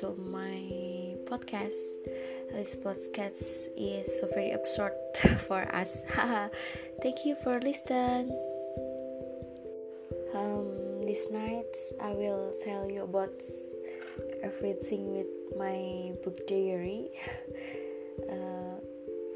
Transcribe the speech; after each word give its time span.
to 0.00 0.16
my 0.16 1.12
podcast. 1.28 1.76
This 2.48 2.72
podcast 2.72 3.68
is 3.76 4.08
so 4.08 4.24
very 4.32 4.52
absurd 4.52 4.96
for 5.48 5.68
us. 5.68 6.04
Thank 7.02 7.28
you 7.28 7.36
for 7.36 7.60
listening. 7.60 8.32
Um, 10.32 11.04
this 11.04 11.28
night 11.28 11.68
I 12.00 12.16
will 12.16 12.52
tell 12.64 12.88
you 12.88 13.04
about 13.04 13.36
everything 14.40 15.12
with 15.12 15.28
my 15.58 16.12
book 16.24 16.40
diary. 16.48 17.12
Uh, 18.28 18.76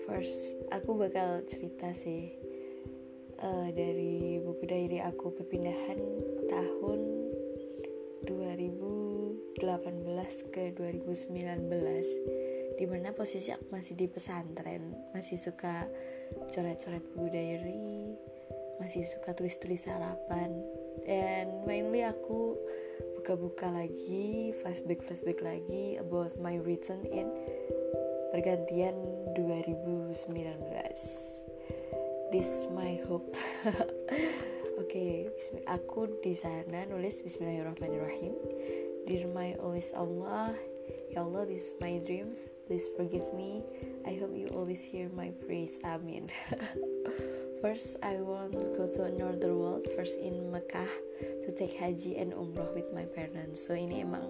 first, 0.05 0.53
aku 0.69 1.01
bakal 1.01 1.41
cerita 1.49 1.97
sih 1.97 2.29
uh, 3.41 3.73
dari 3.73 4.37
buku 4.37 4.69
diary 4.69 5.01
aku 5.01 5.33
perpindahan 5.33 5.97
tahun 6.53 7.01
2018 8.29 9.17
ke 10.25 10.73
2019 10.73 11.69
di 12.77 12.85
mana 12.89 13.13
posisi 13.13 13.53
aku 13.53 13.69
masih 13.69 13.97
di 13.97 14.09
pesantren 14.09 14.97
masih 15.13 15.37
suka 15.37 15.85
coret-coret 16.49 17.05
buku 17.13 17.29
diary 17.29 18.17
masih 18.81 19.05
suka 19.05 19.37
tulis-tulis 19.37 19.85
harapan 19.89 20.53
dan 21.05 21.65
mainly 21.69 22.01
aku 22.05 22.57
buka-buka 23.21 23.69
lagi 23.69 24.57
flashback-flashback 24.65 25.41
lagi 25.45 26.01
about 26.01 26.33
my 26.41 26.57
return 26.65 27.05
in 27.13 27.29
pergantian 28.33 28.97
2019 29.37 30.17
this 32.33 32.67
my 32.75 32.99
hope. 33.07 33.37
Oke 33.67 33.71
okay, 34.83 35.13
aku 35.71 36.19
di 36.19 36.35
sana 36.35 36.83
nulis 36.91 37.23
Bismillahirrahmanirrahim 37.23 38.56
Dear 39.07 39.31
my 39.31 39.55
always 39.63 39.95
Allah 39.95 40.51
Ya 41.15 41.25
Allah, 41.25 41.47
this 41.47 41.73
is 41.73 41.75
my 41.81 41.97
dreams. 42.05 42.53
Please 42.67 42.87
forgive 42.93 43.25
me. 43.33 43.65
I 44.05 44.19
hope 44.21 44.37
you 44.37 44.53
always 44.53 44.85
hear 44.85 45.09
my 45.09 45.33
praise. 45.47 45.81
Amin. 45.81 46.29
first, 47.63 47.97
I 48.03 48.21
want 48.21 48.53
to 48.53 48.69
go 48.77 48.85
to 48.85 49.09
another 49.09 49.57
world. 49.57 49.89
First 49.97 50.21
in 50.21 50.53
Mekah 50.53 50.91
to 51.47 51.49
take 51.57 51.79
haji 51.79 52.21
and 52.21 52.37
umrah 52.37 52.69
with 52.77 52.93
my 52.93 53.09
parents. 53.09 53.65
So 53.65 53.73
ini 53.73 54.05
emang, 54.05 54.29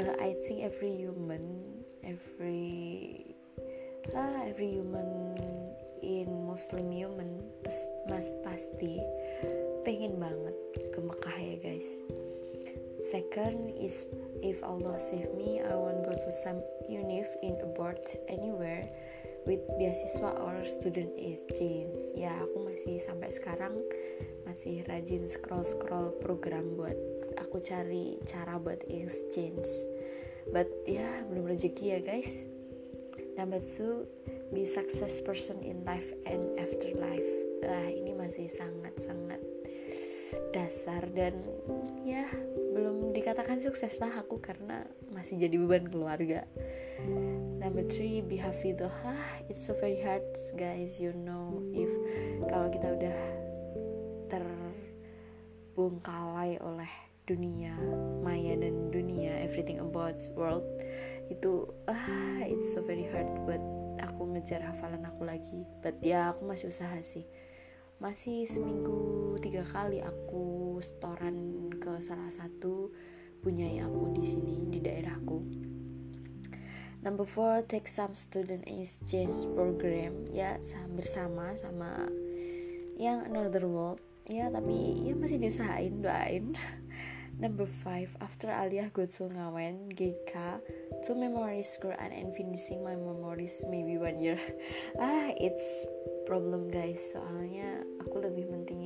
uh, 0.00 0.18
I 0.18 0.34
think 0.42 0.66
every 0.66 0.98
human, 0.98 1.84
every, 2.02 3.22
uh, 4.10 4.42
every 4.48 4.80
human 4.80 5.38
in 6.02 6.48
Muslim 6.48 6.90
human 6.90 7.40
mas 8.10 8.28
pasti 8.44 9.00
pengen 9.86 10.20
banget 10.20 10.56
ke 10.92 10.98
Mekah 11.00 11.38
ya 11.38 11.56
guys. 11.62 11.88
Second 13.00 13.74
is 13.78 14.06
if 14.42 14.62
Allah 14.62 15.00
save 15.00 15.34
me, 15.34 15.58
I 15.58 15.74
want 15.74 16.04
go 16.06 16.14
to 16.14 16.30
some 16.30 16.62
unif 16.86 17.26
in 17.42 17.58
abroad 17.62 17.98
anywhere 18.28 18.86
with 19.46 19.60
beasiswa 19.76 20.40
or 20.40 20.64
student 20.64 21.12
exchange. 21.16 21.96
Ya 22.16 22.32
aku 22.40 22.64
masih 22.64 23.00
sampai 23.00 23.28
sekarang 23.32 23.76
masih 24.44 24.84
rajin 24.88 25.28
scroll 25.28 25.64
scroll 25.64 26.12
program 26.20 26.76
buat 26.76 26.96
aku 27.40 27.60
cari 27.60 28.20
cara 28.24 28.56
buat 28.60 28.80
exchange. 28.88 29.68
But 30.48 30.68
ya 30.84 31.24
belum 31.28 31.48
rezeki 31.48 31.84
ya 31.96 32.00
guys. 32.04 32.44
Number 33.34 33.58
two, 33.58 34.06
be 34.54 34.62
success 34.62 35.18
person 35.18 35.58
in 35.66 35.82
life 35.82 36.14
and 36.28 36.54
after 36.54 36.94
life. 36.94 37.30
Lah 37.64 37.90
ini 37.90 38.14
masih 38.14 38.46
sangat-sangat 38.46 39.42
dasar 40.54 41.02
dan 41.10 41.34
ya 42.06 42.26
belum 42.94 43.10
dikatakan 43.10 43.58
sukses 43.58 43.98
lah 43.98 44.22
aku 44.22 44.38
karena 44.38 44.86
masih 45.10 45.42
jadi 45.42 45.58
beban 45.58 45.90
keluarga. 45.90 46.46
Number 47.58 47.82
three, 47.90 48.22
be 48.22 48.38
hafidhah. 48.38 48.94
It's 49.50 49.66
so 49.66 49.74
very 49.74 49.98
hard, 49.98 50.22
guys. 50.54 51.02
You 51.02 51.10
know, 51.10 51.58
if 51.74 51.90
kalau 52.46 52.70
kita 52.70 52.94
udah 52.94 53.18
terbungkalai 54.30 56.62
oleh 56.62 57.04
dunia 57.24 57.72
maya 58.20 58.52
dan 58.52 58.92
dunia 58.92 59.40
everything 59.40 59.80
about 59.80 60.20
world 60.36 60.64
itu 61.32 61.64
ah 61.88 62.44
it's 62.44 62.76
so 62.76 62.84
very 62.84 63.08
hard 63.08 63.32
buat 63.48 63.60
aku 63.96 64.28
ngejar 64.36 64.60
hafalan 64.60 65.00
aku 65.08 65.24
lagi 65.24 65.64
but 65.80 65.96
ya 66.04 66.36
aku 66.36 66.44
masih 66.44 66.68
usaha 66.68 67.00
sih 67.00 67.24
masih 67.96 68.44
seminggu 68.44 69.40
tiga 69.40 69.64
kali 69.64 70.04
aku 70.04 70.53
setoran 70.80 71.68
ke 71.78 71.98
salah 71.98 72.30
satu 72.30 72.90
punya 73.44 73.68
aku 73.84 74.16
di 74.16 74.24
sini 74.24 74.56
di 74.72 74.78
daerahku 74.80 75.38
number 77.04 77.28
four 77.28 77.60
take 77.68 77.90
some 77.90 78.16
student 78.16 78.64
exchange 78.64 79.36
program 79.52 80.24
ya 80.32 80.56
bersama 80.96 81.52
sama 81.58 82.08
yang 82.96 83.26
another 83.28 83.68
world 83.68 84.00
ya 84.24 84.48
tapi 84.48 85.04
ya 85.04 85.12
masih 85.12 85.36
diusahain 85.36 86.00
doain 86.00 86.54
Number 87.34 87.66
5. 87.66 88.22
After 88.22 88.46
Aliyah 88.46 88.94
go 88.94 89.06
to 89.06 89.26
Ngawen, 89.26 89.90
GK, 89.90 90.62
to 91.02 91.18
memorize 91.18 91.74
Quran 91.82 92.14
and 92.14 92.30
finishing 92.30 92.86
my 92.86 92.94
memories 92.94 93.66
maybe 93.66 93.98
one 93.98 94.22
year. 94.22 94.38
ah, 95.02 95.34
it's 95.34 95.66
problem 96.30 96.70
guys. 96.70 97.02
Soalnya 97.10 97.82
aku 97.98 98.22
lebih 98.22 98.46
mentingin 98.54 98.83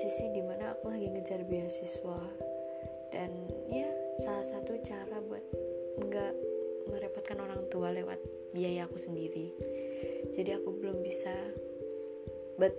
posisi 0.00 0.32
di 0.32 0.40
mana 0.40 0.72
aku 0.72 0.88
lagi 0.88 1.12
ngejar 1.12 1.44
beasiswa. 1.44 2.24
Dan 3.12 3.52
ya, 3.68 3.84
salah 4.24 4.40
satu 4.40 4.80
cara 4.80 5.20
buat 5.20 5.44
nggak 6.00 6.34
merepotkan 6.88 7.36
orang 7.36 7.68
tua 7.68 7.92
lewat 7.92 8.16
biaya 8.56 8.88
aku 8.88 8.96
sendiri. 8.96 9.52
Jadi 10.32 10.56
aku 10.56 10.72
belum 10.72 11.04
bisa 11.04 11.36
but 12.56 12.72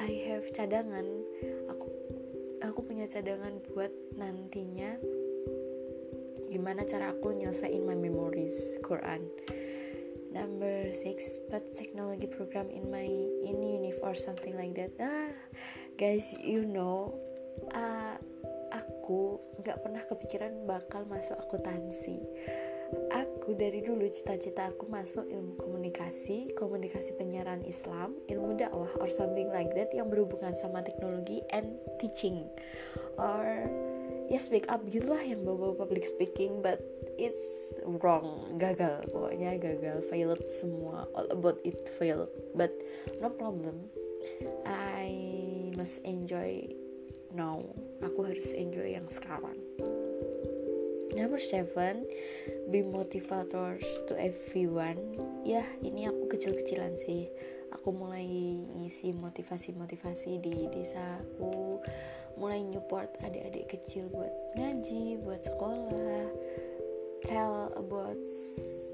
I 0.00 0.08
have 0.32 0.48
cadangan 0.56 1.04
aku 1.68 1.84
aku 2.64 2.80
punya 2.80 3.04
cadangan 3.12 3.60
buat 3.68 3.92
nantinya 4.16 4.96
gimana 6.48 6.88
cara 6.88 7.12
aku 7.12 7.28
nyelesain 7.28 7.84
my 7.84 7.92
memories 7.92 8.80
Quran 8.80 9.20
number 10.30 10.92
six 10.92 11.40
but 11.48 11.74
technology 11.74 12.28
program 12.28 12.68
in 12.68 12.90
my 12.92 13.06
in 13.44 13.56
univ 13.60 13.96
or 14.04 14.14
something 14.14 14.54
like 14.56 14.76
that. 14.76 14.92
Ah 15.00 15.32
guys 15.98 16.36
you 16.38 16.62
know 16.62 17.16
uh, 17.74 18.16
aku 18.70 19.40
nggak 19.64 19.80
pernah 19.80 20.02
kepikiran 20.04 20.52
bakal 20.68 21.04
masuk 21.08 21.36
akuntansi. 21.40 22.20
Aku 23.12 23.52
dari 23.52 23.84
dulu 23.84 24.08
cita-cita 24.08 24.72
aku 24.72 24.88
masuk 24.88 25.28
ilmu 25.28 25.60
komunikasi, 25.60 26.56
komunikasi 26.56 27.12
penyiaran 27.20 27.60
Islam, 27.68 28.16
ilmu 28.32 28.56
dakwah 28.56 28.88
or 28.96 29.12
something 29.12 29.52
like 29.52 29.68
that 29.76 29.92
yang 29.92 30.08
berhubungan 30.08 30.56
sama 30.56 30.80
teknologi 30.80 31.44
and 31.52 31.76
teaching. 32.00 32.48
Or 33.20 33.68
ya 34.32 34.40
speak 34.40 34.68
up 34.72 34.84
gitulah 34.88 35.20
yang 35.20 35.44
bawa 35.44 35.76
public 35.76 36.04
speaking 36.08 36.64
but 36.64 36.80
it's 37.18 37.74
wrong. 37.84 38.56
Gagal 38.56 39.10
pokoknya 39.10 39.58
gagal. 39.58 40.06
Failed 40.06 40.40
semua. 40.48 41.10
All 41.12 41.28
about 41.34 41.58
it 41.66 41.90
failed. 41.98 42.30
But 42.54 42.72
no 43.18 43.28
problem. 43.28 43.90
I 44.64 45.10
must 45.74 46.00
enjoy 46.06 46.70
now. 47.34 47.66
Aku 48.00 48.24
harus 48.24 48.54
enjoy 48.54 48.94
yang 48.94 49.10
sekarang. 49.10 49.58
Number 51.18 51.42
seven, 51.42 52.06
be 52.70 52.86
motivators 52.86 54.06
to 54.06 54.14
everyone. 54.14 55.18
Ya, 55.42 55.66
ini 55.82 56.06
aku 56.06 56.30
kecil-kecilan 56.30 56.94
sih. 56.94 57.26
Aku 57.74 57.90
mulai 57.90 58.28
ngisi 58.78 59.10
motivasi-motivasi 59.16 60.38
di 60.38 60.70
desa 60.70 61.18
aku, 61.18 61.82
mulai 62.38 62.62
support 62.70 63.10
adik-adik 63.20 63.66
kecil 63.66 64.06
buat 64.14 64.30
ngaji, 64.56 65.18
buat 65.20 65.42
sekolah, 65.42 66.28
tell 67.24 67.72
about 67.74 68.22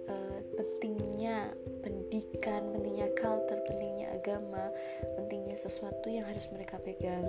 uh, 0.09 0.39
pentingnya 0.57 1.53
pendidikan, 1.85 2.73
pentingnya 2.73 3.09
culture, 3.19 3.61
pentingnya 3.69 4.17
agama, 4.17 4.73
pentingnya 5.19 5.57
sesuatu 5.59 6.09
yang 6.09 6.25
harus 6.25 6.49
mereka 6.53 6.81
pegang. 6.81 7.25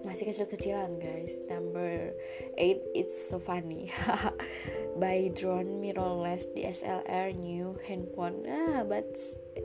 Masih 0.00 0.32
kecil-kecilan 0.32 0.96
guys. 0.96 1.36
Number 1.48 2.16
8 2.56 2.96
it's 2.96 3.16
so 3.16 3.36
funny. 3.36 3.92
By 5.00 5.28
drone 5.36 5.80
mirrorless 5.80 6.48
DSLR 6.56 7.36
new 7.36 7.76
handphone. 7.84 8.48
Ah 8.48 8.80
but 8.84 9.08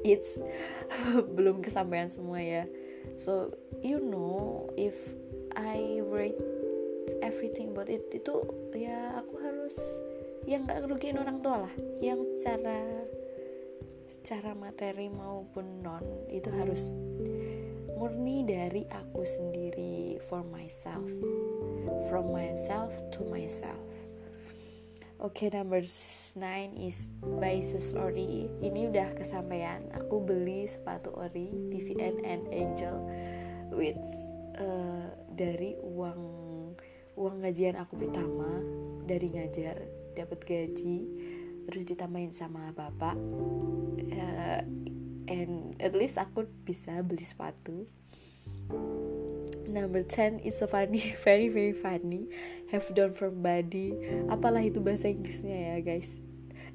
it's 0.03 0.35
belum 1.35 1.63
kesampaian 1.63 2.11
semua 2.11 2.43
ya. 2.43 2.63
So 3.15 3.55
you 3.79 4.03
know 4.03 4.67
if 4.75 4.95
I 5.55 6.03
rate 6.03 6.54
everything 7.21 7.71
about 7.71 7.91
it 7.91 8.03
itu 8.11 8.43
ya 8.75 9.15
aku 9.19 9.35
harus 9.39 9.75
yang 10.45 10.65
nggak 10.65 10.85
kerugian 10.85 11.17
orang 11.19 11.41
tua 11.41 11.65
lah 11.67 11.73
yang 12.01 12.21
secara 12.21 13.05
secara 14.09 14.53
materi 14.53 15.09
maupun 15.09 15.81
non 15.81 16.05
itu 16.29 16.49
harus 16.53 16.93
murni 17.95 18.45
dari 18.45 18.85
aku 18.91 19.25
sendiri 19.25 20.21
for 20.27 20.45
myself 20.45 21.07
from 22.11 22.29
myself 22.29 22.91
to 23.09 23.25
myself 23.27 23.81
Oke, 25.15 25.47
okay, 25.47 25.57
number 25.57 25.79
9 25.79 26.35
is 26.75 27.07
by 27.39 27.63
Ori. 27.95 28.51
Ini 28.59 28.91
udah 28.91 29.15
kesampaian. 29.15 29.87
Aku 29.95 30.19
beli 30.19 30.67
sepatu 30.67 31.15
ori 31.15 31.55
PVN 31.71 32.19
and 32.27 32.43
Angel 32.51 32.99
with 33.71 34.03
uh, 34.59 35.07
dari 35.31 35.79
uang 35.79 36.44
uang 37.15 37.43
gajian 37.43 37.79
aku 37.79 37.95
pertama 37.99 38.61
dari 39.07 39.31
ngajar 39.31 39.79
dapat 40.15 40.39
gaji 40.43 40.97
terus 41.65 41.83
ditambahin 41.83 42.31
sama 42.31 42.71
bapak 42.71 43.17
uh, 44.15 44.61
and 45.25 45.75
at 45.81 45.97
least 45.97 46.21
aku 46.21 46.45
bisa 46.63 47.01
beli 47.01 47.25
sepatu 47.25 47.89
Number 49.65 50.05
10 50.05 50.45
is 50.45 50.61
so 50.61 50.69
funny, 50.69 51.17
very 51.27 51.49
very 51.49 51.73
funny. 51.73 52.29
Have 52.69 52.85
done 52.93 53.11
for 53.17 53.33
body. 53.33 53.97
Apalah 54.29 54.61
itu 54.61 54.79
bahasa 54.79 55.09
Inggrisnya 55.09 55.75
ya, 55.75 55.77
guys. 55.81 56.21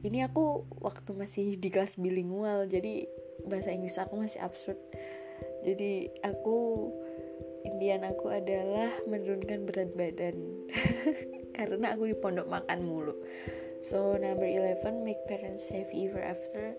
Ini 0.03 0.29
aku 0.29 0.67
waktu 0.83 1.15
masih 1.15 1.47
di 1.57 1.71
kelas 1.71 1.97
bilingual, 1.97 2.67
jadi 2.67 3.07
bahasa 3.47 3.73
Inggris 3.73 3.97
aku 3.97 4.21
masih 4.21 4.43
absurd. 4.43 4.77
Jadi 5.65 6.13
aku 6.21 6.91
impian 7.67 8.07
aku 8.07 8.33
adalah 8.33 8.91
menurunkan 9.05 9.69
berat 9.69 9.91
badan. 9.97 10.37
Karena 11.57 11.93
aku 11.93 12.09
di 12.09 12.17
pondok 12.17 12.49
makan 12.49 12.81
mulu. 12.87 13.15
So 13.81 14.17
number 14.17 14.47
11 14.49 14.85
make 15.05 15.21
parents 15.29 15.69
happy 15.69 16.09
ever 16.09 16.21
after. 16.21 16.77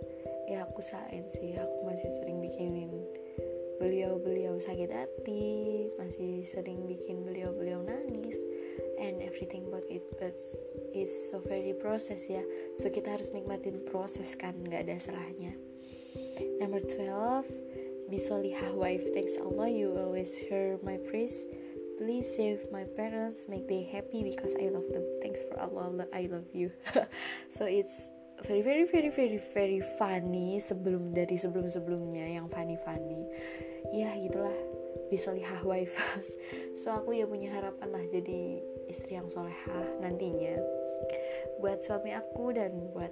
Ya 0.50 0.68
aku 0.68 0.83
sain 0.83 1.25
sih, 1.31 1.56
aku 1.56 1.78
masih 1.88 2.10
sering 2.12 2.44
bikinin 2.44 2.92
beliau-beliau 3.81 4.62
sakit 4.62 4.94
hati 4.94 5.89
masih 5.98 6.45
sering 6.45 6.86
bikin 6.86 7.25
beliau-beliau 7.25 7.81
nangis 7.81 8.38
and 9.01 9.18
everything 9.25 9.66
about 9.66 9.81
it 9.89 10.06
but 10.22 10.38
it's 10.94 11.34
so 11.34 11.42
very 11.42 11.74
process 11.74 12.30
ya 12.30 12.45
so 12.77 12.94
kita 12.94 13.10
harus 13.10 13.34
nikmatin 13.34 13.81
proses 13.89 14.38
kan 14.38 14.54
nggak 14.54 14.86
ada 14.86 15.01
salahnya 15.01 15.57
number 16.62 16.77
12 16.86 17.70
bisolihah 18.12 18.75
wife 18.75 19.08
thanks 19.16 19.40
Allah 19.40 19.72
you 19.72 19.96
always 19.96 20.36
hear 20.36 20.75
my 20.84 21.00
praise. 21.08 21.48
Please 21.96 22.28
save 22.28 22.68
my 22.68 22.84
parents 22.84 23.48
make 23.48 23.72
they 23.72 23.88
happy 23.88 24.19
because 24.28 24.52
I 24.60 24.68
love 24.68 24.84
them. 24.92 25.08
Thanks 25.24 25.48
for 25.48 25.56
Allah 25.56 26.04
I 26.12 26.28
love 26.28 26.52
you. 26.52 26.75
So 27.56 27.63
it's 27.63 28.12
very 28.44 28.60
very 28.60 28.84
very 28.84 29.08
very 29.08 29.40
very 29.40 29.80
funny 29.96 30.60
sebelum 30.60 31.16
dari 31.16 31.40
sebelum 31.40 31.72
sebelumnya 31.72 32.28
yang 32.28 32.52
funny 32.52 32.75
funny 32.84 33.31
ya 33.96 34.12
gitulah. 34.19 34.60
Bisolihah 35.08 35.63
wife. 35.63 35.96
So 36.84 36.92
aku 36.92 37.16
ya 37.16 37.24
punya 37.24 37.56
harapan 37.56 37.96
lah 37.96 38.04
jadi 38.12 38.60
istri 38.92 39.16
yang 39.16 39.31
solehah 39.31 40.04
nantinya. 40.04 40.60
Buat 41.63 41.80
suami 41.80 42.12
aku 42.12 42.52
dan 42.60 42.75
buat 42.92 43.12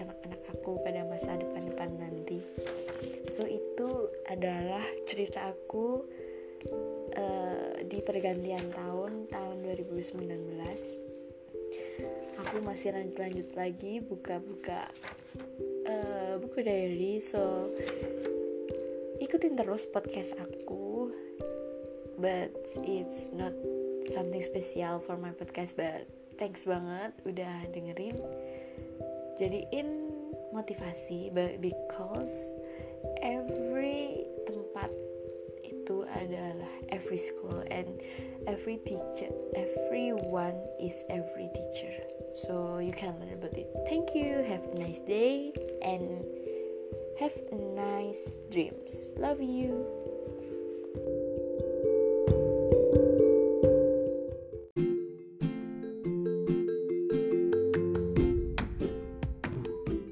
anak-anak 0.00 0.40
aku 0.56 0.80
pada 0.80 1.04
masa 1.04 1.36
depan-depan 1.36 2.00
nanti 2.00 2.40
so 3.32 3.48
itu 3.48 4.12
adalah 4.28 4.84
cerita 5.08 5.48
aku 5.48 6.04
uh, 7.16 7.80
di 7.80 7.98
pergantian 8.04 8.68
tahun 8.76 9.32
tahun 9.32 9.56
2019 9.64 11.12
aku 12.42 12.56
masih 12.64 12.92
lanjut-lanjut 12.92 13.48
lagi 13.56 14.04
buka-buka 14.04 14.90
uh, 15.88 16.34
buku 16.42 16.58
diary. 16.60 17.22
So 17.22 17.70
ikutin 19.22 19.54
terus 19.54 19.86
podcast 19.88 20.34
aku 20.36 21.14
but 22.18 22.52
it's 22.84 23.30
not 23.32 23.54
something 24.04 24.42
special 24.42 24.98
for 25.00 25.16
my 25.16 25.30
podcast 25.32 25.78
but 25.78 26.04
thanks 26.36 26.66
banget 26.66 27.14
udah 27.24 27.70
dengerin. 27.70 28.18
Jadiin 29.40 29.88
motivasi 30.52 31.32
because 31.56 32.52
every 33.22 34.26
tempat 34.46 34.90
itu 35.62 36.04
adalah 36.08 36.72
every 36.90 37.18
school 37.18 37.62
and 37.70 38.00
every 38.46 38.78
teacher 38.82 39.30
everyone 39.54 40.58
is 40.78 40.96
every 41.10 41.48
teacher 41.54 41.94
so 42.48 42.78
you 42.78 42.92
can 42.92 43.14
learn 43.20 43.34
about 43.34 43.54
it 43.54 43.68
thank 43.86 44.14
you 44.14 44.42
have 44.46 44.62
a 44.72 44.76
nice 44.78 45.00
day 45.06 45.52
and 45.82 46.22
Have 47.22 47.38
nice 47.76 48.40
dreams. 48.50 49.12
Love 49.16 49.38
you. 49.38 49.86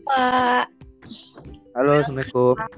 Pak. 0.07 0.71
Halo, 1.75 1.99
Assalamualaikum. 1.99 2.70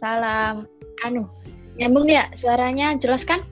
Salam. 0.00 0.64
Anu, 1.04 1.28
nyambung 1.76 2.08
ya 2.08 2.32
suaranya 2.32 2.96
jelas 2.96 3.20
kan? 3.20 3.44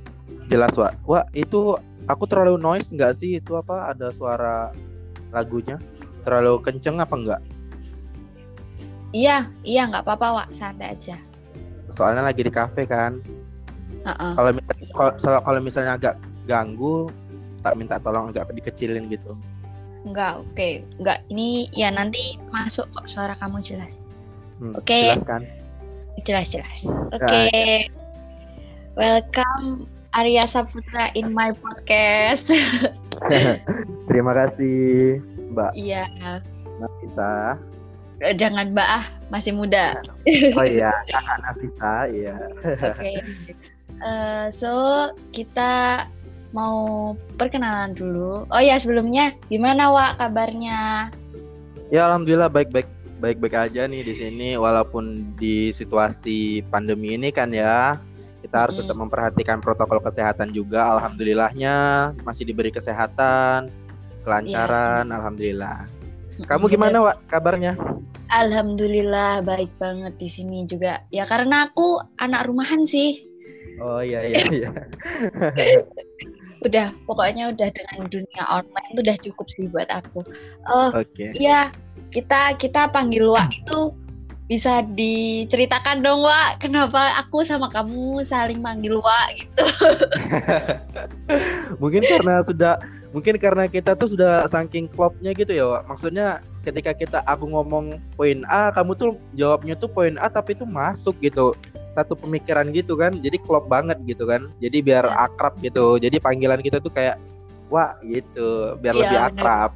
Jelas, 0.48 0.72
Wak. 0.80 0.96
Wak, 1.04 1.28
itu 1.36 1.76
aku 2.08 2.24
terlalu 2.24 2.56
noise 2.56 2.88
nggak 2.88 3.12
sih? 3.12 3.36
Itu 3.36 3.60
apa? 3.60 3.92
Ada 3.92 4.08
suara 4.16 4.72
lagunya? 5.28 5.76
Terlalu 6.24 6.64
kenceng 6.64 7.04
apa 7.04 7.12
enggak? 7.12 7.42
Iya, 9.12 9.52
iya 9.60 9.92
nggak 9.92 10.08
apa-apa, 10.08 10.26
Wak. 10.40 10.48
Santai 10.56 10.96
aja. 10.96 11.20
Soalnya 11.92 12.24
lagi 12.24 12.40
di 12.40 12.52
kafe 12.52 12.88
kan. 12.88 13.20
Uh-uh. 14.08 14.32
Kalau 15.20 15.40
kalau 15.44 15.60
misalnya 15.60 16.00
agak 16.00 16.16
ganggu, 16.48 17.12
tak 17.60 17.76
minta 17.76 18.00
tolong 18.00 18.32
agak 18.32 18.48
dikecilin 18.56 19.12
gitu. 19.12 19.36
Enggak, 20.08 20.40
oke. 20.40 20.56
Okay. 20.56 20.72
Enggak, 20.96 21.28
ini 21.28 21.68
ya 21.76 21.92
nanti 21.92 22.40
masuk 22.48 22.88
kok 22.96 23.04
suara 23.04 23.36
kamu 23.36 23.60
jelas. 23.60 23.92
Hmm, 24.64 24.72
oke. 24.72 24.88
Okay. 24.88 25.12
Jelas 25.12 25.28
kan? 25.28 25.44
Jelas, 26.26 26.50
jelas. 26.50 26.78
Oke. 27.14 27.22
Okay. 27.22 27.86
Nah. 27.86 28.08
Welcome 28.98 29.86
Arya 30.18 30.50
Saputra 30.50 31.14
in 31.14 31.30
my 31.30 31.54
podcast. 31.54 32.42
Terima 34.10 34.32
kasih, 34.34 35.22
Mbak. 35.54 35.72
Iya. 35.78 36.10
Mbak 36.82 36.92
Isa. 37.06 37.34
Eh, 38.18 38.34
jangan 38.34 38.74
Mbak 38.74 38.88
ah, 38.88 39.04
masih 39.30 39.54
muda. 39.54 39.94
Oh 40.58 40.66
iya, 40.66 40.90
kakak 41.06 41.38
Nafisa, 41.38 41.94
iya. 42.10 42.36
Oke. 42.66 42.90
Okay. 42.98 43.16
Uh, 43.98 44.06
eh, 44.06 44.54
so 44.54 44.70
kita 45.34 46.06
mau 46.54 47.18
perkenalan 47.34 47.98
dulu. 47.98 48.46
Oh 48.46 48.62
ya 48.62 48.78
sebelumnya 48.78 49.34
gimana 49.50 49.90
Wak 49.90 50.22
kabarnya? 50.22 51.10
Ya 51.90 52.06
alhamdulillah 52.06 52.46
baik-baik 52.46 52.86
baik-baik 53.18 53.54
aja 53.54 53.90
nih 53.90 54.02
di 54.06 54.14
sini 54.14 54.48
walaupun 54.54 55.34
di 55.34 55.74
situasi 55.74 56.62
pandemi 56.70 57.18
ini 57.18 57.34
kan 57.34 57.50
ya 57.50 57.98
kita 58.38 58.56
harus 58.64 58.78
tetap 58.78 58.96
memperhatikan 58.96 59.58
protokol 59.58 59.98
kesehatan 59.98 60.54
juga. 60.54 60.94
Alhamdulillahnya 60.96 61.76
masih 62.22 62.46
diberi 62.46 62.70
kesehatan, 62.70 63.68
kelancaran, 64.22 65.10
ya. 65.10 65.14
alhamdulillah. 65.18 65.78
Kamu 66.46 66.70
gimana, 66.70 67.02
Wak, 67.02 67.26
kabarnya? 67.26 67.74
Alhamdulillah 68.30 69.42
baik 69.42 69.72
banget 69.82 70.14
di 70.22 70.28
sini 70.30 70.68
juga. 70.70 71.02
Ya 71.10 71.26
karena 71.26 71.66
aku 71.66 71.98
anak 72.22 72.46
rumahan 72.46 72.86
sih. 72.86 73.24
Oh 73.82 74.04
iya 74.04 74.22
iya 74.22 74.42
iya. 74.52 74.70
udah 76.66 76.90
pokoknya 77.06 77.54
udah 77.54 77.70
dengan 77.70 78.10
dunia 78.10 78.44
online 78.50 78.88
itu 78.90 79.00
udah 79.00 79.18
cukup 79.24 79.46
sih 79.56 79.66
buat 79.72 79.88
aku. 79.88 80.20
Oh 80.68 80.90
okay. 80.92 81.32
iya 81.40 81.72
kita 82.12 82.56
kita 82.56 82.88
panggil 82.88 83.28
Wak 83.28 83.52
itu 83.52 83.92
bisa 84.48 84.80
diceritakan 84.96 86.00
dong 86.00 86.24
Wak. 86.24 86.64
Kenapa 86.64 87.20
aku 87.20 87.44
sama 87.44 87.68
kamu 87.68 88.24
saling 88.24 88.64
manggil 88.64 88.98
Wak 89.04 89.28
gitu. 89.36 89.64
Mungkin 91.82 92.02
karena 92.08 92.40
sudah 92.40 92.80
mungkin 93.12 93.36
karena 93.40 93.68
kita 93.68 93.96
tuh 93.96 94.12
sudah 94.12 94.44
saking 94.44 94.84
klopnya 94.92 95.32
gitu 95.32 95.48
ya 95.56 95.80
maksudnya 95.88 96.44
ketika 96.60 96.92
kita 96.92 97.18
aku 97.24 97.48
ngomong 97.48 97.96
poin 98.20 98.44
A 98.52 98.68
kamu 98.68 98.92
tuh 99.00 99.16
jawabnya 99.32 99.72
tuh 99.80 99.88
poin 99.88 100.20
A 100.20 100.28
tapi 100.32 100.56
itu 100.56 100.64
masuk 100.64 101.16
gitu. 101.20 101.52
Satu 101.96 102.12
pemikiran 102.16 102.68
gitu 102.72 102.96
kan 102.96 103.16
jadi 103.20 103.36
klop 103.40 103.68
banget 103.68 104.00
gitu 104.08 104.24
kan. 104.24 104.48
Jadi 104.64 104.80
biar 104.80 105.04
ya. 105.04 105.28
akrab 105.28 105.60
gitu. 105.60 106.00
Jadi 106.00 106.16
panggilan 106.20 106.64
kita 106.64 106.80
tuh 106.80 106.92
kayak 106.92 107.20
wah 107.68 108.00
gitu. 108.00 108.80
Biar 108.80 108.96
ya, 108.96 109.00
lebih 109.04 109.20
akrab. 109.20 109.70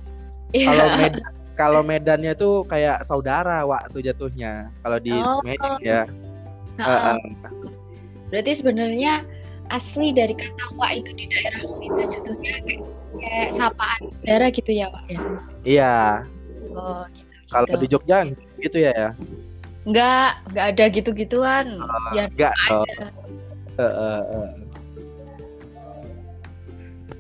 Ya. 0.53 0.69
kalau 0.69 0.87
Medan 1.01 1.42
kalau 1.55 1.85
Medannya 1.85 2.33
tuh 2.35 2.65
kayak 2.67 3.05
saudara 3.05 3.65
waktu 3.67 4.01
jatuhnya 4.01 4.73
kalau 4.83 4.99
di 4.99 5.13
oh. 5.13 5.41
Medan 5.45 5.79
ya 5.85 6.03
uh, 6.81 7.17
uh. 7.17 7.19
berarti 8.33 8.63
sebenarnya 8.63 9.25
asli 9.71 10.13
dari 10.13 10.37
kata 10.37 10.65
wa 10.77 10.89
itu 10.93 11.11
di 11.17 11.25
daerahmu 11.29 11.77
itu 11.81 12.03
jatuhnya 12.09 12.53
kayak 12.65 12.83
kayak 13.21 13.49
sapaan 13.57 14.01
daerah 14.25 14.49
gitu 14.53 14.71
ya 14.73 14.87
pak 14.89 15.05
ya 15.09 15.21
iya 15.65 15.95
oh 16.73 17.05
gitu, 17.13 17.53
kalau 17.53 17.67
gitu. 17.69 17.81
di 17.81 17.87
Jogja 17.89 18.19
gitu 18.61 18.79
ya 18.81 18.93
ya 18.97 19.11
Enggak, 19.83 20.47
enggak 20.47 20.67
ada 20.71 20.85
gitu-gituan. 20.95 21.67
Uh, 21.83 22.15
ya 22.15 22.31
enggak. 22.31 22.55
Uh, 22.71 22.87
uh, 23.83 24.23
uh. 24.23 24.49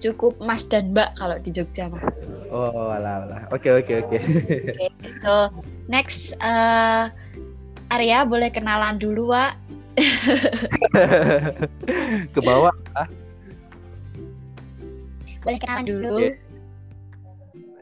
Cukup 0.03 0.35
Mas 0.43 0.67
dan 0.67 0.91
Mbak 0.91 1.15
kalau 1.15 1.39
di 1.39 1.51
Jogja 1.55 1.87
mah. 1.87 2.03
Oh, 2.51 2.91
alah, 2.91 3.23
alah. 3.25 3.43
Oke, 3.55 3.71
oke, 3.71 4.03
oke. 4.03 4.19
Oke, 4.19 4.91
so 5.23 5.49
next 5.87 6.35
uh, 6.43 7.07
Arya 7.95 8.27
boleh 8.27 8.51
kenalan 8.51 8.99
dulu, 8.99 9.31
Wak. 9.31 9.55
Ke 12.35 12.41
bawah. 12.43 12.75
Ah. 12.99 13.07
Boleh 15.47 15.59
kenalan 15.63 15.87
dulu. 15.87 16.19
Okay. 16.19 16.35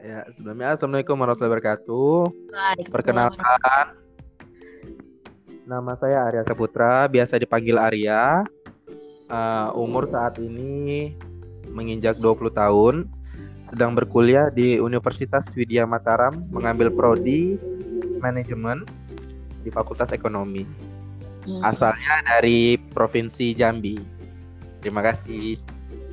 Ya, 0.01 0.25
sebelumnya 0.33 0.73
Assalamualaikum 0.73 1.13
warahmatullahi 1.13 1.53
wabarakatuh. 1.57 2.13
Perkenalkan, 2.89 3.85
nama 5.69 5.93
saya 5.97 6.25
Arya 6.25 6.41
Saputra, 6.41 7.05
biasa 7.05 7.37
dipanggil 7.37 7.77
Arya. 7.77 8.45
Uh, 9.31 9.71
umur 9.79 10.11
saat 10.11 10.35
ini 10.43 11.15
menginjak 11.71 12.19
20 12.19 12.51
tahun, 12.53 12.95
sedang 13.71 13.95
berkuliah 13.95 14.51
di 14.51 14.77
Universitas 14.77 15.47
Widya 15.55 15.87
Mataram, 15.87 16.43
mengambil 16.51 16.91
prodi 16.91 17.55
manajemen 18.19 18.83
di 19.63 19.69
Fakultas 19.71 20.11
Ekonomi. 20.11 20.67
Hmm. 21.47 21.63
Asalnya 21.65 22.21
dari 22.27 22.77
Provinsi 22.77 23.57
Jambi. 23.57 23.97
Terima 24.83 25.01
kasih. 25.01 25.57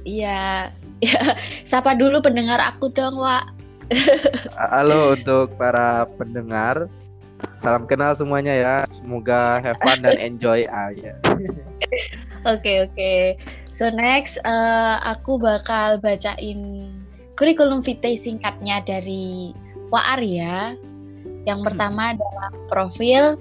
Iya, 0.09 0.73
ya, 1.05 1.23
sapa 1.69 1.93
dulu 1.93 2.25
pendengar 2.25 2.63
aku 2.63 2.89
dong, 2.89 3.21
Wak. 3.21 3.45
Halo 4.73 5.17
untuk 5.17 5.53
para 5.57 6.09
pendengar. 6.17 6.89
Salam 7.59 7.87
kenal 7.87 8.15
semuanya 8.19 8.55
ya. 8.55 8.77
Semoga 8.91 9.63
have 9.63 9.79
fun 9.83 10.03
dan 10.03 10.19
enjoy 10.19 10.67
aja. 10.69 11.15
Oke, 12.47 12.87
oke. 12.87 13.35
So 13.79 13.95
next 13.95 14.35
uh, 14.43 14.99
aku 15.07 15.39
bakal 15.39 16.03
bacain 16.03 16.91
kurikulum 17.39 17.87
vitae 17.87 18.19
singkatnya 18.27 18.83
dari 18.83 19.55
Wa 19.95 20.19
Arya. 20.19 20.75
Yang 21.47 21.59
hmm. 21.63 21.69
pertama 21.71 22.03
adalah 22.11 22.51
profil. 22.67 23.39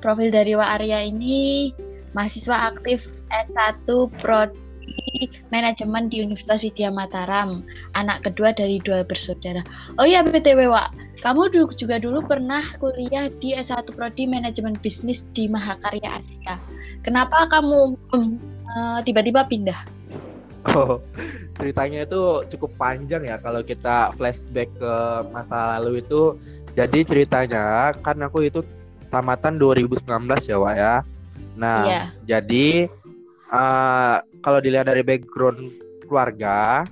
Profil 0.00 0.32
dari 0.32 0.56
Wa 0.56 0.80
Arya 0.80 1.04
ini 1.04 1.68
mahasiswa 2.16 2.72
aktif 2.72 3.04
S1 3.28 3.84
Prodi 4.24 4.64
Manajemen 5.52 6.08
di 6.08 6.24
Universitas 6.24 6.64
Widya 6.64 6.88
Mataram, 6.88 7.60
anak 7.92 8.24
kedua 8.24 8.56
dari 8.56 8.80
dua 8.80 9.04
bersaudara. 9.04 9.60
Oh 10.00 10.04
iya 10.08 10.24
BTW 10.24 10.68
Wak, 10.68 10.92
kamu 11.24 11.52
juga 11.76 12.00
dulu 12.00 12.24
pernah 12.24 12.64
kuliah 12.80 13.28
di 13.40 13.56
S1 13.56 13.92
Prodi 13.92 14.28
Manajemen 14.28 14.76
Bisnis 14.80 15.24
di 15.32 15.48
Mahakarya 15.48 16.20
Asia. 16.20 16.56
Kenapa 17.04 17.48
kamu 17.48 17.96
uh, 18.74 18.98
tiba-tiba 19.06 19.46
pindah? 19.46 19.80
Oh, 20.64 20.96
ceritanya 21.60 22.08
itu 22.08 22.40
cukup 22.56 22.72
panjang 22.80 23.28
ya 23.28 23.36
kalau 23.36 23.60
kita 23.60 24.16
flashback 24.16 24.72
ke 24.80 24.94
masa 25.28 25.76
lalu 25.76 26.00
itu. 26.00 26.40
Jadi 26.74 27.04
ceritanya 27.06 27.92
kan 28.00 28.18
aku 28.24 28.48
itu 28.48 28.64
tamatan 29.12 29.60
2019 29.60 30.02
ya, 30.48 30.56
Wak 30.58 30.74
ya. 30.74 30.94
Nah, 31.54 31.80
yeah. 31.86 32.06
jadi 32.26 32.90
uh, 33.52 34.24
kalau 34.42 34.58
dilihat 34.58 34.90
dari 34.90 35.04
background 35.06 35.70
keluarga, 36.08 36.88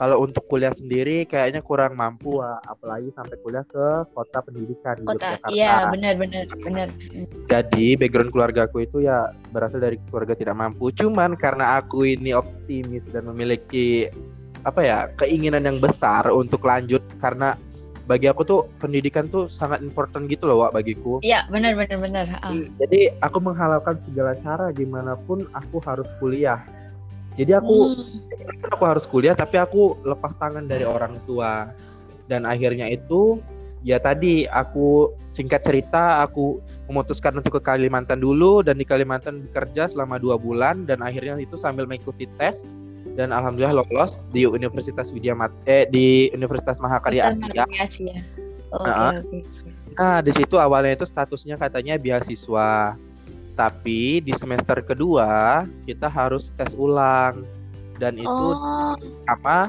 kalau 0.00 0.24
untuk 0.24 0.48
kuliah 0.48 0.72
sendiri 0.72 1.28
kayaknya 1.28 1.60
kurang 1.60 1.92
mampu 1.92 2.40
apalagi 2.40 3.12
sampai 3.12 3.36
kuliah 3.44 3.60
ke 3.68 4.08
kota 4.16 4.40
pendidikan 4.40 4.96
kota, 5.04 5.12
di 5.12 5.12
Yogyakarta. 5.12 5.52
Iya, 5.52 5.74
benar 5.92 6.14
benar 6.16 6.44
benar. 6.64 6.88
Jadi 7.52 8.00
background 8.00 8.32
keluarga 8.32 8.64
aku 8.64 8.88
itu 8.88 9.04
ya 9.04 9.28
berasal 9.52 9.84
dari 9.84 10.00
keluarga 10.08 10.32
tidak 10.32 10.56
mampu. 10.56 10.88
Cuman 10.96 11.36
karena 11.36 11.76
aku 11.76 12.08
ini 12.08 12.32
optimis 12.32 13.04
dan 13.12 13.28
memiliki 13.28 14.08
apa 14.64 14.80
ya 14.80 14.98
keinginan 15.20 15.68
yang 15.68 15.76
besar 15.76 16.32
untuk 16.32 16.64
lanjut 16.64 17.04
karena 17.20 17.52
bagi 18.08 18.24
aku 18.24 18.40
tuh 18.48 18.60
pendidikan 18.80 19.28
tuh 19.28 19.52
sangat 19.52 19.84
important 19.84 20.32
gitu 20.32 20.48
loh 20.48 20.64
Wak 20.64 20.80
bagiku. 20.80 21.20
Iya 21.20 21.44
benar 21.52 21.76
benar 21.76 22.00
benar. 22.00 22.26
Uh. 22.40 22.64
Jadi 22.80 23.12
aku 23.20 23.36
menghalalkan 23.36 24.00
segala 24.08 24.32
cara 24.40 24.72
gimana 24.72 25.12
pun 25.28 25.44
aku 25.52 25.76
harus 25.84 26.08
kuliah 26.16 26.64
jadi 27.40 27.56
aku 27.56 27.96
hmm. 27.96 28.68
aku 28.68 28.82
harus 28.84 29.08
kuliah 29.08 29.32
tapi 29.32 29.56
aku 29.56 29.96
lepas 30.04 30.36
tangan 30.36 30.68
dari 30.68 30.84
orang 30.84 31.16
tua. 31.24 31.72
Dan 32.28 32.44
akhirnya 32.44 32.86
itu 32.86 33.40
ya 33.80 33.96
tadi 33.96 34.44
aku 34.44 35.16
singkat 35.32 35.64
cerita 35.64 36.20
aku 36.20 36.60
memutuskan 36.86 37.32
untuk 37.40 37.58
ke 37.58 37.62
Kalimantan 37.64 38.20
dulu 38.20 38.60
dan 38.60 38.76
di 38.76 38.84
Kalimantan 38.84 39.48
bekerja 39.48 39.88
selama 39.88 40.20
dua 40.20 40.36
bulan 40.36 40.84
dan 40.84 41.00
akhirnya 41.00 41.40
itu 41.40 41.56
sambil 41.56 41.88
mengikuti 41.88 42.28
tes 42.36 42.68
dan 43.16 43.32
alhamdulillah 43.32 43.82
lolos 43.82 44.20
di 44.30 44.44
Universitas 44.44 45.10
Widya 45.10 45.32
Mat 45.32 45.50
eh 45.64 45.88
di 45.88 46.28
Universitas 46.36 46.76
Mahakarya 46.76 47.32
Asia. 47.32 47.64
Asia. 47.80 48.20
Okay, 48.70 48.86
nah, 48.86 49.18
okay. 49.18 49.42
nah 49.98 50.16
di 50.22 50.30
situ 50.30 50.54
awalnya 50.60 50.94
itu 50.94 51.06
statusnya 51.08 51.58
katanya 51.58 51.98
beasiswa 51.98 52.94
tapi 53.60 54.24
di 54.24 54.32
semester 54.32 54.80
kedua 54.80 55.68
kita 55.84 56.08
harus 56.08 56.48
tes 56.56 56.72
ulang 56.72 57.44
dan 58.00 58.16
itu 58.16 58.46
oh. 58.56 58.96
apa? 59.28 59.68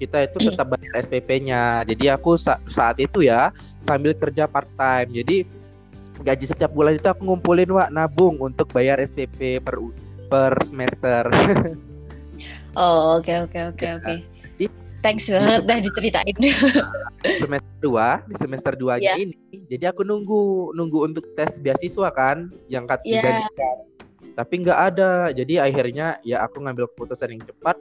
Kita 0.00 0.24
itu 0.24 0.48
tetap 0.48 0.72
bayar 0.72 1.04
SPP-nya. 1.04 1.84
Jadi 1.84 2.08
aku 2.08 2.40
sa 2.40 2.56
saat 2.70 2.96
itu 2.96 3.20
ya 3.28 3.52
sambil 3.84 4.16
kerja 4.16 4.48
part 4.48 4.70
time. 4.80 5.12
Jadi 5.12 5.44
gaji 6.24 6.44
setiap 6.48 6.72
bulan 6.72 6.96
itu 6.96 7.04
aku 7.04 7.28
ngumpulin 7.28 7.68
wak 7.76 7.92
nabung 7.92 8.40
untuk 8.40 8.72
bayar 8.72 8.96
SPP 9.04 9.60
per 9.60 9.76
per 10.32 10.56
semester. 10.64 11.28
oh, 12.80 13.20
oke 13.20 13.32
oke 13.44 13.58
oke 13.76 13.86
oke. 14.00 14.14
Thanks 14.98 15.30
banget 15.30 15.62
dah 15.62 15.78
diceritain. 15.78 16.36
semester 17.42 17.74
2, 17.82 18.30
di 18.30 18.34
semester 18.34 18.72
2 18.74 18.98
yeah. 18.98 19.14
ini. 19.14 19.38
Jadi 19.70 19.84
aku 19.86 20.02
nunggu 20.02 20.74
nunggu 20.74 21.06
untuk 21.06 21.24
tes 21.38 21.62
beasiswa 21.62 22.10
kan 22.10 22.50
yang 22.66 22.86
kat 22.86 23.02
yeah. 23.06 23.22
dijanjikan. 23.22 23.76
Tapi 24.34 24.54
nggak 24.66 24.78
ada. 24.94 25.12
Jadi 25.30 25.62
akhirnya 25.62 26.18
ya 26.26 26.42
aku 26.42 26.62
ngambil 26.62 26.90
keputusan 26.94 27.38
yang 27.38 27.42
cepat, 27.46 27.78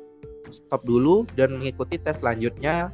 stop 0.53 0.85
dulu 0.85 1.25
dan 1.33 1.57
mengikuti 1.57 1.97
tes 1.97 2.21
selanjutnya 2.21 2.93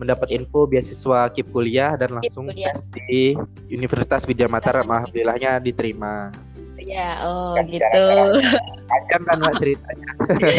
mendapat 0.00 0.32
info 0.32 0.64
beasiswa 0.64 1.28
kip 1.30 1.46
kuliah 1.52 1.92
dan 1.94 2.16
langsung 2.16 2.48
kuliah. 2.48 2.72
tes 2.72 2.88
di 3.06 3.36
Universitas 3.68 4.24
Widya 4.24 4.48
Mataram 4.48 4.88
alhamdulillahnya 4.88 5.60
diterima. 5.62 6.32
Ya, 6.80 7.20
oh 7.22 7.54
kan, 7.60 7.68
gitu. 7.68 8.04
Panjang 8.88 9.22
kan 9.28 9.54
ceritanya. 9.60 10.08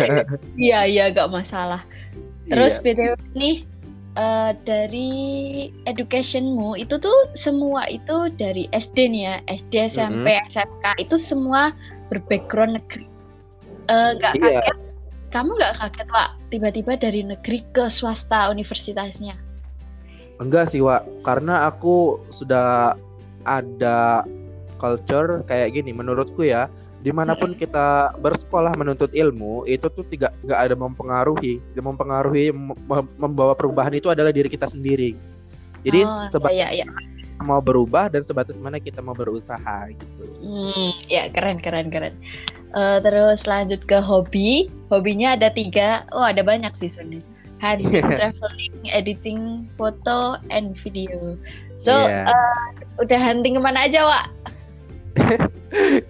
Iya, 0.62 0.80
iya 0.86 1.04
gak 1.10 1.34
masalah. 1.34 1.82
Terus 2.50 2.80
iya. 2.80 2.82
btw 2.82 3.14
nih 3.38 3.58
uh, 4.18 4.52
dari 4.66 5.12
educationmu 5.88 6.76
itu 6.80 6.98
tuh 6.98 7.20
semua 7.38 7.88
itu 7.88 8.32
dari 8.36 8.68
SD 8.74 8.98
nih 9.12 9.22
ya 9.28 9.36
SD 9.52 9.74
SMP 9.94 10.28
mm 10.28 10.40
-hmm. 10.42 10.52
SMK 10.52 10.86
itu 11.00 11.16
semua 11.20 11.72
berbackground 12.12 12.80
negeri 12.80 13.06
uh, 13.88 14.18
gak 14.20 14.36
iya. 14.40 14.60
kaget 14.64 14.78
kamu 15.32 15.56
nggak 15.56 15.74
kaget 15.80 16.08
Wak 16.12 16.30
tiba-tiba 16.52 16.92
dari 17.00 17.22
negeri 17.24 17.64
ke 17.72 17.88
swasta 17.88 18.52
universitasnya 18.52 19.40
enggak 20.44 20.68
sih 20.68 20.84
Wak 20.84 21.08
karena 21.24 21.72
aku 21.72 22.20
sudah 22.34 23.00
ada 23.48 24.28
culture 24.82 25.46
kayak 25.48 25.78
gini 25.78 25.96
menurutku 25.96 26.44
ya 26.44 26.68
di 27.02 27.10
mana 27.10 27.34
pun 27.34 27.58
kita 27.58 28.14
bersekolah 28.22 28.78
menuntut 28.78 29.10
ilmu 29.10 29.66
itu 29.66 29.90
tuh 29.90 30.06
tidak 30.06 30.38
nggak 30.46 30.60
ada 30.70 30.76
mempengaruhi. 30.78 31.58
Yang 31.74 31.86
mempengaruhi 31.90 32.54
membawa 33.18 33.58
perubahan 33.58 33.98
itu 33.98 34.14
adalah 34.14 34.30
diri 34.30 34.46
kita 34.46 34.70
sendiri. 34.70 35.18
Jadi 35.82 36.06
oh, 36.06 36.30
sebatas 36.30 36.54
ya, 36.54 36.70
ya, 36.70 36.86
ya. 36.86 37.42
mau 37.42 37.58
berubah 37.58 38.14
dan 38.14 38.22
sebatas 38.22 38.62
mana 38.62 38.78
kita 38.78 39.02
mau 39.02 39.18
berusaha 39.18 39.90
gitu. 39.98 40.24
Hmm, 40.46 40.94
ya 41.10 41.26
keren 41.34 41.58
keren 41.58 41.90
keren. 41.90 42.14
Uh, 42.78 43.02
terus 43.02 43.50
lanjut 43.50 43.82
ke 43.90 43.98
hobi. 43.98 44.70
Hobinya 44.94 45.34
ada 45.34 45.50
tiga. 45.50 46.06
Oh 46.14 46.22
ada 46.22 46.46
banyak 46.46 46.70
sih 46.78 46.94
sebenarnya. 46.94 47.26
Hunting 47.62 47.98
traveling 48.18 48.78
editing 48.94 49.42
foto 49.74 50.38
and 50.54 50.78
video. 50.86 51.34
So 51.82 52.06
yeah. 52.06 52.30
Iya. 52.30 52.38
uh, 52.38 52.66
udah 53.02 53.20
hunting 53.20 53.58
ke 53.58 53.62
mana 53.66 53.90
aja 53.90 54.06
Wak 54.06 54.26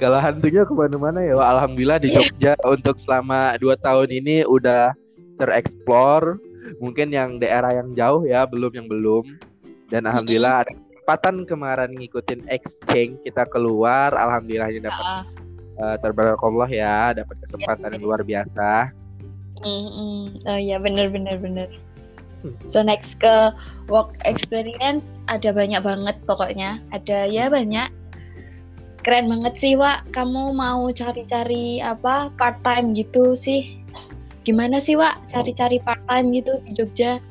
Kalau 0.01 0.20
hantunya 0.22 0.62
ke 0.65 0.74
mana-mana 0.74 1.22
ya, 1.22 1.38
alhamdulillah 1.38 2.01
di 2.01 2.13
iya. 2.13 2.17
Jogja 2.22 2.53
untuk 2.65 2.98
selama 3.01 3.58
dua 3.58 3.77
tahun 3.77 4.10
ini 4.10 4.46
udah 4.46 4.93
tereksplor. 5.41 6.38
Mungkin 6.77 7.10
yang 7.10 7.41
daerah 7.41 7.74
yang 7.74 7.93
jauh 7.98 8.24
ya, 8.25 8.46
belum 8.46 8.72
yang 8.77 8.88
belum. 8.89 9.25
Dan 9.89 10.05
alhamdulillah 10.08 10.65
ada 10.65 10.72
kesempatan 10.74 11.43
kemarin 11.50 11.91
ngikutin 11.98 12.48
exchange 12.48 13.17
kita 13.25 13.43
keluar, 13.50 14.13
alhamdulillahnya 14.13 14.88
dapat 14.88 15.05
uh. 15.05 15.24
uh, 15.81 15.96
terbarakallah 16.00 16.70
ya, 16.70 17.12
dapat 17.17 17.36
kesempatan 17.43 17.98
yang 17.98 18.03
luar 18.05 18.22
biasa. 18.22 18.93
Mm-hmm. 19.62 20.48
Oh 20.50 20.60
ya 20.62 20.81
benar 20.81 21.13
benar 21.13 21.38
benar. 21.38 21.70
Hmm. 22.41 22.58
So 22.74 22.81
next 22.81 23.13
ke 23.22 23.53
work 23.86 24.17
experience 24.25 25.05
ada 25.29 25.53
banyak 25.53 25.81
banget 25.86 26.17
pokoknya. 26.25 26.81
Ada 26.89 27.29
ya 27.29 27.53
banyak 27.53 27.93
keren 29.01 29.29
banget 29.29 29.53
sih 29.58 29.74
Wak 29.77 30.13
kamu 30.13 30.53
mau 30.53 30.89
cari-cari 30.93 31.81
apa 31.81 32.29
part 32.38 32.58
time 32.62 32.93
gitu 32.93 33.34
sih 33.34 33.81
gimana 34.46 34.81
sih 34.81 34.98
Wak 34.98 35.29
cari-cari 35.29 35.77
part 35.81 36.01
time 36.10 36.34
gitu 36.34 36.58
di 36.65 36.72
Jogja? 36.74 37.22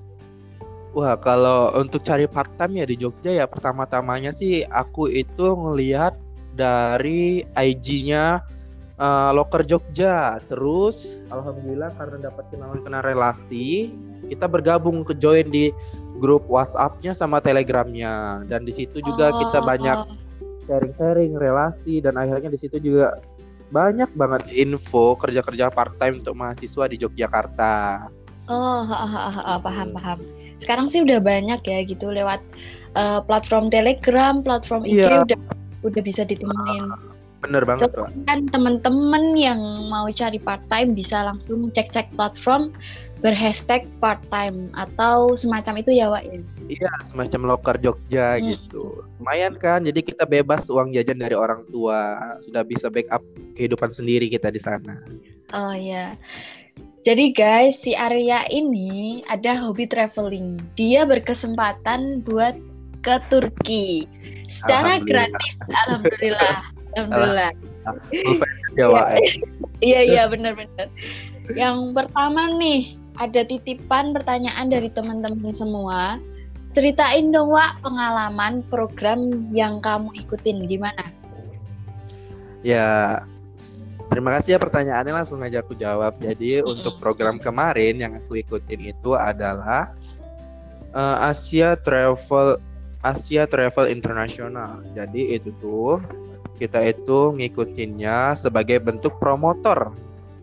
Wah, 0.90 1.14
kalau 1.14 1.70
untuk 1.78 2.02
cari 2.02 2.26
part 2.26 2.50
time 2.58 2.82
ya 2.82 2.86
di 2.86 2.98
Jogja 2.98 3.30
ya 3.30 3.46
pertama-tamanya 3.46 4.34
sih 4.34 4.66
aku 4.66 5.06
itu 5.06 5.54
ngelihat 5.54 6.18
dari 6.58 7.46
IG-nya 7.54 8.42
uh, 8.98 9.30
Loker 9.30 9.62
Jogja. 9.62 10.42
Terus 10.50 11.22
alhamdulillah 11.30 11.94
karena 11.94 12.26
dapat 12.26 12.44
kenalan-kenalan 12.50 13.06
relasi, 13.06 13.94
kita 14.26 14.50
bergabung 14.50 15.06
ke 15.06 15.14
join 15.14 15.46
di 15.46 15.70
grup 16.18 16.50
WhatsApp-nya 16.50 17.14
sama 17.14 17.38
Telegram-nya. 17.38 18.42
Dan 18.50 18.66
di 18.66 18.74
situ 18.74 18.98
juga 18.98 19.30
oh, 19.30 19.38
kita 19.46 19.62
banyak 19.62 19.98
sharing-sharing 20.70 21.34
relasi 21.34 21.98
dan 21.98 22.14
akhirnya 22.14 22.54
di 22.54 22.58
situ 22.62 22.78
juga 22.78 23.18
banyak 23.74 24.14
banget 24.14 24.54
info 24.54 25.18
kerja-kerja 25.18 25.74
part 25.74 25.98
time 25.98 26.22
untuk 26.22 26.38
mahasiswa 26.38 26.86
di 26.86 26.96
Yogyakarta. 27.02 28.06
Oh, 28.50 28.82
ha, 28.86 29.06
ha, 29.06 29.30
ha, 29.30 29.54
paham 29.58 29.94
paham 29.94 30.18
sekarang 30.60 30.92
sih 30.92 31.00
udah 31.02 31.18
banyak 31.18 31.60
ya 31.64 31.78
gitu 31.88 32.12
lewat 32.12 32.40
uh, 32.94 33.24
platform 33.24 33.72
Telegram, 33.72 34.44
platform 34.44 34.84
IG 34.84 35.00
yeah. 35.02 35.24
udah 35.24 35.40
udah 35.80 36.02
bisa 36.04 36.22
ditemuin. 36.28 36.84
Bener 37.40 37.64
banget 37.64 37.88
so, 37.96 38.04
kan 38.28 38.44
temen-temen 38.52 39.32
yang 39.32 39.60
mau 39.88 40.04
cari 40.12 40.36
part 40.36 40.60
time 40.68 40.92
bisa 40.92 41.24
langsung 41.24 41.72
cek-cek 41.72 42.12
platform 42.12 42.76
berhashtag 43.20 43.84
part 44.00 44.20
time 44.32 44.72
atau 44.72 45.36
semacam 45.36 45.84
itu 45.84 45.92
ya 45.92 46.08
Wak 46.08 46.24
ya. 46.24 46.40
Iya 46.68 46.92
semacam 47.04 47.54
loker 47.54 47.76
Jogja 47.80 48.36
hmm. 48.36 48.44
gitu. 48.56 49.04
Lumayan 49.20 49.54
kan 49.60 49.84
jadi 49.84 50.00
kita 50.00 50.24
bebas 50.24 50.72
uang 50.72 50.96
jajan 50.96 51.20
dari 51.20 51.36
orang 51.36 51.64
tua 51.68 52.16
sudah 52.40 52.64
bisa 52.64 52.88
backup 52.88 53.20
kehidupan 53.56 53.92
sendiri 53.92 54.32
kita 54.32 54.48
di 54.48 54.60
sana. 54.60 54.96
Oh 55.52 55.76
ya. 55.76 56.16
Jadi 57.00 57.32
guys, 57.32 57.80
si 57.80 57.96
Arya 57.96 58.44
ini 58.52 59.24
ada 59.32 59.56
hobi 59.56 59.88
traveling. 59.88 60.60
Dia 60.76 61.08
berkesempatan 61.08 62.20
buat 62.28 62.52
ke 63.00 63.16
Turki 63.32 64.04
secara 64.52 65.00
alhamdulillah. 65.00 65.28
gratis. 65.32 65.52
Alhamdulillah. 65.88 66.56
Alhamdulillah. 66.98 67.52
Iya 69.80 70.00
iya 70.04 70.22
benar-benar. 70.28 70.92
Yang 71.56 71.96
pertama 71.96 72.52
nih 72.60 72.99
ada 73.20 73.44
titipan 73.44 74.16
pertanyaan 74.16 74.72
dari 74.72 74.88
teman-teman 74.88 75.52
semua. 75.52 76.16
Ceritain 76.72 77.28
dong 77.28 77.52
Wak 77.52 77.84
pengalaman 77.84 78.64
program 78.72 79.52
yang 79.52 79.84
kamu 79.84 80.08
ikutin 80.16 80.64
gimana? 80.64 81.04
Ya 82.64 83.20
Terima 84.10 84.34
kasih 84.34 84.58
ya 84.58 84.58
pertanyaannya 84.58 85.14
langsung 85.22 85.38
aja 85.38 85.62
aku 85.62 85.78
jawab. 85.78 86.18
Jadi 86.18 86.58
hmm. 86.58 86.66
untuk 86.66 86.98
program 86.98 87.38
kemarin 87.38 87.94
yang 87.94 88.18
aku 88.18 88.42
ikutin 88.42 88.90
itu 88.90 89.14
adalah 89.14 89.94
uh, 90.90 91.30
Asia 91.30 91.78
Travel 91.78 92.58
Asia 93.06 93.46
Travel 93.46 93.86
International. 93.86 94.82
Jadi 94.98 95.38
itu 95.38 95.54
tuh 95.62 96.02
kita 96.58 96.90
itu 96.90 97.38
ngikutinnya 97.38 98.34
sebagai 98.34 98.82
bentuk 98.82 99.14
promotor 99.22 99.94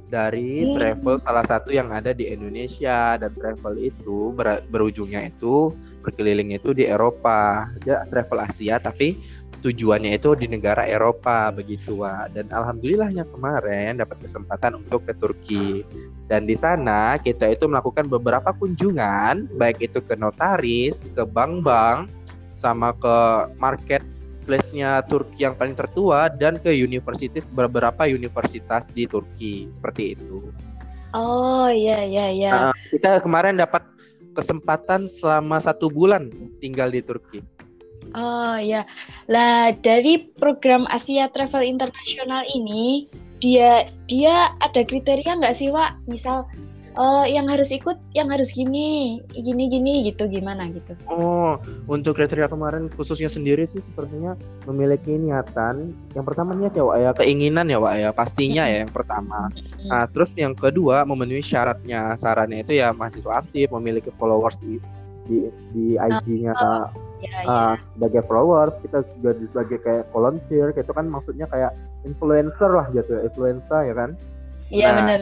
dari 0.07 0.63
hmm. 0.63 0.73
travel 0.79 1.15
salah 1.19 1.43
satu 1.43 1.69
yang 1.69 1.91
ada 1.91 2.15
di 2.15 2.31
Indonesia 2.31 3.19
dan 3.19 3.31
travel 3.35 3.75
itu 3.79 4.31
ber, 4.31 4.63
berujungnya 4.71 5.27
itu 5.27 5.75
berkeliling 6.01 6.55
itu 6.55 6.71
di 6.71 6.87
Eropa. 6.87 7.67
Dia 7.83 8.07
travel 8.07 8.47
Asia 8.47 8.79
tapi 8.79 9.19
tujuannya 9.59 10.15
itu 10.15 10.37
di 10.37 10.47
negara 10.47 10.87
Eropa 10.87 11.51
begitu 11.51 11.99
Wak. 11.99 12.33
Dan 12.39 12.47
alhamdulillahnya 12.49 13.27
kemarin 13.27 13.99
dapat 13.99 14.17
kesempatan 14.23 14.79
untuk 14.79 15.03
ke 15.03 15.13
Turki. 15.17 15.83
Dan 16.31 16.47
di 16.47 16.55
sana 16.55 17.19
kita 17.19 17.51
itu 17.51 17.67
melakukan 17.67 18.07
beberapa 18.07 18.55
kunjungan 18.55 19.47
baik 19.59 19.91
itu 19.91 19.99
ke 19.99 20.15
notaris, 20.15 21.11
ke 21.11 21.23
bank-bank, 21.27 22.07
sama 22.57 22.95
ke 22.97 23.17
market 23.61 24.01
place-nya 24.47 25.03
Turki 25.03 25.43
yang 25.43 25.59
paling 25.59 25.75
tertua 25.75 26.31
dan 26.31 26.55
ke 26.55 26.71
universitas 26.71 27.51
beberapa 27.51 28.07
universitas 28.07 28.87
di 28.87 29.03
Turki 29.03 29.67
seperti 29.67 30.15
itu. 30.15 30.47
Oh 31.11 31.67
iya 31.67 32.07
iya 32.07 32.25
iya. 32.31 32.51
Kita 32.87 33.19
kemarin 33.19 33.59
dapat 33.59 33.83
kesempatan 34.31 35.11
selama 35.11 35.59
satu 35.59 35.91
bulan 35.91 36.31
tinggal 36.63 36.87
di 36.87 37.03
Turki. 37.03 37.43
Oh 38.15 38.55
ya, 38.55 38.87
lah 39.27 39.75
dari 39.83 40.31
program 40.39 40.87
Asia 40.87 41.27
Travel 41.27 41.67
Internasional 41.67 42.47
ini 42.55 43.03
dia 43.43 43.91
dia 44.07 44.55
ada 44.63 44.81
kriteria 44.81 45.43
nggak 45.43 45.57
sih 45.59 45.67
Wak? 45.67 46.07
Misal 46.07 46.47
uh, 46.97 47.25
yang 47.29 47.45
harus 47.47 47.69
ikut, 47.69 47.95
yang 48.11 48.27
harus 48.33 48.49
gini, 48.51 49.21
gini 49.31 49.69
gini 49.69 50.09
gitu 50.11 50.25
gimana 50.27 50.67
gitu? 50.73 50.97
Oh, 51.07 51.61
untuk 51.85 52.17
kriteria 52.17 52.49
kemarin 52.49 52.89
khususnya 52.91 53.29
sendiri 53.29 53.69
sih 53.69 53.79
sepertinya 53.79 54.33
memiliki 54.65 55.15
niatan. 55.15 55.93
Yang 56.17 56.25
pertama 56.27 56.57
niat 56.57 56.73
ya 56.73 56.83
Wak 56.83 56.97
ya, 56.97 57.11
keinginan 57.15 57.69
ya 57.69 57.77
Wak 57.77 57.95
ya, 58.01 58.09
pastinya 58.11 58.65
ya 58.65 58.83
yang 58.83 58.91
pertama. 58.91 59.53
Nah, 59.85 60.09
terus 60.09 60.33
yang 60.35 60.57
kedua 60.57 61.05
memenuhi 61.05 61.45
syaratnya. 61.45 62.17
Syaratnya 62.17 62.65
itu 62.65 62.73
ya 62.75 62.91
mahasiswa 62.91 63.39
aktif, 63.39 63.69
memiliki 63.71 64.09
followers 64.17 64.57
di 64.59 64.81
di, 65.29 65.47
di 65.71 65.85
IG-nya. 65.95 66.51
Oh 66.57 67.07
ya, 67.21 67.29
uh, 67.43 67.47
ya. 67.47 67.59
sebagai 67.97 68.21
followers 68.29 68.75
kita 68.85 69.01
juga 69.17 69.31
sebagai 69.49 69.77
kayak 69.81 70.03
volunteer 70.13 70.69
itu 70.73 70.91
kan 70.93 71.05
maksudnya 71.09 71.45
kayak 71.49 71.71
influencer 72.05 72.69
lah 72.69 72.85
gitu 72.93 73.09
ya 73.09 73.21
influencer 73.25 73.81
ya 73.89 73.95
kan 73.95 74.09
iya 74.69 74.87
nah, 74.91 74.95
benar 75.01 75.19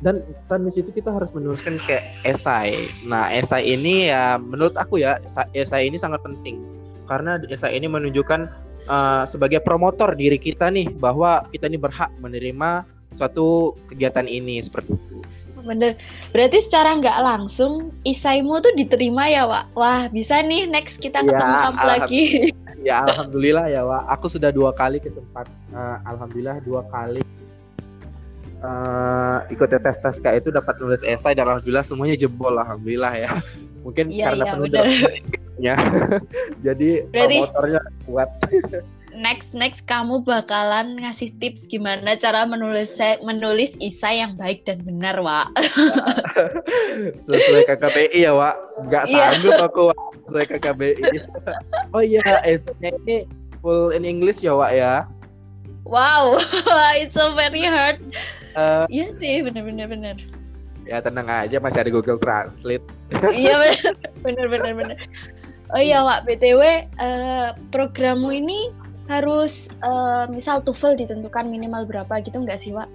dan 0.00 0.24
dan 0.48 0.64
di 0.64 0.72
situ 0.72 0.88
kita 0.92 1.12
harus 1.12 1.28
menuliskan 1.36 1.76
kayak 1.84 2.04
esai. 2.24 2.88
Nah 3.04 3.28
esai 3.28 3.68
ini 3.68 4.08
ya 4.08 4.40
menurut 4.40 4.72
aku 4.80 5.00
ya 5.00 5.20
esai 5.52 5.88
ini 5.88 6.00
sangat 6.00 6.24
penting. 6.24 6.64
Karena 7.04 7.36
esai 7.52 7.76
ini 7.76 7.84
menunjukkan 7.84 8.48
uh, 8.88 9.24
sebagai 9.28 9.60
promotor 9.60 10.16
diri 10.16 10.40
kita 10.40 10.72
nih 10.72 10.88
bahwa 10.96 11.44
kita 11.52 11.68
ini 11.68 11.76
berhak 11.76 12.08
menerima 12.16 12.88
suatu 13.20 13.76
kegiatan 13.92 14.24
ini 14.24 14.64
seperti 14.64 14.96
itu. 14.96 15.20
Bener. 15.60 16.00
Berarti 16.32 16.64
secara 16.64 16.96
nggak 16.96 17.18
langsung 17.20 17.92
isaimu 18.08 18.64
tuh 18.64 18.72
diterima 18.80 19.28
ya 19.28 19.44
Wak? 19.44 19.76
Wah 19.76 20.08
bisa 20.08 20.40
nih 20.40 20.64
next 20.64 20.96
kita 20.96 21.20
ketemu 21.20 21.36
ya, 21.36 21.62
kamu 21.68 21.80
lagi. 21.84 22.24
Ya 22.80 23.04
alhamdulillah 23.04 23.68
ya 23.68 23.84
Wak. 23.84 24.08
Aku 24.16 24.32
sudah 24.32 24.48
dua 24.48 24.72
kali 24.72 25.04
kesempatan 25.04 25.52
uh, 25.76 26.00
alhamdulillah 26.08 26.64
dua 26.64 26.80
kali 26.88 27.20
uh, 28.64 29.44
ikut 29.52 29.68
tes 29.68 29.96
tes 30.00 30.16
kayak 30.20 30.44
itu 30.44 30.54
dapat 30.54 30.76
nulis 30.80 31.02
esai 31.04 31.36
dan 31.36 31.48
alhamdulillah 31.48 31.84
semuanya 31.84 32.16
jebol 32.16 32.54
alhamdulillah 32.56 33.12
ya 33.16 33.30
mungkin 33.84 34.12
ya, 34.12 34.32
karena 34.32 34.44
ya, 34.44 34.52
penuh 34.52 34.68
ya 35.60 35.76
jadi 36.66 36.90
Berarti... 37.12 37.36
motornya 37.44 37.80
kuat 38.08 38.28
next 39.14 39.50
next 39.52 39.82
kamu 39.90 40.22
bakalan 40.22 40.96
ngasih 40.98 41.34
tips 41.42 41.66
gimana 41.66 42.14
cara 42.18 42.46
menulis 42.46 42.94
menulis 43.22 43.74
isai 43.82 44.22
yang 44.22 44.38
baik 44.38 44.62
dan 44.64 44.80
benar, 44.86 45.18
Wak. 45.18 45.50
Sesuai 47.26 47.66
KKBI 47.66 48.22
ya, 48.22 48.32
Wak. 48.34 48.56
Nggak 48.86 49.04
iya. 49.10 49.34
sanggup 49.34 49.58
aku, 49.58 49.80
Wak. 49.90 50.00
Sesuai 50.30 50.46
KKBI. 50.56 50.94
oh 51.94 52.02
iya, 52.02 52.22
esainya 52.46 52.94
ini 53.04 53.16
full 53.60 53.90
in 53.90 54.06
English 54.06 54.40
ya, 54.40 54.54
Wak 54.54 54.72
ya. 54.74 55.04
Wow, 55.82 56.38
it's 56.94 57.16
so 57.18 57.34
very 57.34 57.66
hard. 57.66 57.98
Uh, 58.58 58.84
iya 58.90 59.10
sih, 59.18 59.46
benar-benar 59.46 59.86
benar. 59.86 60.16
Ya 60.88 60.98
tenang 60.98 61.28
aja, 61.30 61.60
masih 61.62 61.86
ada 61.86 61.90
Google 61.92 62.18
Translate. 62.18 62.82
iya 63.34 63.54
benar, 64.24 64.46
benar, 64.50 64.72
benar. 64.74 64.98
Oh 65.70 65.78
iya, 65.78 66.02
Wak. 66.02 66.26
BTW, 66.26 66.62
uh, 66.62 66.74
eh, 66.98 67.48
programmu 67.70 68.34
ini 68.34 68.74
harus 69.06 69.66
uh, 69.82 70.30
misal 70.30 70.62
TOEFL 70.62 70.98
ditentukan 70.98 71.50
minimal 71.50 71.82
berapa 71.86 72.22
gitu 72.22 72.42
nggak 72.42 72.62
sih 72.62 72.74
Wak? 72.74 72.86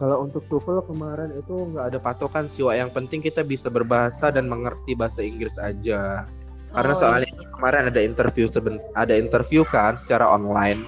Kalau 0.00 0.24
untuk 0.24 0.44
TOEFL 0.48 0.84
kemarin 0.88 1.30
itu 1.36 1.54
nggak 1.72 1.92
ada 1.92 1.98
patokan 2.00 2.48
sih 2.48 2.64
Wak. 2.64 2.76
Yang 2.76 2.90
penting 2.96 3.20
kita 3.20 3.44
bisa 3.44 3.68
berbahasa 3.68 4.32
dan 4.32 4.48
mengerti 4.48 4.96
bahasa 4.96 5.20
Inggris 5.20 5.56
aja. 5.60 6.24
Karena 6.74 6.92
oh, 6.92 6.98
soalnya 6.98 7.30
iya. 7.30 7.46
kemarin 7.54 7.82
ada 7.88 8.00
interview 8.02 8.50
seben 8.50 8.82
ada 8.98 9.14
interview 9.14 9.62
kan 9.64 9.94
secara 9.94 10.26
online. 10.26 10.82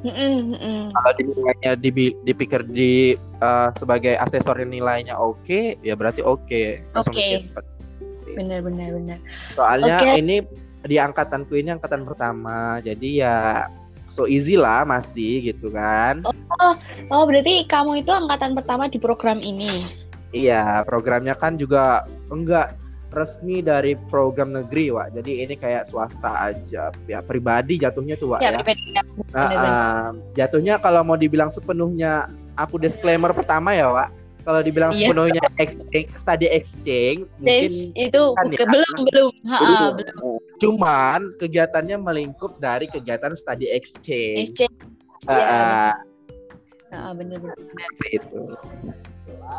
Mm 0.00 0.56
-mm, 0.56 0.96
Kalau 0.96 1.12
dinilainya 1.20 1.72
di, 1.76 1.90
dipikir 2.24 2.64
di 2.64 3.20
uh, 3.44 3.68
sebagai 3.76 4.16
asesor 4.16 4.56
nilainya 4.64 5.12
oke, 5.12 5.44
okay, 5.44 5.64
ya 5.84 5.92
berarti 5.92 6.24
oke. 6.24 6.40
Okay. 6.48 6.80
Oke. 6.96 7.12
Okay. 7.12 7.32
Benar 8.32 8.64
benar 8.64 8.96
benar. 8.96 9.18
Soalnya 9.52 10.00
okay. 10.00 10.24
ini 10.24 10.36
di 10.84 10.96
angkatanku 10.96 11.52
ini 11.60 11.76
angkatan 11.76 12.08
pertama 12.08 12.80
jadi 12.80 13.08
ya 13.12 13.36
so 14.08 14.24
easy 14.24 14.56
lah 14.56 14.88
masih 14.88 15.52
gitu 15.52 15.68
kan 15.70 16.24
oh 16.24 16.74
oh 17.12 17.22
berarti 17.28 17.68
kamu 17.68 18.00
itu 18.00 18.10
angkatan 18.10 18.56
pertama 18.56 18.88
di 18.88 18.96
program 18.96 19.44
ini 19.44 19.84
iya 20.32 20.80
programnya 20.88 21.36
kan 21.36 21.60
juga 21.60 22.08
enggak 22.32 22.72
resmi 23.10 23.60
dari 23.60 23.98
program 24.08 24.54
negeri 24.54 24.94
Wak 24.94 25.18
jadi 25.18 25.46
ini 25.46 25.54
kayak 25.58 25.90
swasta 25.90 26.54
aja 26.54 26.94
ya 27.10 27.18
pribadi 27.20 27.82
jatuhnya 27.82 28.14
tuh 28.16 28.34
Wak 28.34 28.40
ya, 28.40 28.54
ya. 28.54 28.62
Pribadi, 28.62 28.84
ya. 28.94 29.02
Nah, 29.34 29.50
uh, 29.50 30.08
jatuhnya 30.38 30.74
kalau 30.78 31.02
mau 31.02 31.18
dibilang 31.18 31.50
sepenuhnya 31.50 32.30
aku 32.54 32.78
disclaimer 32.78 33.34
pertama 33.34 33.74
ya 33.74 33.90
Wak 33.90 34.08
kalau 34.40 34.60
dibilang 34.64 34.92
iya. 34.96 35.12
sepenuhnya 35.12 35.44
exchange, 35.60 36.10
study 36.16 36.48
exchange 36.48 37.28
mungkin 37.38 37.72
itu 37.92 38.22
kan 38.34 38.44
ya, 38.48 38.66
belum 38.66 38.96
belum. 39.12 39.32
Ha, 39.46 39.58
belum. 39.60 39.92
belum. 40.00 40.38
Cuman 40.60 41.20
kegiatannya 41.36 41.96
melingkup 42.00 42.56
dari 42.56 42.88
kegiatan 42.88 43.36
study 43.36 43.68
exchange. 43.68 44.56
Exchange. 44.56 44.76
Uh, 45.28 45.92
ya. 46.92 46.96
uh, 46.96 47.12
bener 47.12 47.36
bener. 47.40 47.56
Itu. 48.08 48.56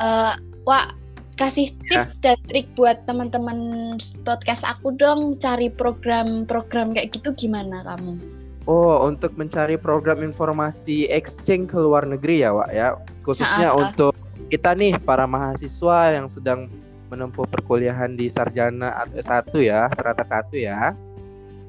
Uh, 0.02 0.34
Wak, 0.66 0.98
kasih 1.42 1.74
tips 1.90 2.14
ya. 2.22 2.22
dan 2.22 2.38
trik 2.46 2.70
buat 2.78 3.02
teman-teman 3.10 3.98
podcast 4.22 4.62
aku 4.62 4.94
dong 4.94 5.42
cari 5.42 5.74
program-program 5.74 6.94
kayak 6.94 7.18
gitu 7.18 7.34
gimana 7.34 7.82
kamu? 7.82 8.22
Oh, 8.70 9.10
untuk 9.10 9.34
mencari 9.34 9.74
program 9.74 10.22
informasi 10.22 11.10
exchange 11.10 11.74
ke 11.74 11.78
luar 11.82 12.06
negeri 12.06 12.46
ya, 12.46 12.54
Wak 12.54 12.70
ya. 12.70 12.94
Khususnya 13.26 13.74
ha, 13.74 13.78
untuk 13.78 14.14
kita 14.54 14.78
nih 14.78 15.02
para 15.02 15.26
mahasiswa 15.26 16.14
yang 16.14 16.30
sedang 16.30 16.70
menempuh 17.10 17.50
perkuliahan 17.50 18.14
di 18.14 18.30
sarjana 18.30 19.02
S1 19.18 19.50
ya, 19.66 19.90
serata 19.98 20.22
satu 20.22 20.62
ya. 20.62 20.94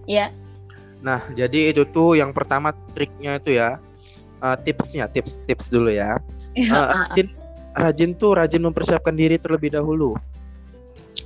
Iya. 0.05 0.31
Nah, 1.01 1.19
jadi 1.33 1.73
itu 1.73 1.89
tuh 1.89 2.15
yang 2.21 2.31
pertama 2.37 2.77
triknya 2.93 3.41
itu 3.41 3.57
ya. 3.57 3.81
Uh, 4.43 4.59
tipsnya, 4.59 5.07
tips-tips 5.07 5.71
dulu 5.71 5.95
ya. 5.95 6.19
Uh, 6.59 7.07
rajin 7.77 8.13
tuh 8.17 8.37
rajin 8.37 8.63
mempersiapkan 8.63 9.15
diri 9.17 9.37
terlebih 9.41 9.73
dahulu. 9.73 10.17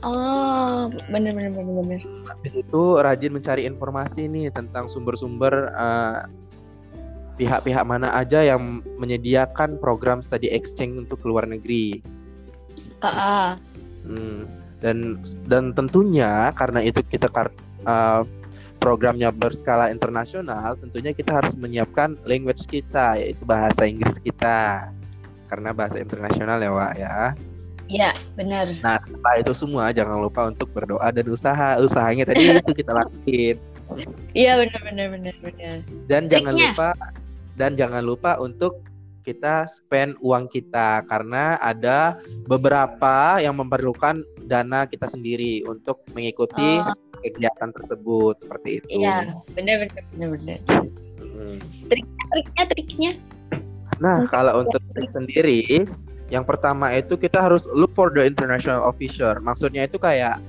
Oh, 0.04 0.92
benar 1.08 1.32
benar 1.32 1.52
benar 1.54 1.74
benar. 1.82 2.00
Habis 2.30 2.52
itu 2.58 2.82
rajin 3.00 3.32
mencari 3.32 3.62
informasi 3.64 4.28
nih 4.28 4.52
tentang 4.52 4.90
sumber-sumber 4.90 5.72
uh, 5.72 6.26
pihak-pihak 7.40 7.84
mana 7.84 8.12
aja 8.12 8.42
yang 8.42 8.82
menyediakan 9.00 9.80
program 9.80 10.20
study 10.20 10.50
exchange 10.52 10.96
untuk 10.96 11.22
luar 11.24 11.48
negeri. 11.48 12.02
Uh 13.00 13.08
-uh. 13.08 13.48
Hmm. 14.04 14.44
Dan 14.80 15.22
dan 15.48 15.72
tentunya 15.72 16.52
karena 16.54 16.84
itu 16.84 17.00
kita 17.06 17.32
uh, 17.88 18.22
programnya 18.76 19.32
berskala 19.32 19.88
internasional, 19.88 20.76
tentunya 20.76 21.10
kita 21.16 21.40
harus 21.40 21.56
menyiapkan 21.56 22.20
language 22.28 22.68
kita 22.68 23.16
yaitu 23.16 23.42
bahasa 23.48 23.88
Inggris 23.88 24.20
kita. 24.20 24.92
Karena 25.46 25.70
bahasa 25.70 26.02
internasional 26.02 26.58
ya, 26.58 26.70
Wak 26.70 26.92
ya. 26.98 27.16
Iya, 27.86 28.18
benar. 28.34 28.66
Nah, 28.82 28.98
setelah 28.98 29.34
itu 29.38 29.52
semua 29.54 29.94
jangan 29.94 30.18
lupa 30.18 30.50
untuk 30.50 30.66
berdoa 30.74 31.06
dan 31.14 31.26
usaha. 31.30 31.78
Usahanya 31.78 32.26
tadi 32.26 32.50
itu 32.50 32.72
kita 32.74 32.90
lakuin. 32.90 33.56
Iya, 34.34 34.58
benar 34.58 34.80
benar 34.82 35.06
benar 35.14 35.34
benar. 35.38 35.76
Dan 36.10 36.26
Triknya. 36.26 36.30
jangan 36.34 36.54
lupa 36.58 36.88
dan 37.54 37.70
jangan 37.78 38.02
lupa 38.02 38.30
untuk 38.42 38.82
kita 39.26 39.66
spend 39.66 40.14
uang 40.22 40.46
kita 40.50 41.02
karena 41.10 41.58
ada 41.58 42.18
beberapa 42.46 43.42
yang 43.42 43.58
memerlukan 43.58 44.22
dana 44.46 44.86
kita 44.86 45.10
sendiri 45.10 45.66
untuk 45.66 45.98
mengikuti 46.14 46.78
oh. 46.78 46.94
kegiatan 47.22 47.74
tersebut 47.74 48.38
seperti 48.38 48.82
itu. 48.82 49.02
Iya, 49.02 49.34
benar 49.54 49.86
benar 49.86 50.02
benar 50.14 50.28
benar. 50.38 50.58
Hmm. 51.18 51.58
Triknya, 51.90 52.24
triknya, 52.30 52.62
triknya. 52.70 53.12
Nah, 54.02 54.24
hmm. 54.24 54.28
kalau 54.28 54.66
untuk 54.66 54.80
sendiri, 55.12 55.88
yang 56.28 56.42
pertama 56.42 56.92
itu 56.92 57.14
kita 57.14 57.38
harus 57.38 57.70
look 57.72 57.94
for 57.94 58.12
the 58.12 58.22
international 58.24 58.82
officer. 58.82 59.38
Maksudnya 59.40 59.86
itu 59.86 59.96
kayak 59.96 60.42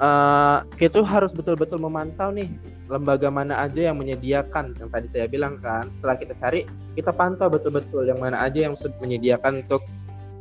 uh, 0.00 0.62
kita 0.76 1.00
harus 1.02 1.32
betul-betul 1.32 1.80
memantau 1.80 2.32
nih 2.32 2.50
lembaga 2.86 3.26
mana 3.32 3.66
aja 3.66 3.90
yang 3.90 3.98
menyediakan 3.98 4.78
yang 4.78 4.88
tadi 4.94 5.06
saya 5.10 5.26
bilang 5.26 5.58
kan 5.58 5.90
setelah 5.90 6.14
kita 6.14 6.38
cari 6.38 6.62
kita 6.94 7.10
pantau 7.10 7.50
betul-betul 7.50 8.06
yang 8.06 8.22
mana 8.22 8.38
aja 8.38 8.70
yang 8.70 8.78
menyediakan 9.02 9.66
untuk 9.66 9.82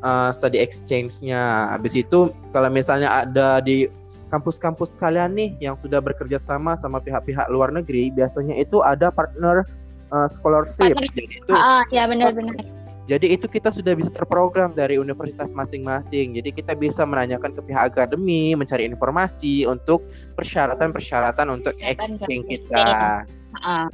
uh, 0.05 0.29
study 0.29 0.61
exchange-nya 0.61 1.73
habis 1.73 1.97
itu 1.97 2.29
kalau 2.53 2.69
misalnya 2.69 3.25
ada 3.25 3.57
di 3.65 3.89
kampus-kampus 4.29 4.93
kalian 4.97 5.33
nih 5.33 5.49
yang 5.57 5.73
sudah 5.73 5.97
bekerja 5.97 6.37
sama 6.37 6.77
sama 6.77 7.01
pihak-pihak 7.01 7.49
luar 7.49 7.73
negeri 7.73 8.13
biasanya 8.13 8.61
itu 8.61 8.85
ada 8.85 9.09
partner 9.09 9.65
uh, 10.11 10.29
scholarship 10.29 10.93
jadi 10.93 11.25
itu 11.41 11.51
ah, 11.53 11.81
ya 11.89 12.05
benar-benar 12.05 12.57
jadi 13.05 13.37
itu 13.37 13.45
kita 13.45 13.69
sudah 13.69 13.93
bisa 13.93 14.09
terprogram 14.09 14.73
dari 14.73 14.97
universitas 14.97 15.53
masing-masing. 15.53 16.33
Jadi 16.41 16.49
kita 16.49 16.73
bisa 16.73 17.05
menanyakan 17.05 17.53
ke 17.53 17.61
pihak 17.61 17.93
akademi, 17.93 18.57
mencari 18.57 18.89
informasi 18.89 19.69
untuk 19.69 20.01
persyaratan-persyaratan 20.33 21.53
untuk 21.53 21.77
exchange 21.85 22.45
kita. 22.49 23.21
Uh, 23.61 23.87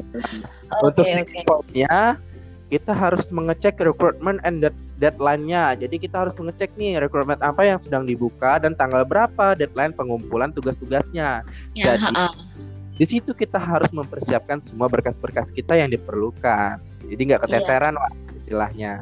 untuk 0.80 1.04
okay, 1.06 1.44
okay. 1.44 2.16
kita 2.72 2.96
harus 2.96 3.28
mengecek 3.36 3.84
recruitment 3.84 4.40
and 4.48 4.64
deadline-nya. 4.96 5.76
Jadi 5.76 6.00
kita 6.00 6.24
harus 6.24 6.34
mengecek 6.40 6.72
nih 6.80 7.04
recruitment 7.04 7.44
apa 7.44 7.68
yang 7.68 7.84
sedang 7.84 8.08
dibuka 8.08 8.64
dan 8.64 8.80
tanggal 8.80 9.04
berapa 9.04 9.60
deadline 9.60 9.92
pengumpulan 9.92 10.56
tugas-tugasnya. 10.56 11.44
Ya, 11.76 12.00
Jadi 12.00 12.08
uh, 12.16 12.32
di 13.02 13.06
situ 13.10 13.34
kita 13.34 13.58
harus 13.58 13.90
mempersiapkan 13.90 14.62
semua 14.62 14.86
berkas-berkas 14.86 15.50
kita 15.50 15.74
yang 15.74 15.90
diperlukan. 15.90 16.78
Jadi 17.10 17.22
nggak 17.34 17.42
iya. 17.42 17.46
keteteran, 17.50 17.98
yeah 17.98 18.30
istilahnya. 18.52 18.94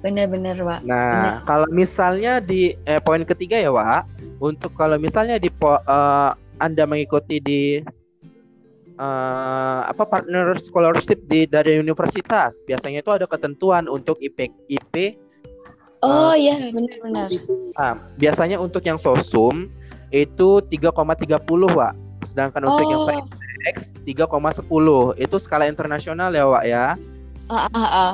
Benar-benar, 0.00 0.56
Wak. 0.64 0.80
Nah, 0.88 1.12
Bener. 1.12 1.34
kalau 1.44 1.68
misalnya 1.68 2.32
di 2.40 2.72
eh, 2.88 3.02
poin 3.04 3.20
ketiga 3.28 3.60
ya, 3.60 3.68
Wak, 3.68 4.08
untuk 4.40 4.72
kalau 4.72 4.96
misalnya 4.96 5.36
di 5.36 5.52
uh, 5.60 6.32
Anda 6.56 6.88
mengikuti 6.88 7.36
di 7.42 7.62
uh, 8.96 9.80
apa 9.84 10.02
partner 10.08 10.56
scholarship 10.56 11.20
di 11.28 11.44
dari 11.44 11.76
universitas, 11.76 12.64
biasanya 12.64 13.04
itu 13.04 13.12
ada 13.12 13.28
ketentuan 13.28 13.86
untuk 13.86 14.16
IP 14.24 14.48
IP 14.72 15.20
Oh 15.98 16.30
iya, 16.30 16.54
uh, 16.54 16.70
benar-benar. 16.70 17.26
Nah, 17.74 17.92
biasanya 18.16 18.56
untuk 18.62 18.86
yang 18.86 19.02
sosum 19.02 19.66
itu 20.14 20.62
3,30, 20.70 20.94
Wak. 21.74 22.07
Sedangkan 22.28 22.68
oh. 22.68 22.76
untuk 22.76 22.84
yang 22.84 23.24
X 23.72 23.90
3,10. 24.04 24.68
Itu 25.16 25.36
skala 25.40 25.64
internasional 25.66 26.30
ya, 26.36 26.44
Wak 26.44 26.64
ya. 26.68 26.84
Uh, 27.48 27.64
uh, 27.72 27.80
uh. 27.80 28.12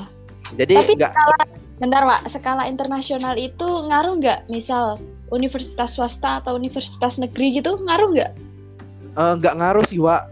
Jadi 0.55 0.75
Tapi 0.79 0.93
enggak 0.95 1.13
skala, 1.13 1.37
bentar 1.83 2.03
Pak, 2.07 2.21
skala 2.31 2.63
internasional 2.71 3.35
itu 3.35 3.67
ngaruh 3.67 4.23
nggak? 4.23 4.47
Misal 4.47 5.03
universitas 5.35 5.99
swasta 5.99 6.39
atau 6.39 6.55
universitas 6.55 7.19
negeri 7.19 7.59
gitu 7.59 7.75
ngaruh 7.83 8.09
nggak? 8.15 8.33
Uh, 9.19 9.35
nggak 9.43 9.55
ngaruh 9.59 9.85
sih, 9.91 9.99
Wak. 9.99 10.31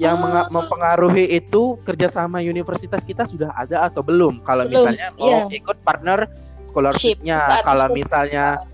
Yang 0.00 0.16
oh. 0.16 0.48
mempengaruhi 0.48 1.28
itu 1.28 1.76
kerjasama 1.84 2.40
universitas 2.40 3.04
kita 3.04 3.28
sudah 3.28 3.52
ada 3.52 3.84
atau 3.84 4.00
belum? 4.00 4.40
Kalau 4.48 4.64
misalnya 4.64 5.12
mau 5.12 5.28
yeah. 5.28 5.44
ikut 5.52 5.76
partner 5.84 6.24
scholarship-nya, 6.64 7.60
kalau 7.68 7.92
misalnya 7.92 8.64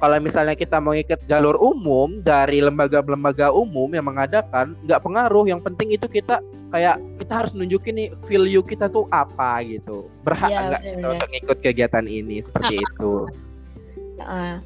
kalau 0.00 0.16
misalnya 0.16 0.56
kita 0.56 0.80
mau 0.80 0.96
ikut 0.96 1.28
jalur 1.28 1.60
umum 1.60 2.24
dari 2.24 2.64
lembaga-lembaga 2.64 3.52
umum 3.52 3.92
yang 3.92 4.08
mengadakan 4.08 4.72
nggak 4.88 5.04
pengaruh. 5.04 5.44
Yang 5.44 5.60
penting 5.68 5.92
itu 5.92 6.08
kita 6.08 6.40
kayak 6.72 6.96
kita 7.20 7.32
harus 7.44 7.52
nunjukin 7.52 7.94
nih 8.00 8.08
value 8.24 8.64
kita 8.64 8.88
tuh 8.88 9.04
apa 9.12 9.60
gitu. 9.68 10.08
Berhak 10.24 10.48
ya, 10.48 10.60
nggak 10.72 10.82
kita 10.88 11.06
untuk 11.12 11.30
ikut 11.36 11.58
kegiatan 11.60 12.04
ini? 12.08 12.40
Seperti 12.40 12.80
itu. 12.88 13.28
Uh, 14.24 14.56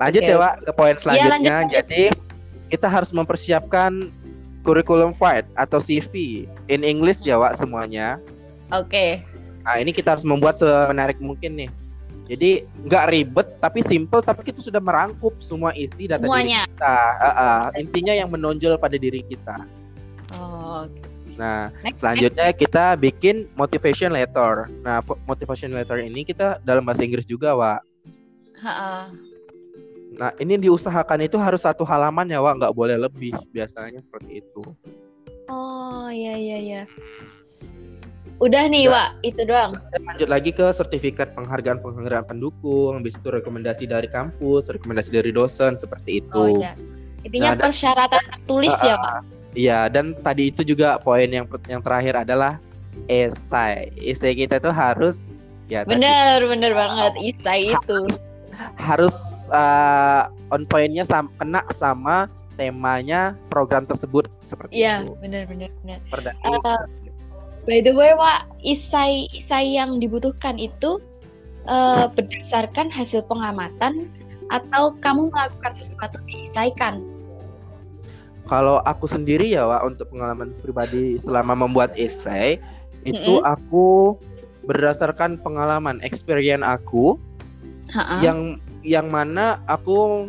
lanjut 0.00 0.22
okay. 0.24 0.32
ya 0.32 0.36
Wak 0.40 0.54
ke 0.64 0.72
poin 0.72 0.96
iya, 0.96 1.00
selanjutnya. 1.04 1.52
ya, 1.52 1.56
jadi 1.68 2.02
kita 2.72 2.88
harus 2.88 3.12
mempersiapkan 3.12 4.08
kurikulum 4.64 5.12
fight 5.12 5.44
atau 5.52 5.84
CV 5.84 6.44
in 6.72 6.80
English 6.80 7.28
ya 7.28 7.36
Wak 7.36 7.60
semuanya. 7.60 8.16
Oke. 8.72 8.88
Okay. 8.88 9.10
nah 9.62 9.78
ini 9.78 9.94
kita 9.94 10.16
harus 10.16 10.26
membuat 10.26 10.58
semenarik 10.58 11.22
mungkin 11.22 11.54
nih 11.54 11.70
jadi 12.30 12.62
nggak 12.86 13.04
ribet 13.10 13.48
tapi 13.58 13.82
simple 13.82 14.22
tapi 14.22 14.46
kita 14.46 14.62
sudah 14.62 14.78
merangkup 14.78 15.34
semua 15.42 15.74
isi 15.74 16.06
data 16.06 16.22
Semuanya. 16.22 16.64
diri 16.64 16.74
kita. 16.78 16.96
Uh, 17.18 17.26
uh, 17.26 17.62
intinya 17.74 18.14
yang 18.14 18.30
menonjol 18.30 18.78
pada 18.78 18.94
diri 18.94 19.26
kita. 19.26 19.66
Oh. 20.32 20.86
Nah, 21.32 21.72
next, 21.80 22.04
selanjutnya 22.04 22.52
next. 22.52 22.60
kita 22.60 22.84
bikin 23.00 23.48
motivation 23.56 24.12
letter. 24.12 24.68
Nah, 24.84 25.00
motivation 25.24 25.72
letter 25.72 25.98
ini 25.98 26.28
kita 26.28 26.60
dalam 26.62 26.84
bahasa 26.84 27.02
Inggris 27.02 27.24
juga, 27.24 27.56
Wak. 27.56 27.80
Ha-ha. 28.60 29.08
Nah, 30.12 30.30
ini 30.36 30.60
diusahakan 30.60 31.24
itu 31.24 31.40
harus 31.40 31.64
satu 31.64 31.88
halaman 31.88 32.28
ya, 32.28 32.38
Wak, 32.44 32.60
nggak 32.60 32.74
boleh 32.76 32.96
lebih 33.00 33.32
biasanya 33.50 34.04
seperti 34.04 34.44
itu. 34.44 34.62
Oh, 35.48 36.06
iya 36.12 36.36
iya 36.36 36.58
iya. 36.60 36.82
Udah 38.42 38.66
nih. 38.66 38.90
Wak, 38.90 39.22
itu 39.22 39.46
doang. 39.46 39.78
Lanjut 40.02 40.26
lagi 40.26 40.50
ke 40.50 40.66
sertifikat 40.74 41.30
penghargaan 41.38 41.78
penghargaan 41.78 42.26
pendukung, 42.26 42.98
habis 42.98 43.14
itu 43.14 43.30
rekomendasi 43.30 43.86
dari 43.86 44.10
kampus, 44.10 44.66
rekomendasi 44.66 45.14
dari 45.14 45.30
dosen 45.30 45.78
seperti 45.78 46.26
itu. 46.26 46.34
Oh 46.34 46.58
iya. 46.58 46.74
Intinya 47.22 47.54
nah, 47.54 47.70
persyaratan 47.70 48.22
tertulis 48.34 48.74
uh, 48.74 48.82
ya, 48.82 48.96
Pak. 48.98 49.14
Iya, 49.54 49.80
dan 49.86 50.18
tadi 50.26 50.50
itu 50.50 50.66
juga 50.66 50.98
poin 50.98 51.30
yang 51.30 51.46
yang 51.70 51.78
terakhir 51.78 52.26
adalah 52.26 52.58
esai. 53.06 53.94
Esai 53.94 54.34
kita 54.34 54.58
itu 54.58 54.74
harus 54.74 55.38
ya 55.70 55.86
Bener, 55.86 56.42
tadi, 56.42 56.50
bener 56.50 56.72
banget 56.74 57.12
esai 57.22 57.70
itu. 57.70 57.98
Harus 58.74 59.14
uh, 59.54 60.26
on 60.50 60.66
pointnya 60.66 61.06
sam 61.06 61.30
kena 61.38 61.62
sama 61.70 62.26
temanya 62.58 63.38
program 63.48 63.86
tersebut 63.86 64.26
seperti 64.42 64.82
iya, 64.82 65.06
itu. 65.06 65.14
Iya, 65.14 65.20
benar 65.22 65.42
benar 65.46 65.70
benar. 65.80 65.98
Uh, 66.42 66.82
By 67.62 67.78
the 67.78 67.94
way, 67.94 68.10
Wak, 68.18 68.50
isai 68.66 69.30
isai 69.30 69.78
yang 69.78 70.02
dibutuhkan 70.02 70.58
itu 70.58 70.98
uh, 71.70 72.10
berdasarkan 72.10 72.90
hasil 72.90 73.22
pengamatan 73.30 74.10
atau 74.50 74.98
kamu 74.98 75.30
melakukan 75.30 75.72
sesuatu 75.78 76.18
diisaikan? 76.26 76.98
Kalau 78.50 78.82
aku 78.82 79.06
sendiri 79.06 79.46
ya, 79.46 79.70
Wak, 79.70 79.94
untuk 79.94 80.10
pengalaman 80.10 80.50
pribadi 80.58 81.22
selama 81.22 81.54
membuat 81.54 81.94
esai, 81.94 82.58
itu 83.06 83.38
mm 83.38 83.46
-hmm. 83.46 83.54
aku 83.54 84.18
berdasarkan 84.66 85.38
pengalaman, 85.38 86.02
experience 86.02 86.66
aku, 86.66 87.14
Ha-ha. 87.94 88.18
yang 88.18 88.58
yang 88.82 89.06
mana 89.06 89.62
aku 89.70 90.26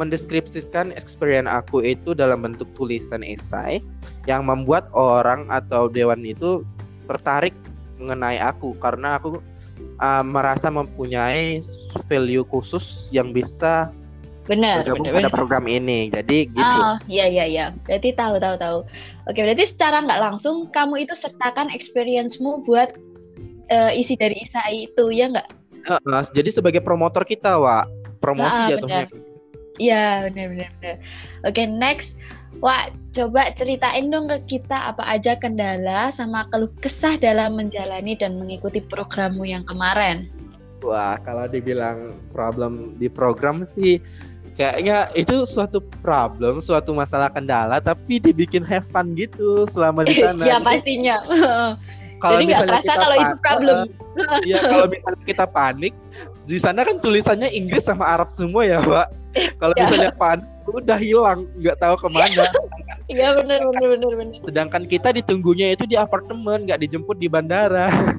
mendeskripsikan 0.00 0.96
experience 0.96 1.52
aku 1.52 1.84
itu 1.84 2.16
dalam 2.16 2.40
bentuk 2.40 2.64
tulisan 2.72 3.20
esai 3.20 3.84
yang 4.24 4.48
membuat 4.48 4.88
orang 4.96 5.44
atau 5.52 5.92
dewan 5.92 6.24
itu 6.24 6.64
tertarik 7.04 7.52
mengenai 8.00 8.40
aku. 8.40 8.72
Karena 8.80 9.20
aku 9.20 9.44
uh, 10.00 10.24
merasa 10.24 10.72
mempunyai 10.72 11.60
value 12.08 12.48
khusus 12.48 13.12
yang 13.12 13.36
bisa 13.36 13.92
benar 14.48 14.82
bergabung 14.82 15.04
benar, 15.04 15.14
pada 15.20 15.28
benar. 15.28 15.36
program 15.36 15.64
ini. 15.68 16.08
Jadi 16.08 16.48
gitu 16.48 16.64
oh 16.64 16.96
iya 17.04 17.28
iya 17.28 17.44
iya. 17.44 17.66
Berarti 17.84 18.16
tahu 18.16 18.40
tahu 18.40 18.56
tahu. 18.56 18.78
Oke 19.28 19.40
berarti 19.44 19.68
secara 19.68 20.00
nggak 20.00 20.20
langsung 20.24 20.72
kamu 20.72 21.04
itu 21.04 21.12
sertakan 21.12 21.68
experience-mu 21.68 22.64
buat 22.64 22.96
uh, 23.68 23.92
isi 23.92 24.16
dari 24.16 24.40
ISAI 24.48 24.88
itu 24.88 25.04
ya 25.12 25.28
nggak? 25.28 25.48
Uh, 25.84 26.00
uh, 26.00 26.24
jadi 26.32 26.48
sebagai 26.48 26.80
promotor 26.80 27.28
kita 27.28 27.60
wa 27.60 27.84
promosi 28.20 28.56
ah, 28.56 28.68
jatuhnya. 28.68 29.04
benar 29.08 29.29
benar 30.28 30.46
benar 30.52 30.72
oke 31.48 31.56
okay, 31.56 31.64
next 31.64 32.12
Wak, 32.58 32.92
coba 33.14 33.54
ceritain 33.54 34.10
dong 34.10 34.26
ke 34.26 34.58
kita 34.58 34.92
apa 34.92 35.06
aja 35.06 35.38
kendala 35.38 36.10
sama 36.12 36.50
keluh 36.50 36.68
kesah 36.82 37.14
dalam 37.14 37.56
menjalani 37.56 38.18
dan 38.18 38.42
mengikuti 38.42 38.82
programmu 38.82 39.46
yang 39.46 39.62
kemarin. 39.64 40.26
Wah, 40.82 41.16
kalau 41.22 41.46
dibilang 41.46 42.18
problem 42.34 42.98
di 42.98 43.06
program 43.06 43.62
sih 43.62 44.02
kayaknya 44.58 45.08
itu 45.14 45.46
suatu 45.46 45.80
problem, 46.02 46.58
suatu 46.60 46.90
masalah 46.92 47.30
kendala, 47.30 47.78
tapi 47.80 48.18
dibikin 48.18 48.66
have 48.66 48.84
fun 48.90 49.14
gitu 49.14 49.64
selama 49.70 50.04
di 50.04 50.18
sana. 50.20 50.42
Iya 50.42 50.56
pastinya. 50.60 51.16
kalau 52.22 52.44
Jadi 52.44 52.50
nggak 52.50 52.62
terasa 52.66 52.92
kalau 52.98 53.16
itu 53.16 53.36
problem. 53.40 53.78
Iya, 54.44 54.60
kalau 54.68 54.86
misalnya 54.90 55.22
kita 55.24 55.46
panik, 55.48 55.94
di 56.44 56.58
sana 56.60 56.84
kan 56.84 57.00
tulisannya 57.00 57.48
Inggris 57.48 57.88
sama 57.88 58.04
Arab 58.04 58.28
semua 58.28 58.68
ya, 58.68 58.82
Pak. 58.84 59.19
Kalau 59.60 59.74
ya. 59.78 59.86
misalnya 59.86 60.12
panik, 60.18 60.46
udah 60.70 60.98
hilang 60.98 61.46
nggak 61.58 61.78
tahu 61.78 61.94
ke 61.98 62.08
mana. 62.10 62.44
Iya 63.10 63.34
benar 63.42 63.58
benar 63.74 63.86
benar 63.98 64.12
benar 64.22 64.38
sedangkan 64.46 64.86
kita 64.86 65.10
ditunggunya 65.10 65.74
itu 65.74 65.82
di 65.82 65.98
apartemen 65.98 66.62
nggak 66.62 66.78
dijemput 66.78 67.18
di 67.18 67.26
bandara. 67.26 67.90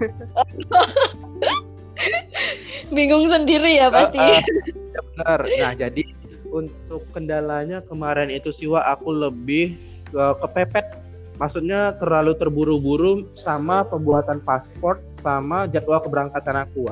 Bingung 2.91 3.31
sendiri 3.31 3.79
ya 3.79 3.87
pasti. 3.87 4.19
Uh, 4.19 4.35
uh, 4.35 5.03
benar 5.15 5.39
nah 5.47 5.71
jadi 5.71 6.03
untuk 6.51 7.07
kendalanya 7.15 7.79
kemarin 7.87 8.27
itu 8.27 8.51
siwa 8.51 8.83
aku 8.83 9.15
lebih 9.15 9.79
uh, 10.11 10.35
kepepet. 10.43 10.99
Maksudnya 11.39 11.95
terlalu 11.95 12.35
terburu-buru 12.35 13.31
sama 13.39 13.87
pembuatan 13.87 14.43
paspor 14.43 14.99
sama 15.15 15.71
jadwal 15.71 16.03
keberangkatan 16.03 16.67
aku 16.67 16.91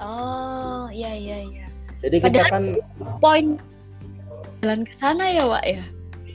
oh 0.00 0.86
iya 0.92 1.12
iya 1.16 1.38
iya 1.44 1.66
jadi 2.06 2.16
kita 2.22 2.42
kan 2.54 2.64
poin 3.18 3.58
jalan 4.62 4.86
ke 4.86 4.94
sana 5.02 5.26
ya 5.26 5.44
Wak 5.50 5.64
ya? 5.66 5.82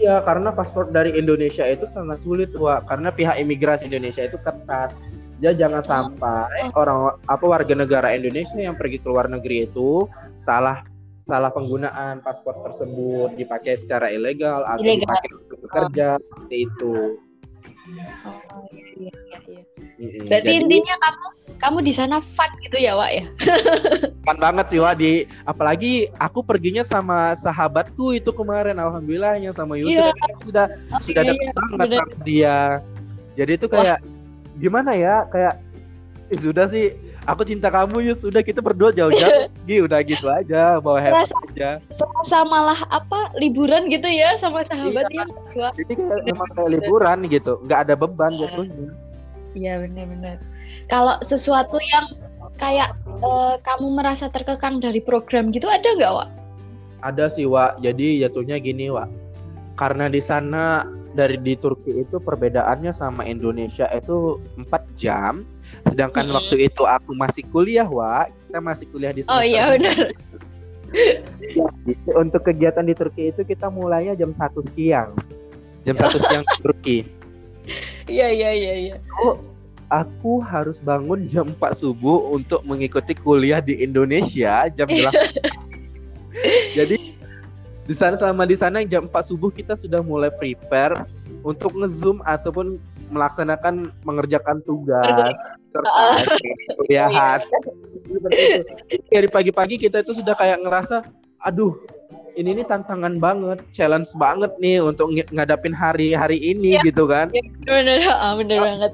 Iya 0.02 0.16
karena 0.28 0.50
paspor 0.52 0.92
dari 0.92 1.16
Indonesia 1.16 1.64
itu 1.64 1.88
sangat 1.88 2.20
sulit 2.20 2.52
Wak 2.52 2.92
karena 2.92 3.08
pihak 3.14 3.40
imigrasi 3.40 3.88
Indonesia 3.88 4.28
itu 4.28 4.36
ketat. 4.44 4.92
Ya 5.40 5.56
jangan 5.56 5.82
oh. 5.82 5.88
sampai 5.88 6.70
oh. 6.70 6.76
orang 6.76 7.00
apa 7.26 7.46
warga 7.48 7.74
negara 7.74 8.12
Indonesia 8.12 8.60
yang 8.60 8.76
pergi 8.76 9.00
ke 9.00 9.08
luar 9.08 9.32
negeri 9.32 9.66
itu 9.66 10.06
salah 10.36 10.84
salah 11.24 11.54
penggunaan 11.54 12.20
paspor 12.20 12.60
tersebut 12.66 13.34
dipakai 13.40 13.80
secara 13.80 14.12
ilegal 14.12 14.68
atau 14.68 14.84
ilegal. 14.84 15.08
dipakai 15.08 15.30
untuk 15.40 15.58
bekerja 15.66 16.08
oh. 16.14 16.22
seperti 16.22 16.58
itu. 16.68 16.96
Oh 18.28 18.66
iya 18.70 18.86
iya 18.92 19.40
iya. 19.48 19.62
Berarti 20.02 20.50
Jadi, 20.50 20.58
intinya 20.66 20.96
kamu 20.98 21.26
kamu 21.62 21.78
di 21.86 21.94
sana 21.94 22.18
fun 22.34 22.50
gitu 22.66 22.78
ya, 22.82 22.98
Wak 22.98 23.12
ya? 23.14 23.24
fun 24.26 24.38
banget 24.42 24.66
sih, 24.74 24.80
Wak. 24.82 24.98
Di 24.98 25.30
apalagi 25.46 26.10
aku 26.18 26.42
perginya 26.42 26.82
sama 26.82 27.38
sahabatku 27.38 28.18
itu 28.18 28.34
kemarin 28.34 28.82
alhamdulillahnya 28.82 29.54
sama 29.54 29.78
Yusuf 29.78 30.10
yeah. 30.10 30.14
sudah 30.42 30.66
oh, 30.90 31.02
sudah 31.06 31.22
iya, 31.22 31.32
dekat 31.38 31.54
banget 31.54 31.78
bener. 31.78 32.00
sama 32.02 32.16
dia. 32.26 32.58
Jadi 33.38 33.52
itu 33.62 33.68
kayak 33.70 33.98
Wah. 34.02 34.58
gimana 34.58 34.92
ya? 34.98 35.16
Kayak 35.30 35.54
eh, 36.34 36.40
sudah 36.42 36.66
sih 36.66 36.86
aku 37.30 37.46
cinta 37.46 37.70
kamu 37.70 38.02
ya 38.02 38.14
sudah 38.18 38.42
kita 38.42 38.66
berdua 38.66 38.90
jauh-jauh 38.90 39.46
gitu 39.70 39.86
udah 39.86 40.00
gitu 40.02 40.26
aja 40.26 40.82
bawa 40.82 40.98
happy 40.98 41.30
aja 41.54 41.78
serasa 41.94 42.42
malah 42.50 42.82
apa 42.90 43.30
liburan 43.38 43.86
gitu 43.94 44.10
ya 44.10 44.42
sama 44.42 44.66
sahabat 44.66 45.06
iya, 45.14 45.30
ya 45.54 45.70
jadi 45.78 45.94
kayak 45.94 46.22
memang 46.26 46.50
kayak 46.58 46.70
liburan 46.82 47.18
gitu 47.30 47.62
nggak 47.62 47.80
ada 47.86 47.94
beban 47.94 48.34
iya. 48.34 48.42
jatuhnya 48.50 48.90
iya 49.56 49.80
benar-benar 49.80 50.40
kalau 50.88 51.20
sesuatu 51.24 51.78
yang 51.80 52.08
kayak 52.62 52.94
uh, 53.26 53.58
kamu 53.66 53.98
merasa 53.98 54.30
terkekang 54.30 54.78
dari 54.78 55.02
program 55.02 55.50
gitu 55.50 55.66
ada 55.66 55.88
nggak, 55.98 56.14
Wak? 56.14 56.30
Ada 57.02 57.26
sih, 57.34 57.50
Wak. 57.50 57.82
Jadi 57.82 58.22
jatuhnya 58.22 58.62
gini, 58.62 58.94
Wak. 58.94 59.10
Karena 59.74 60.06
di 60.06 60.22
sana 60.22 60.86
dari 61.12 61.42
di 61.42 61.58
Turki 61.58 62.06
itu 62.06 62.22
perbedaannya 62.22 62.94
sama 62.94 63.26
Indonesia 63.26 63.90
itu 63.90 64.38
4 64.62 64.70
jam. 65.00 65.42
Sedangkan 65.90 66.30
hmm. 66.30 66.36
waktu 66.38 66.56
itu 66.70 66.86
aku 66.86 67.18
masih 67.18 67.44
kuliah, 67.50 67.90
Wak. 67.90 68.30
Kita 68.48 68.60
masih 68.62 68.86
kuliah 68.94 69.14
di 69.16 69.26
sana. 69.26 69.42
Oh 69.42 69.44
iya 69.44 69.74
benar. 69.74 70.14
Untuk 72.22 72.46
kegiatan 72.46 72.86
di 72.86 72.94
Turki 72.94 73.34
itu 73.34 73.42
kita 73.42 73.74
mulainya 73.74 74.14
jam 74.14 74.38
satu 74.38 74.62
siang. 74.78 75.18
Jam 75.82 75.98
satu 75.98 76.22
siang 76.22 76.46
di 76.46 76.56
Turki. 76.62 76.98
Iya 78.12 78.28
iya 78.28 78.50
iya 78.52 78.74
iya. 78.76 78.96
Oh, 79.24 79.40
aku 79.88 80.44
harus 80.44 80.76
bangun 80.84 81.32
jam 81.32 81.48
4 81.48 81.80
subuh 81.80 82.36
untuk 82.36 82.60
mengikuti 82.68 83.16
kuliah 83.16 83.64
di 83.64 83.80
Indonesia 83.80 84.68
jam 84.68 84.88
8. 84.92 85.16
Jadi 86.78 87.16
di 87.88 87.96
sana 87.96 88.20
selama 88.20 88.44
di 88.44 88.60
sana 88.60 88.84
jam 88.84 89.08
4 89.08 89.32
subuh 89.32 89.48
kita 89.48 89.80
sudah 89.80 90.04
mulai 90.04 90.28
prepare 90.28 91.08
untuk 91.48 91.72
ngezoom 91.72 92.20
ataupun 92.28 92.76
melaksanakan 93.12 93.96
mengerjakan 94.04 94.60
tugas 94.68 95.36
kuliahan. 96.84 97.40
Dari 99.08 99.28
pagi-pagi 99.32 99.80
kita 99.80 100.04
itu 100.04 100.20
sudah 100.20 100.36
kayak 100.36 100.60
ngerasa 100.60 101.08
aduh 101.48 101.80
ini 102.36 102.50
nih 102.62 102.66
tantangan 102.68 103.20
banget, 103.20 103.60
challenge 103.76 104.12
banget 104.16 104.52
nih 104.62 104.80
untuk 104.84 105.12
ngadapin 105.32 105.76
hari-hari 105.76 106.38
ini 106.40 106.80
ya, 106.80 106.84
gitu 106.86 107.08
kan. 107.08 107.32
Ya, 107.32 107.44
bener, 107.66 108.00
bener 108.40 108.60
banget. 108.60 108.94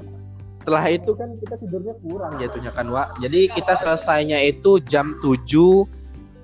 setelah 0.58 0.84
itu 0.92 1.16
kan 1.16 1.32
kita 1.40 1.54
tidurnya 1.64 1.94
kurang 2.04 2.32
jatuhnya 2.36 2.70
kan 2.76 2.86
Wak. 2.92 3.08
Jadi 3.24 3.48
kita 3.56 3.72
selesainya 3.80 4.36
itu 4.44 4.76
jam 4.84 5.16
7 5.24 5.88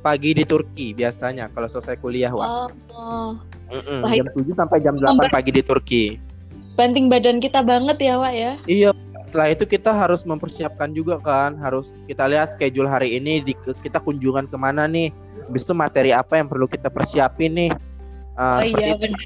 pagi 0.01 0.33
di 0.33 0.49
Turki 0.49 0.97
biasanya 0.97 1.53
kalau 1.53 1.69
selesai 1.69 2.01
kuliah 2.01 2.33
Wak. 2.33 2.49
Oh, 2.49 2.69
oh. 2.97 3.31
Mm 3.69 3.83
-mm, 3.85 4.01
jam 4.17 4.27
7 4.33 4.57
sampai 4.57 4.79
jam 4.81 4.97
8 4.97 5.29
pagi 5.29 5.51
di 5.53 5.61
Turki. 5.61 6.05
Banting 6.73 7.13
badan 7.13 7.37
kita 7.37 7.61
banget 7.61 8.01
ya 8.01 8.17
Wak 8.17 8.33
ya? 8.33 8.53
Iya 8.65 8.91
setelah 9.35 9.51
itu 9.51 9.67
kita 9.67 9.91
harus 9.91 10.23
mempersiapkan 10.23 10.95
juga 10.95 11.19
kan 11.19 11.59
harus 11.59 11.91
kita 12.07 12.23
lihat 12.31 12.55
schedule 12.55 12.87
hari 12.87 13.19
ini 13.19 13.43
di, 13.43 13.51
kita 13.83 13.99
kunjungan 13.99 14.47
ke 14.47 14.55
mana 14.55 14.87
nih 14.87 15.11
habis 15.43 15.67
itu 15.67 15.75
materi 15.75 16.15
apa 16.15 16.39
yang 16.39 16.47
perlu 16.47 16.71
kita 16.71 16.87
persiapin 16.87 17.51
nih. 17.59 17.75
Uh, 18.39 18.63
oh 18.63 18.79
iya 18.79 18.95
benar. 18.95 19.19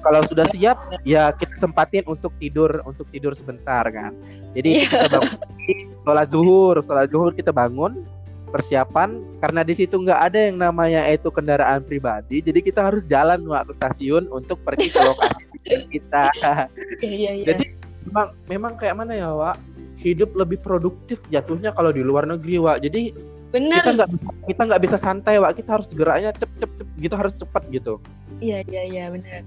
Kalau 0.00 0.24
sudah 0.32 0.48
siap 0.48 0.80
ya 1.04 1.36
kita 1.36 1.60
sempatin 1.60 2.08
untuk 2.08 2.32
tidur 2.40 2.80
untuk 2.88 3.04
tidur 3.12 3.36
sebentar 3.36 3.84
kan. 3.92 4.16
Jadi 4.56 4.80
yeah. 4.80 4.88
kita 4.88 5.20
bangun 5.20 5.76
sholat 6.08 6.26
zuhur 6.32 6.76
sholat 6.80 7.06
zuhur 7.12 7.36
kita 7.36 7.52
bangun 7.52 8.00
persiapan 8.48 9.20
karena 9.44 9.60
di 9.60 9.76
situ 9.76 9.92
nggak 10.00 10.20
ada 10.24 10.40
yang 10.40 10.56
namanya 10.56 11.04
itu 11.04 11.28
kendaraan 11.28 11.84
pribadi 11.84 12.42
jadi 12.42 12.58
kita 12.64 12.80
harus 12.82 13.04
jalan 13.06 13.44
ke 13.44 13.72
stasiun 13.76 14.24
untuk 14.32 14.56
pergi 14.64 14.88
ke 14.88 15.04
lokasi 15.04 15.44
kita. 15.92 16.32
Yeah, 16.40 16.64
yeah, 17.04 17.32
yeah. 17.36 17.44
jadi 17.44 17.79
memang 18.10 18.28
memang 18.50 18.72
kayak 18.74 18.98
mana 18.98 19.14
ya 19.14 19.30
Wak? 19.30 19.56
Hidup 20.00 20.34
lebih 20.34 20.58
produktif 20.58 21.22
jatuhnya 21.30 21.70
kalau 21.70 21.94
di 21.94 22.02
luar 22.02 22.26
negeri 22.26 22.58
Wak. 22.58 22.82
Jadi 22.82 23.14
Bener. 23.54 23.82
kita 23.82 23.90
nggak 23.94 24.08
kita 24.50 24.62
nggak 24.66 24.82
bisa 24.82 24.96
santai 24.98 25.38
Wak. 25.38 25.62
Kita 25.62 25.78
harus 25.78 25.94
geraknya 25.94 26.34
cep 26.34 26.50
cep 26.58 26.70
cep 26.74 26.88
gitu 26.98 27.14
harus 27.14 27.34
cepat 27.38 27.62
gitu. 27.70 28.02
Iya 28.42 28.66
iya 28.66 28.82
iya 28.84 29.04
benar 29.14 29.46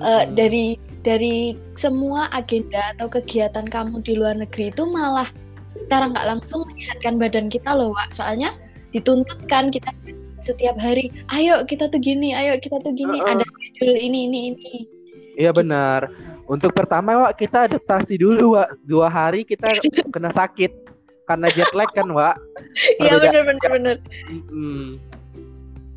uh, 0.00 0.24
dari 0.32 0.76
dari 1.06 1.56
semua 1.78 2.28
agenda 2.34 2.92
atau 2.96 3.06
kegiatan 3.08 3.66
kamu 3.68 4.02
di 4.02 4.18
luar 4.18 4.36
negeri 4.36 4.74
itu 4.74 4.82
malah 4.84 5.28
cara 5.92 6.10
nggak 6.10 6.26
langsung 6.26 6.66
menyehatkan 6.66 7.14
badan 7.20 7.46
kita 7.48 7.70
loh 7.76 7.94
Wak. 7.94 8.16
soalnya 8.16 8.56
dituntut 8.90 9.38
kan 9.46 9.68
kita 9.68 9.92
setiap 10.46 10.78
hari 10.78 11.10
ayo 11.34 11.66
kita 11.66 11.90
tuh 11.90 11.98
gini 11.98 12.32
ayo 12.32 12.56
kita 12.62 12.78
tuh 12.80 12.92
gini 12.94 13.18
uh, 13.22 13.26
uh. 13.26 13.32
ada 13.36 13.44
schedule 13.44 13.96
ini 13.98 14.30
ini 14.30 14.38
ini. 14.54 14.72
Iya 15.36 15.52
benar 15.52 16.08
untuk 16.46 16.70
pertama 16.72 17.26
Wak 17.26 17.42
kita 17.42 17.66
adaptasi 17.66 18.22
dulu 18.22 18.54
Wak. 18.54 18.78
Dua 18.86 19.10
hari 19.10 19.42
kita 19.42 19.74
kena 20.14 20.30
sakit. 20.30 20.70
Karena 21.26 21.50
jet 21.50 21.70
lag 21.74 21.90
kan 21.90 22.06
Wak. 22.06 22.38
Iya 23.02 23.18
bener 23.18 23.42
bener 23.44 23.70
bener. 23.72 23.96
Hmm. 24.50 25.00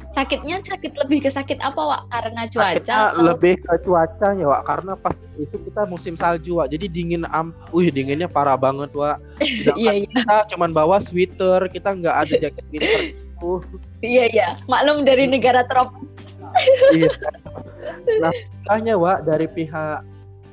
sakitnya 0.09 0.57
sakit 0.65 0.97
lebih 1.05 1.21
ke 1.21 1.29
sakit 1.29 1.61
apa 1.61 1.77
Wak? 1.77 2.01
Karena 2.09 2.41
cuaca 2.49 2.97
atau... 3.13 3.21
lebih 3.21 3.61
ke 3.61 3.73
cuacanya 3.85 4.45
Wak. 4.49 4.61
Karena 4.65 4.93
pas 4.97 5.13
itu 5.37 5.55
kita 5.69 5.85
musim 5.85 6.17
salju 6.17 6.57
Wak. 6.57 6.73
Jadi 6.73 6.89
dingin 6.89 7.29
am 7.29 7.53
wih 7.69 7.93
dinginnya 7.93 8.25
parah 8.25 8.57
banget 8.57 8.89
Wak. 8.97 9.21
Iya, 9.77 10.01
iya. 10.01 10.09
kita 10.09 10.37
cuman 10.55 10.73
bawa 10.73 10.97
sweater 10.97 11.69
kita 11.69 11.93
nggak 11.93 12.15
ada 12.25 12.35
jaket 12.41 12.65
winter 12.73 13.01
itu 13.13 13.53
iya 14.17 14.23
iya. 14.33 14.47
Maklum 14.65 15.05
dari 15.05 15.29
negara 15.29 15.61
tropis. 15.69 16.09
Iya. 16.97 17.13
Nah 18.17 18.33
makanya 18.65 18.97
Wak 18.97 19.29
dari 19.29 19.45
pihak 19.45 20.01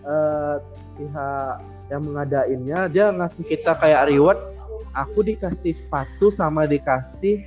uh, 0.07 0.57
pihak 0.97 1.55
yang 1.93 2.03
mengadainnya 2.03 2.79
dia 2.91 3.07
ngasih 3.13 3.45
kita 3.47 3.77
kayak 3.79 4.11
reward 4.11 4.39
aku 4.97 5.23
dikasih 5.23 5.77
sepatu 5.77 6.33
sama 6.33 6.65
dikasih 6.65 7.45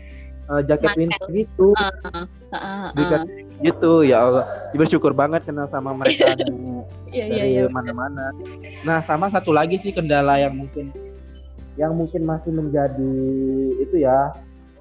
uh, 0.48 0.62
jaket 0.64 0.94
winter 0.96 1.28
gitu 1.34 1.74
uh, 1.76 1.92
uh, 2.08 2.24
uh, 2.54 2.56
uh. 2.56 2.88
dikasih 2.94 3.42
gitu 3.60 3.94
ya 4.08 4.24
Allah 4.24 4.46
bersyukur 4.72 5.12
banget 5.12 5.44
kenal 5.44 5.68
sama 5.68 5.92
mereka 5.92 6.32
dari, 6.40 6.56
yeah, 7.12 7.28
iya, 7.28 7.44
dari 7.44 7.54
yeah, 7.60 7.68
mana-mana 7.68 8.32
nah 8.88 9.04
sama 9.04 9.28
satu 9.28 9.52
lagi 9.52 9.76
sih 9.76 9.92
kendala 9.92 10.40
yang 10.40 10.56
mungkin 10.56 10.94
yang 11.76 11.96
mungkin 11.96 12.24
masih 12.28 12.52
menjadi 12.52 13.16
itu 13.84 14.04
ya 14.04 14.32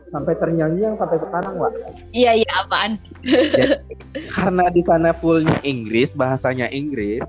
sampai 0.09 0.35
ternyanyi 0.41 0.88
yang 0.88 0.97
sampai 0.97 1.21
sekarang 1.21 1.55
Wak. 1.61 1.73
Iya 2.17 2.33
iya 2.43 2.53
apaan? 2.64 2.97
Jadi, 3.23 3.95
karena 4.33 4.64
di 4.73 4.83
sana 4.83 5.11
fullnya 5.12 5.57
Inggris 5.62 6.17
bahasanya 6.17 6.73
Inggris 6.73 7.23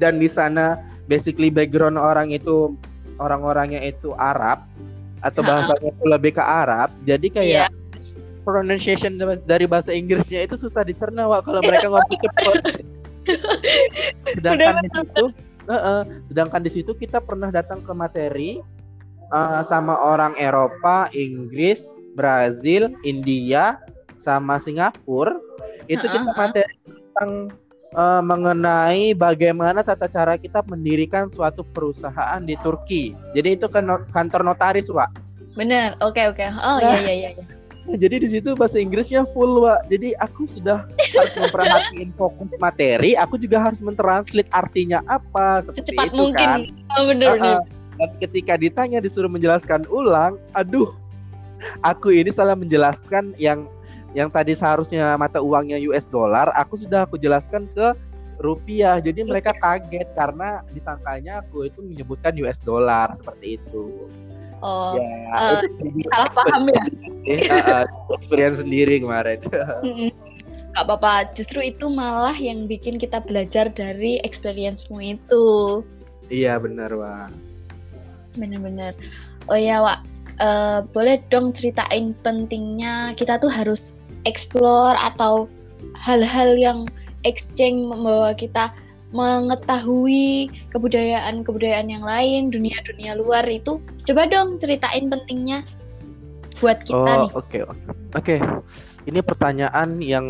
dan 0.00 0.16
di 0.16 0.26
sana 0.26 0.80
basically 1.06 1.52
background 1.52 2.00
orang 2.00 2.32
itu 2.32 2.74
orang-orangnya 3.20 3.84
itu 3.84 4.16
Arab 4.16 4.64
atau 5.20 5.44
bahasanya 5.44 5.92
itu 5.92 6.04
lebih 6.08 6.32
ke 6.40 6.42
Arab. 6.42 6.88
Jadi 7.04 7.28
kayak 7.28 7.68
yeah. 7.68 7.70
pronunciation 8.42 9.20
dari 9.44 9.68
bahasa 9.68 9.92
Inggrisnya 9.92 10.48
itu 10.48 10.56
susah 10.56 10.80
dicerna 10.80 11.28
Wak 11.28 11.44
kalau 11.44 11.60
mereka 11.60 11.86
ngomong 11.92 12.18
cepat 12.24 12.80
sedangkan 14.34 14.80
di 14.80 14.88
situ 14.90 15.24
uh 15.68 15.74
-uh, 15.74 16.00
sedangkan 16.32 16.60
di 16.64 16.70
situ 16.72 16.92
kita 16.96 17.20
pernah 17.20 17.52
datang 17.52 17.84
ke 17.84 17.92
materi 17.92 18.58
uh, 19.30 19.62
sama 19.62 19.94
orang 19.94 20.34
Eropa 20.40 21.12
Inggris 21.14 21.84
Brazil 22.14 22.90
India 23.06 23.78
sama 24.20 24.60
Singapura. 24.60 25.38
Itu 25.88 26.06
kita 26.06 26.30
materi 26.36 26.74
tentang 26.86 27.50
uh, 27.94 28.22
mengenai 28.22 29.14
bagaimana 29.14 29.82
tata 29.82 30.06
cara 30.06 30.38
kita 30.38 30.62
mendirikan 30.66 31.30
suatu 31.30 31.66
perusahaan 31.66 32.40
di 32.42 32.54
Turki. 32.60 33.14
Jadi 33.34 33.58
itu 33.58 33.66
kan 33.66 33.86
kantor 34.10 34.42
notaris, 34.46 34.90
Wak. 34.90 35.10
Bener, 35.58 35.98
oke 35.98 36.14
okay, 36.14 36.24
oke. 36.30 36.38
Okay. 36.38 36.48
Oh 36.62 36.78
iya 36.78 36.98
iya 37.02 37.14
iya. 37.14 37.30
iya. 37.34 37.46
Jadi 37.90 38.22
di 38.22 38.28
situ 38.30 38.54
bahasa 38.54 38.78
Inggrisnya 38.78 39.26
full, 39.34 39.66
Wak. 39.66 39.90
Jadi 39.90 40.14
aku 40.22 40.46
sudah 40.46 40.86
harus 41.16 41.34
memperhatikan 41.34 42.10
fokus 42.14 42.50
materi, 42.62 43.18
aku 43.18 43.34
juga 43.40 43.58
harus 43.58 43.82
mentranslate 43.82 44.50
artinya 44.54 45.02
apa 45.10 45.64
seperti 45.66 45.90
Secepat 45.90 46.06
itu 46.14 46.16
mungkin. 46.18 46.38
kan. 46.38 46.60
Oh, 46.94 47.04
bener, 47.10 47.26
uh, 47.26 47.34
bener. 47.34 47.58
Dan 48.00 48.10
ketika 48.16 48.54
ditanya 48.56 48.98
disuruh 49.02 49.28
menjelaskan 49.28 49.84
ulang, 49.92 50.40
aduh, 50.56 50.94
aku 51.84 52.14
ini 52.14 52.32
salah 52.32 52.56
menjelaskan 52.56 53.36
yang 53.36 53.68
yang 54.12 54.28
tadi 54.28 54.58
seharusnya 54.58 55.14
mata 55.14 55.38
uangnya 55.38 55.78
US 55.90 56.06
dollar, 56.06 56.50
aku 56.58 56.80
sudah 56.80 57.06
aku 57.06 57.14
jelaskan 57.20 57.70
ke 57.70 57.94
rupiah. 58.42 58.98
Jadi 58.98 59.22
mereka 59.22 59.54
kaget 59.54 60.08
karena 60.16 60.64
disangkanya 60.74 61.44
aku 61.44 61.68
itu 61.68 61.78
menyebutkan 61.84 62.34
US 62.42 62.58
dollar 62.62 63.12
seperti 63.14 63.60
itu. 63.60 64.10
Oh, 64.60 64.92
ya, 64.92 65.08
uh, 65.32 65.64
salah 66.12 66.30
paham 66.36 66.68
ya. 66.68 66.84
uh, 67.48 67.84
experience 68.12 68.60
sendiri 68.60 69.00
kemarin. 69.00 69.40
Gak 70.76 70.84
apa-apa, 70.86 71.32
justru 71.34 71.64
itu 71.64 71.88
malah 71.90 72.36
yang 72.36 72.68
bikin 72.68 73.00
kita 73.00 73.24
belajar 73.24 73.72
dari 73.72 74.20
experience-mu 74.22 75.02
itu. 75.02 75.80
Iya 76.30 76.60
benar, 76.62 76.94
Wak. 76.94 77.34
Benar-benar. 78.38 78.94
Oh 79.50 79.58
ya, 79.58 79.82
Wak, 79.82 80.04
uh, 80.38 80.84
boleh 80.92 81.18
dong 81.32 81.56
ceritain 81.56 82.14
pentingnya 82.22 83.16
kita 83.16 83.40
tuh 83.42 83.50
harus 83.50 83.90
explore 84.24 84.96
atau 84.98 85.48
hal-hal 85.96 86.56
yang 86.56 86.78
exchange 87.24 87.88
membawa 87.88 88.32
kita 88.36 88.72
mengetahui 89.10 90.48
kebudayaan-kebudayaan 90.70 91.90
yang 91.90 92.04
lain, 92.06 92.54
dunia-dunia 92.54 93.18
luar 93.18 93.42
itu. 93.50 93.82
Coba 94.06 94.30
dong 94.30 94.62
ceritain 94.62 95.10
pentingnya 95.10 95.66
buat 96.62 96.78
kita 96.86 96.94
oh, 96.94 97.18
nih. 97.26 97.30
Oke, 97.34 97.58
okay, 97.58 97.62
oke. 97.66 97.78
Okay. 98.14 98.38
Ini 99.10 99.20
pertanyaan 99.24 99.98
yang 99.98 100.26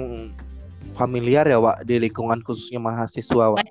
familiar 0.97 1.45
ya, 1.45 1.61
Wak, 1.61 1.85
di 1.85 2.01
lingkungan 2.01 2.41
khususnya 2.41 2.81
mahasiswa, 2.81 3.59
Wak. 3.59 3.69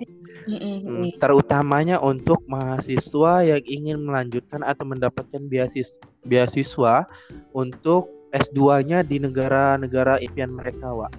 Hmm, 0.49 1.13
terutamanya 1.21 2.01
untuk 2.01 2.41
mahasiswa 2.49 3.45
yang 3.45 3.61
ingin 3.69 4.01
melanjutkan 4.01 4.65
atau 4.65 4.81
mendapatkan 4.81 5.45
beasiswa, 5.45 6.01
beasiswa 6.25 7.05
untuk 7.53 8.18
S2-nya 8.29 9.01
di 9.01 9.17
negara-negara 9.17 10.21
impian 10.21 10.53
mereka, 10.53 10.93
Wak. 10.93 11.13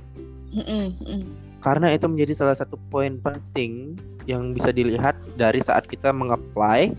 Mm 0.55 0.95
-mm. 0.99 1.21
Karena 1.61 1.93
itu 1.93 2.07
menjadi 2.09 2.33
salah 2.35 2.57
satu 2.57 2.81
poin 2.89 3.21
penting 3.21 3.99
yang 4.25 4.55
bisa 4.57 4.73
dilihat 4.73 5.19
dari 5.37 5.61
saat 5.61 5.85
kita 5.91 6.15
mengapply 6.15 6.95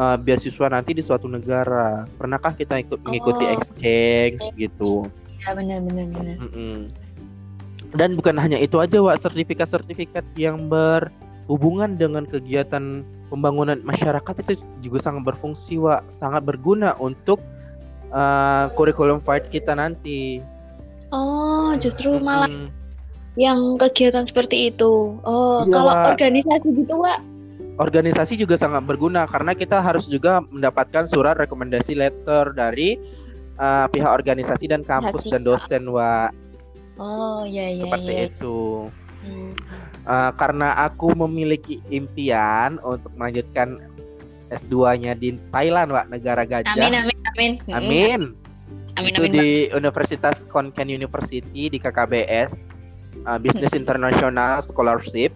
uh, 0.00 0.16
beasiswa 0.18 0.66
nanti 0.72 0.96
di 0.96 1.02
suatu 1.04 1.30
negara. 1.30 2.08
Pernahkah 2.18 2.56
kita 2.56 2.82
ikut 2.82 3.00
mengikuti 3.06 3.44
oh. 3.46 3.54
exchange 3.54 4.42
gitu? 4.58 5.06
Ya 5.44 5.52
benar 5.54 5.80
benar 5.84 6.06
benar. 6.10 6.36
Mm 6.40 6.50
-mm. 6.50 6.78
Dan 7.94 8.18
bukan 8.18 8.34
hanya 8.42 8.58
itu 8.58 8.82
aja, 8.82 8.98
Wak, 8.98 9.22
sertifikat-sertifikat 9.22 10.26
yang 10.34 10.66
berhubungan 10.66 11.94
dengan 11.94 12.26
kegiatan 12.26 13.06
pembangunan 13.30 13.78
masyarakat 13.86 14.34
itu 14.42 14.66
juga 14.82 14.98
sangat 14.98 15.22
berfungsi, 15.30 15.78
Wak, 15.78 16.10
sangat 16.10 16.42
berguna 16.42 16.98
untuk 16.98 17.38
uh, 18.14 18.70
kurikulum 18.78 19.18
fight 19.18 19.50
kita 19.50 19.74
nanti. 19.74 20.38
Oh, 21.10 21.74
justru 21.78 22.16
malah 22.22 22.48
hmm. 22.48 22.70
yang 23.34 23.76
kegiatan 23.76 24.24
seperti 24.24 24.70
itu. 24.72 25.18
Oh, 25.26 25.66
iya, 25.66 25.74
kalau 25.74 25.92
Wak. 25.92 26.06
organisasi 26.16 26.66
gitu, 26.74 26.94
Wak? 27.02 27.20
Organisasi 27.74 28.34
juga 28.38 28.54
sangat 28.54 28.86
berguna 28.86 29.26
karena 29.26 29.50
kita 29.50 29.82
harus 29.82 30.06
juga 30.06 30.38
mendapatkan 30.46 31.10
surat 31.10 31.34
rekomendasi 31.34 31.98
letter 31.98 32.54
dari 32.54 32.94
uh, 33.58 33.90
pihak 33.90 34.06
organisasi 34.06 34.70
dan 34.70 34.86
kampus 34.86 35.26
Hati. 35.26 35.32
dan 35.34 35.42
dosen, 35.42 35.82
Wak. 35.90 36.30
Oh, 36.94 37.42
iya 37.42 37.74
iya 37.74 37.82
Seperti 37.82 38.12
iya. 38.14 38.30
itu. 38.30 38.86
Hmm. 39.26 39.52
Uh, 40.04 40.30
karena 40.36 40.76
aku 40.84 41.16
memiliki 41.16 41.82
impian 41.90 42.78
untuk 42.84 43.10
melanjutkan 43.18 43.82
S2-nya 44.52 45.18
di 45.18 45.34
Thailand, 45.50 45.90
Wak, 45.90 46.06
negara 46.10 46.46
gajah. 46.46 46.78
Amin, 46.78 46.94
amin, 46.94 47.18
amin. 47.34 47.52
Amin. 47.70 48.20
Amin, 48.94 49.10
Itu 49.10 49.26
amin, 49.26 49.32
di. 49.34 49.48
Universitas 49.74 50.46
Konken 50.46 50.86
University 50.86 51.66
di 51.66 51.78
KKBS, 51.82 52.70
uh, 53.26 53.38
Business 53.42 53.74
International 53.74 54.62
Scholarship. 54.62 55.34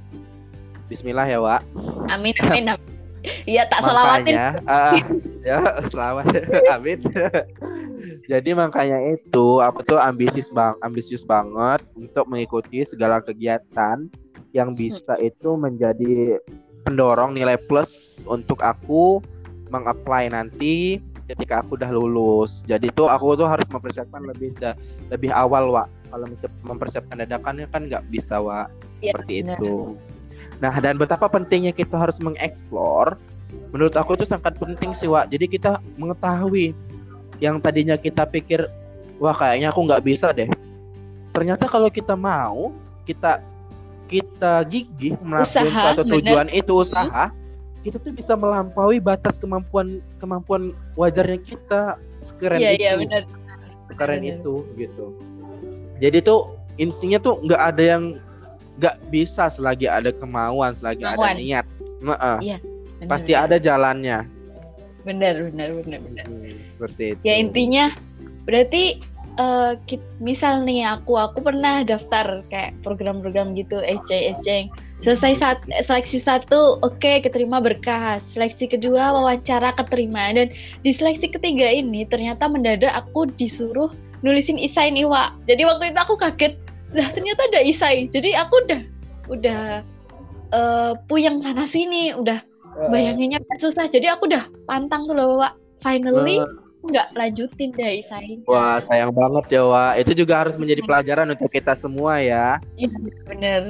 Bismillah 0.86 1.26
ya, 1.26 1.42
Wak. 1.42 1.62
Amin, 2.08 2.34
amin. 2.46 2.78
Iya, 3.50 3.66
tak 3.66 3.82
selawatin. 3.82 4.34
Uh, 4.62 4.94
ya, 5.42 5.58
selamat. 5.92 6.24
amin. 6.78 7.02
Jadi 8.30 8.54
makanya 8.54 9.02
itu 9.10 9.58
aku 9.58 9.82
tuh 9.82 9.98
ambisius 9.98 10.54
bang, 10.54 10.78
ambisius 10.86 11.26
banget 11.26 11.82
untuk 11.98 12.30
mengikuti 12.30 12.86
segala 12.86 13.18
kegiatan 13.18 14.06
yang 14.54 14.72
bisa 14.72 15.18
itu 15.18 15.58
menjadi 15.58 16.38
pendorong 16.86 17.34
nilai 17.34 17.58
plus 17.68 18.22
untuk 18.24 18.62
aku 18.62 19.20
mengapply 19.68 20.32
nanti 20.32 21.02
ketika 21.28 21.60
aku 21.60 21.76
udah 21.76 21.92
lulus. 21.92 22.64
Jadi 22.64 22.88
tuh 22.96 23.06
aku 23.12 23.36
tuh 23.36 23.46
harus 23.46 23.68
mempersiapkan 23.68 24.24
lebih 24.24 24.56
da 24.56 24.72
lebih 25.12 25.28
awal, 25.30 25.68
Wak. 25.70 25.88
Kalau 26.08 26.26
mempersiapkan 26.64 27.20
dadakannya 27.20 27.68
kan 27.68 27.86
nggak 27.86 28.08
bisa, 28.08 28.40
Wak. 28.40 28.72
Ya, 29.04 29.12
Seperti 29.12 29.44
benar. 29.44 29.60
itu. 29.60 29.94
Nah, 30.58 30.74
dan 30.80 30.96
betapa 30.96 31.28
pentingnya 31.28 31.70
kita 31.76 31.94
harus 31.94 32.16
mengeksplor. 32.18 33.20
Menurut 33.70 33.94
aku 33.96 34.16
itu 34.16 34.24
sangat 34.24 34.56
penting 34.56 34.96
sih, 34.96 35.06
Wak. 35.06 35.28
Jadi 35.28 35.46
kita 35.46 35.78
mengetahui 36.00 36.72
yang 37.38 37.62
tadinya 37.62 37.94
kita 37.94 38.26
pikir, 38.26 38.66
wah 39.22 39.36
kayaknya 39.36 39.70
aku 39.70 39.84
nggak 39.86 40.02
bisa 40.02 40.32
deh. 40.34 40.48
Ternyata 41.36 41.70
kalau 41.70 41.86
kita 41.92 42.18
mau, 42.18 42.74
kita 43.06 43.44
kita 44.08 44.64
gigih 44.66 45.20
melakukan 45.20 45.68
suatu 45.70 46.02
tujuan 46.02 46.48
bener. 46.48 46.60
itu 46.64 46.72
usaha, 46.72 47.28
hmm. 47.28 47.37
Kita 47.86 47.96
tuh 48.02 48.12
bisa 48.12 48.34
melampaui 48.34 48.98
batas 48.98 49.38
kemampuan 49.38 50.02
kemampuan 50.18 50.74
wajarnya 50.98 51.38
kita 51.42 51.96
sekeren 52.20 52.58
yeah, 52.58 52.74
itu. 52.74 52.82
Iya, 52.82 52.92
benar. 52.98 53.22
Sekeren 53.88 54.20
bener. 54.22 54.34
itu 54.38 54.54
gitu. 54.74 55.06
Jadi 55.98 56.18
tuh 56.22 56.40
intinya 56.78 57.18
tuh 57.18 57.34
nggak 57.42 57.62
ada 57.74 57.82
yang 57.82 58.04
nggak 58.78 58.96
bisa 59.10 59.50
selagi 59.50 59.90
ada 59.90 60.14
kemauan, 60.14 60.70
selagi 60.74 61.02
kemauan. 61.02 61.34
ada 61.34 61.42
niat. 61.42 61.66
Nah, 61.98 62.18
uh, 62.18 62.38
iya, 62.38 62.58
Pasti 63.06 63.34
ada 63.34 63.58
jalannya. 63.58 64.38
benar 65.06 65.40
benar 65.40 65.72
benar 65.72 66.00
benar 66.04 66.26
hmm, 66.28 66.76
seperti 66.76 67.16
itu 67.16 67.22
ya 67.24 67.34
intinya 67.40 67.84
berarti 68.44 69.00
uh, 69.40 69.72
misal 70.20 70.60
nih 70.68 70.84
aku 70.84 71.16
aku 71.16 71.40
pernah 71.40 71.80
daftar 71.86 72.44
kayak 72.52 72.76
program-program 72.84 73.56
gitu 73.56 73.80
EC 73.80 74.36
EC 74.36 74.68
selesai 75.06 75.32
saat 75.38 75.58
seleksi 75.86 76.18
satu 76.22 76.82
oke 76.82 76.98
okay, 76.98 77.22
keterima 77.22 77.62
berkas. 77.62 78.22
Seleksi 78.34 78.66
kedua 78.66 79.14
wawancara 79.14 79.74
keterima. 79.78 80.34
Dan 80.34 80.50
di 80.82 80.90
seleksi 80.90 81.30
ketiga 81.30 81.66
ini 81.70 82.02
ternyata 82.08 82.50
mendadak 82.50 82.90
aku 82.94 83.30
disuruh 83.38 83.92
nulisin 84.26 84.58
isai 84.58 84.90
iwa 84.90 85.30
jadi 85.46 85.62
waktu 85.62 85.94
itu 85.94 85.98
aku 86.00 86.14
kaget. 86.18 86.54
Lah 86.96 87.08
ternyata 87.12 87.46
ada 87.52 87.60
isai. 87.62 88.08
Jadi 88.10 88.34
aku 88.34 88.54
udah 88.66 88.80
udah 89.28 89.62
uh, 90.56 90.92
puyeng 91.06 91.44
sana 91.44 91.68
sini. 91.68 92.16
Udah 92.16 92.42
bayanginnya 92.90 93.38
susah. 93.60 93.86
Jadi 93.92 94.08
aku 94.10 94.26
udah 94.26 94.50
pantang 94.66 95.06
tuh 95.06 95.14
loh 95.14 95.38
Wak. 95.38 95.54
Finally 95.78 96.42
uh 96.42 96.66
nggak 96.78 97.10
lanjutin 97.18 97.74
deh 97.74 98.06
saya. 98.06 98.38
Wah 98.46 98.78
sayang 98.78 99.10
banget 99.10 99.58
ya 99.58 99.62
Wak. 99.66 99.92
Itu 99.98 100.24
juga 100.24 100.46
harus 100.46 100.54
menjadi 100.54 100.82
pelajaran 100.86 101.26
untuk 101.34 101.50
kita 101.50 101.74
semua 101.74 102.22
ya. 102.22 102.62
Iya 102.78 102.88
bener. 103.26 103.62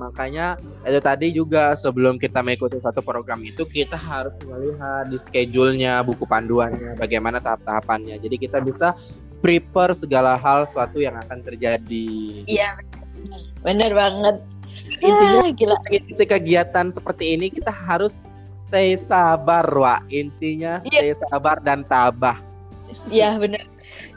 Makanya 0.00 0.56
itu 0.88 1.00
tadi 1.04 1.26
juga 1.36 1.76
sebelum 1.76 2.16
kita 2.16 2.40
mengikuti 2.40 2.80
satu 2.80 3.04
program 3.04 3.44
itu 3.44 3.68
kita 3.68 4.00
harus 4.00 4.32
melihat 4.48 5.12
di 5.12 5.20
schedule-nya, 5.20 6.00
buku 6.00 6.24
panduannya, 6.24 6.96
bagaimana 6.96 7.36
tahap-tahapannya. 7.44 8.16
Jadi 8.16 8.36
kita 8.40 8.64
bisa 8.64 8.96
prepare 9.44 9.92
segala 9.92 10.40
hal 10.40 10.64
suatu 10.72 11.04
yang 11.04 11.20
akan 11.20 11.44
terjadi. 11.44 12.08
Iya 12.48 12.80
bener 13.60 13.92
banget. 13.92 14.40
Intinya 15.04 15.44
ah, 15.44 15.52
gila. 15.52 15.76
ketika 15.84 16.40
kegiatan 16.40 16.88
seperti 16.88 17.36
ini 17.36 17.52
kita 17.52 17.68
harus 17.68 18.24
stay 18.70 18.94
sabar 18.94 19.66
wa 19.66 19.98
intinya 20.14 20.78
iya. 20.86 20.94
stay 20.94 21.10
yeah. 21.10 21.18
sabar 21.26 21.58
dan 21.58 21.82
tabah 21.90 22.38
iya 23.10 23.34
benar 23.34 23.66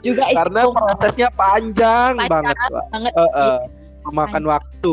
juga 0.06 0.30
karena 0.30 0.70
prosesnya 0.70 1.28
panjang, 1.34 2.14
panjang 2.14 2.30
banget 2.30 2.56
banget, 2.94 3.12
uh, 3.18 3.30
uh, 3.34 3.58
memakan 4.06 4.46
waktu 4.46 4.92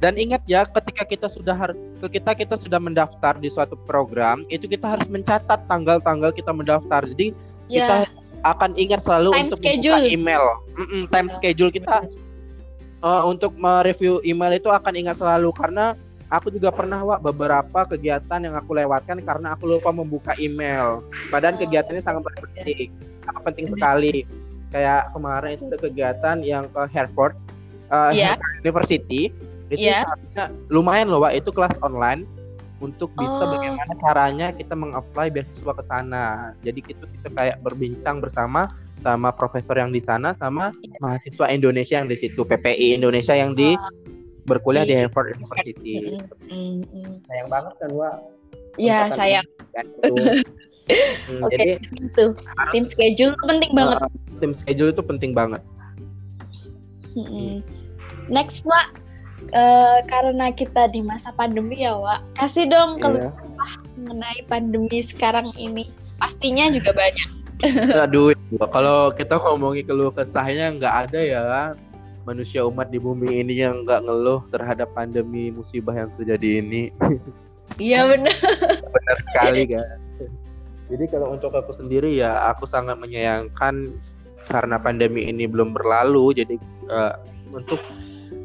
dan 0.00 0.16
ingat 0.16 0.40
ya 0.48 0.64
ketika 0.64 1.04
kita 1.04 1.26
sudah 1.28 1.52
harus 1.52 1.76
kita 2.08 2.32
kita 2.32 2.56
sudah 2.56 2.80
mendaftar 2.80 3.36
di 3.36 3.52
suatu 3.52 3.76
program 3.84 4.48
itu 4.48 4.64
kita 4.64 4.88
harus 4.96 5.06
mencatat 5.12 5.68
tanggal-tanggal 5.68 6.32
kita 6.32 6.50
mendaftar 6.50 7.04
jadi 7.04 7.36
yeah. 7.68 7.76
kita 7.84 7.96
akan 8.40 8.72
ingat 8.80 9.04
selalu 9.04 9.36
time 9.36 9.44
untuk 9.52 9.60
schedule. 9.60 10.00
membuka 10.00 10.08
email 10.08 10.44
mm 10.72 10.86
-mm, 10.88 11.02
time 11.12 11.28
yeah. 11.28 11.36
schedule 11.36 11.70
kita 11.70 11.96
uh, 13.04 13.22
untuk 13.28 13.52
mereview 13.60 14.24
email 14.24 14.56
itu 14.56 14.72
akan 14.72 14.92
ingat 14.96 15.20
selalu 15.20 15.52
karena 15.52 15.92
aku 16.30 16.48
juga 16.48 16.70
pernah 16.70 17.02
wak 17.02 17.20
beberapa 17.20 17.84
kegiatan 17.84 18.40
yang 18.40 18.54
aku 18.56 18.72
lewatkan 18.72 19.20
karena 19.20 19.58
aku 19.58 19.66
lupa 19.66 19.90
membuka 19.90 20.32
email. 20.38 21.02
Padahal 21.28 21.58
kegiatannya 21.58 22.00
sangat 22.00 22.22
penting, 22.38 22.94
sangat 23.26 23.42
penting 23.42 23.66
sekali. 23.74 24.22
Kayak 24.70 25.10
kemarin 25.10 25.58
itu 25.58 25.64
ada 25.66 25.78
kegiatan 25.82 26.36
yang 26.46 26.64
ke 26.70 26.82
Harvard 26.94 27.34
uh, 27.90 28.14
yeah. 28.14 28.38
University 28.62 29.34
itu 29.70 29.86
yeah. 29.86 30.04
lumayan 30.68 31.06
loh 31.08 31.22
wak 31.22 31.38
itu 31.38 31.54
kelas 31.54 31.74
online 31.80 32.26
untuk 32.80 33.12
bisa 33.14 33.44
oh. 33.44 33.48
bagaimana 33.54 33.92
caranya 34.00 34.46
kita 34.56 34.72
mengapply 34.72 35.28
beasiswa 35.28 35.72
ke 35.76 35.84
sana. 35.84 36.56
Jadi 36.64 36.80
itu 36.88 37.04
kita 37.04 37.28
kayak 37.36 37.60
berbincang 37.60 38.24
bersama 38.24 38.66
sama 39.00 39.32
profesor 39.32 39.76
yang 39.76 39.92
di 39.92 40.00
sana 40.00 40.32
sama 40.36 40.72
yeah. 40.80 40.98
mahasiswa 41.00 41.46
Indonesia 41.52 42.00
yang 42.00 42.08
di 42.08 42.16
situ 42.16 42.40
PPI 42.40 42.96
Indonesia 42.96 43.36
yang 43.36 43.52
di 43.52 43.76
berkuliah 44.48 44.88
di 44.88 44.96
Harvard 44.96 45.36
University. 45.36 46.18
Mm 46.48 46.82
-hmm. 46.82 47.08
Sayang 47.28 47.48
banget 47.52 47.72
kan, 47.78 47.90
Wak. 47.92 48.16
Iya, 48.80 49.12
sayang. 49.14 49.46
hmm, 50.02 50.42
Oke, 51.46 51.54
okay, 51.54 51.78
itu. 51.78 52.24
Tim 52.72 52.84
schedule 52.88 53.34
penting 53.46 53.72
banget. 53.76 53.98
Uh, 54.02 54.10
tim 54.40 54.52
schedule 54.56 54.90
itu 54.90 55.02
penting 55.04 55.32
banget. 55.36 55.62
Mm 57.14 57.24
-hmm. 57.26 57.52
Next, 58.32 58.64
Wak. 58.66 58.99
Uh, 59.50 59.98
karena 60.06 60.54
kita 60.54 60.86
di 60.94 61.02
masa 61.02 61.34
pandemi 61.34 61.82
ya, 61.82 61.98
Wak. 61.98 62.22
Kasih 62.38 62.70
dong 62.70 63.02
kalau 63.02 63.18
yeah. 63.18 63.34
mengenai 63.98 64.46
pandemi 64.46 65.02
sekarang 65.02 65.50
ini. 65.58 65.90
Pastinya 66.22 66.70
juga 66.70 66.94
banyak. 66.94 67.28
Aduh, 68.06 68.32
kalau 68.72 69.12
kita 69.12 69.36
ngomongin 69.36 69.84
keluh 69.84 70.08
kesahnya 70.14 70.72
nggak 70.80 70.94
ada 71.08 71.20
ya 71.20 71.42
manusia 72.24 72.64
umat 72.64 72.92
di 72.92 73.00
bumi 73.00 73.40
ini 73.40 73.64
yang 73.64 73.84
nggak 73.84 74.04
ngeluh 74.04 74.44
terhadap 74.52 74.92
pandemi 74.92 75.50
musibah 75.50 75.96
yang 75.96 76.10
terjadi 76.14 76.62
ini. 76.64 76.82
Iya 77.78 78.02
benar. 78.10 78.34
benar 78.90 79.16
sekali 79.30 79.62
kan. 79.70 79.98
Jadi 80.90 81.04
kalau 81.06 81.38
untuk 81.38 81.54
aku 81.54 81.70
sendiri 81.70 82.18
ya 82.18 82.50
aku 82.50 82.66
sangat 82.66 82.98
menyayangkan 82.98 83.94
karena 84.50 84.76
pandemi 84.82 85.30
ini 85.30 85.46
belum 85.46 85.70
berlalu. 85.70 86.34
Jadi 86.34 86.58
uh, 86.90 87.14
untuk 87.54 87.78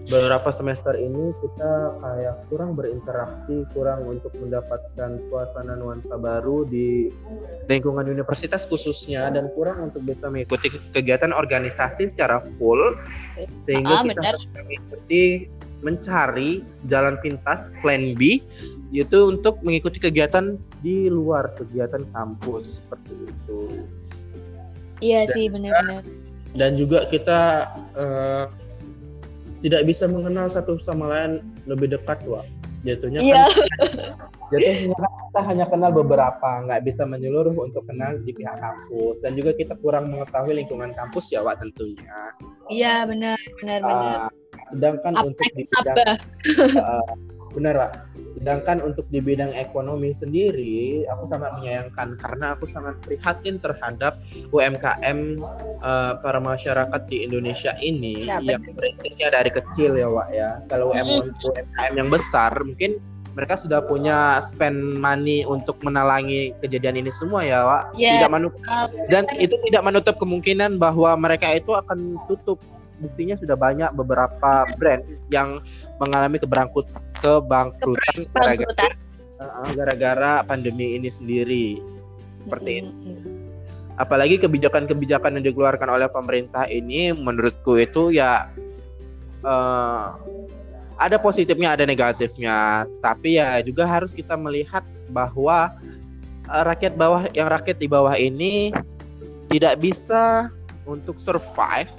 beberapa 0.05 0.53
semester 0.53 0.93
ini 0.93 1.33
kita 1.41 1.97
kayak 1.97 2.35
kurang 2.53 2.77
berinteraksi, 2.77 3.65
kurang 3.73 4.05
untuk 4.05 4.29
mendapatkan 4.37 5.17
suasana 5.29 5.73
nuansa 5.73 6.15
baru 6.21 6.61
di 6.69 7.09
lingkungan 7.65 8.05
universitas 8.05 8.69
khususnya 8.69 9.33
dan 9.33 9.49
kurang 9.57 9.89
untuk 9.89 10.05
bisa 10.05 10.29
mengikuti 10.29 10.69
kegiatan 10.93 11.33
organisasi 11.33 12.13
secara 12.13 12.45
full 12.61 12.93
sehingga 13.65 14.01
ah, 14.01 14.03
kita 14.05 14.21
harus 14.21 14.45
mengikuti 14.53 15.49
mencari 15.81 16.61
jalan 16.89 17.17
pintas 17.21 17.73
plan 17.81 18.13
B 18.13 18.41
yaitu 18.93 19.25
untuk 19.25 19.57
mengikuti 19.65 19.97
kegiatan 19.97 20.61
di 20.85 21.09
luar 21.09 21.49
kegiatan 21.57 22.05
kampus 22.13 22.77
seperti 22.79 23.13
itu. 23.25 23.61
Iya 25.01 25.27
dan 25.27 25.33
sih 25.33 25.45
benar-benar. 25.49 26.03
Dan 26.55 26.79
juga 26.79 27.03
kita 27.11 27.67
uh, 27.99 28.47
tidak 29.65 29.81
bisa 29.89 30.05
mengenal 30.05 30.45
satu 30.45 30.77
sama 30.85 31.09
lain 31.09 31.41
lebih 31.65 31.97
dekat 31.97 32.21
wah 32.29 32.45
jatuhnya 32.85 33.25
yeah. 33.25 33.49
kan 33.49 34.13
jatuhnya 34.53 34.93
kita 35.35 35.41
hanya 35.51 35.65
kenal 35.67 35.91
beberapa 35.91 36.63
nggak 36.69 36.85
bisa 36.85 37.03
menyeluruh 37.03 37.57
untuk 37.57 37.83
kenal 37.89 38.15
di 38.23 38.31
pihak 38.31 38.55
kampus. 38.55 39.19
Dan 39.19 39.35
juga 39.35 39.51
kita 39.51 39.75
kurang 39.83 40.07
mengetahui 40.07 40.63
lingkungan 40.63 40.95
kampus 40.95 41.27
ya 41.27 41.43
wak 41.43 41.59
tentunya. 41.59 42.31
Iya 42.71 43.03
benar 43.03 43.35
benar 43.59 43.79
uh, 43.83 43.89
benar 43.89 44.31
sedangkan 44.71 45.13
apa, 45.13 45.25
untuk 45.29 45.47
di 45.53 45.63
bidang 45.67 45.97
uh, 46.81 47.13
benar 47.55 47.73
pak. 47.79 47.91
Sedangkan 48.35 48.83
untuk 48.83 49.07
di 49.07 49.23
bidang 49.23 49.55
ekonomi 49.55 50.11
sendiri 50.11 51.07
aku 51.07 51.23
sangat 51.31 51.55
menyayangkan 51.57 52.19
karena 52.19 52.53
aku 52.53 52.67
sangat 52.67 52.99
prihatin 53.01 53.57
terhadap 53.63 54.19
UMKM 54.51 55.39
uh, 55.39 55.49
eh, 55.81 56.13
para 56.19 56.43
masyarakat 56.43 57.01
di 57.07 57.23
Indonesia 57.23 57.73
ini 57.79 58.27
ya, 58.27 58.43
yang 58.43 58.61
berintisnya 58.75 59.31
dari 59.31 59.49
kecil 59.49 59.95
ya 59.95 60.11
Wak 60.11 60.29
ya. 60.35 60.49
Kalau 60.67 60.91
UMKM, 60.91 61.31
UMKM 61.41 61.93
yang 61.95 62.09
besar 62.11 62.51
mungkin 62.59 62.99
mereka 63.35 63.59
sudah 63.59 63.83
punya 63.83 64.39
spend 64.39 64.99
money 64.99 65.43
untuk 65.43 65.75
menalangi 65.83 66.55
kejadian 66.63 67.03
ini 67.03 67.11
semua 67.11 67.43
ya 67.43 67.63
Wak. 67.63 67.83
Yeah. 67.95 68.19
tidak 68.19 68.31
menutup 68.35 68.63
dan 69.11 69.23
itu 69.39 69.55
tidak 69.71 69.83
menutup 69.83 70.15
kemungkinan 70.19 70.75
bahwa 70.79 71.15
mereka 71.15 71.51
itu 71.55 71.71
akan 71.75 72.19
tutup 72.27 72.59
buktinya 72.99 73.35
sudah 73.35 73.57
banyak 73.59 73.91
beberapa 73.95 74.67
brand 74.79 75.03
yang 75.27 75.59
mengalami 75.99 76.39
keberangkut 76.39 76.87
kebangkrutan 77.19 78.27
gara-gara 78.31 78.87
gara-gara 79.75 80.33
pandemi 80.47 80.95
ini 80.95 81.09
sendiri. 81.11 81.79
Seperti 82.45 82.71
ini. 82.83 82.91
Apalagi 83.95 84.35
kebijakan-kebijakan 84.43 85.39
yang 85.39 85.45
dikeluarkan 85.51 85.87
oleh 85.87 86.07
pemerintah 86.11 86.67
ini 86.67 87.15
menurutku 87.15 87.79
itu 87.79 88.11
ya 88.11 88.51
uh, 89.43 90.19
ada 90.99 91.15
positifnya 91.19 91.75
ada 91.75 91.87
negatifnya. 91.87 92.83
Tapi 92.99 93.39
ya 93.39 93.59
juga 93.63 93.87
harus 93.87 94.11
kita 94.11 94.35
melihat 94.35 94.83
bahwa 95.11 95.71
uh, 96.51 96.63
rakyat 96.67 96.99
bawah 96.99 97.23
yang 97.31 97.47
rakyat 97.47 97.77
di 97.79 97.87
bawah 97.87 98.15
ini 98.19 98.75
tidak 99.47 99.79
bisa 99.79 100.51
untuk 100.85 101.17
survive 101.17 101.89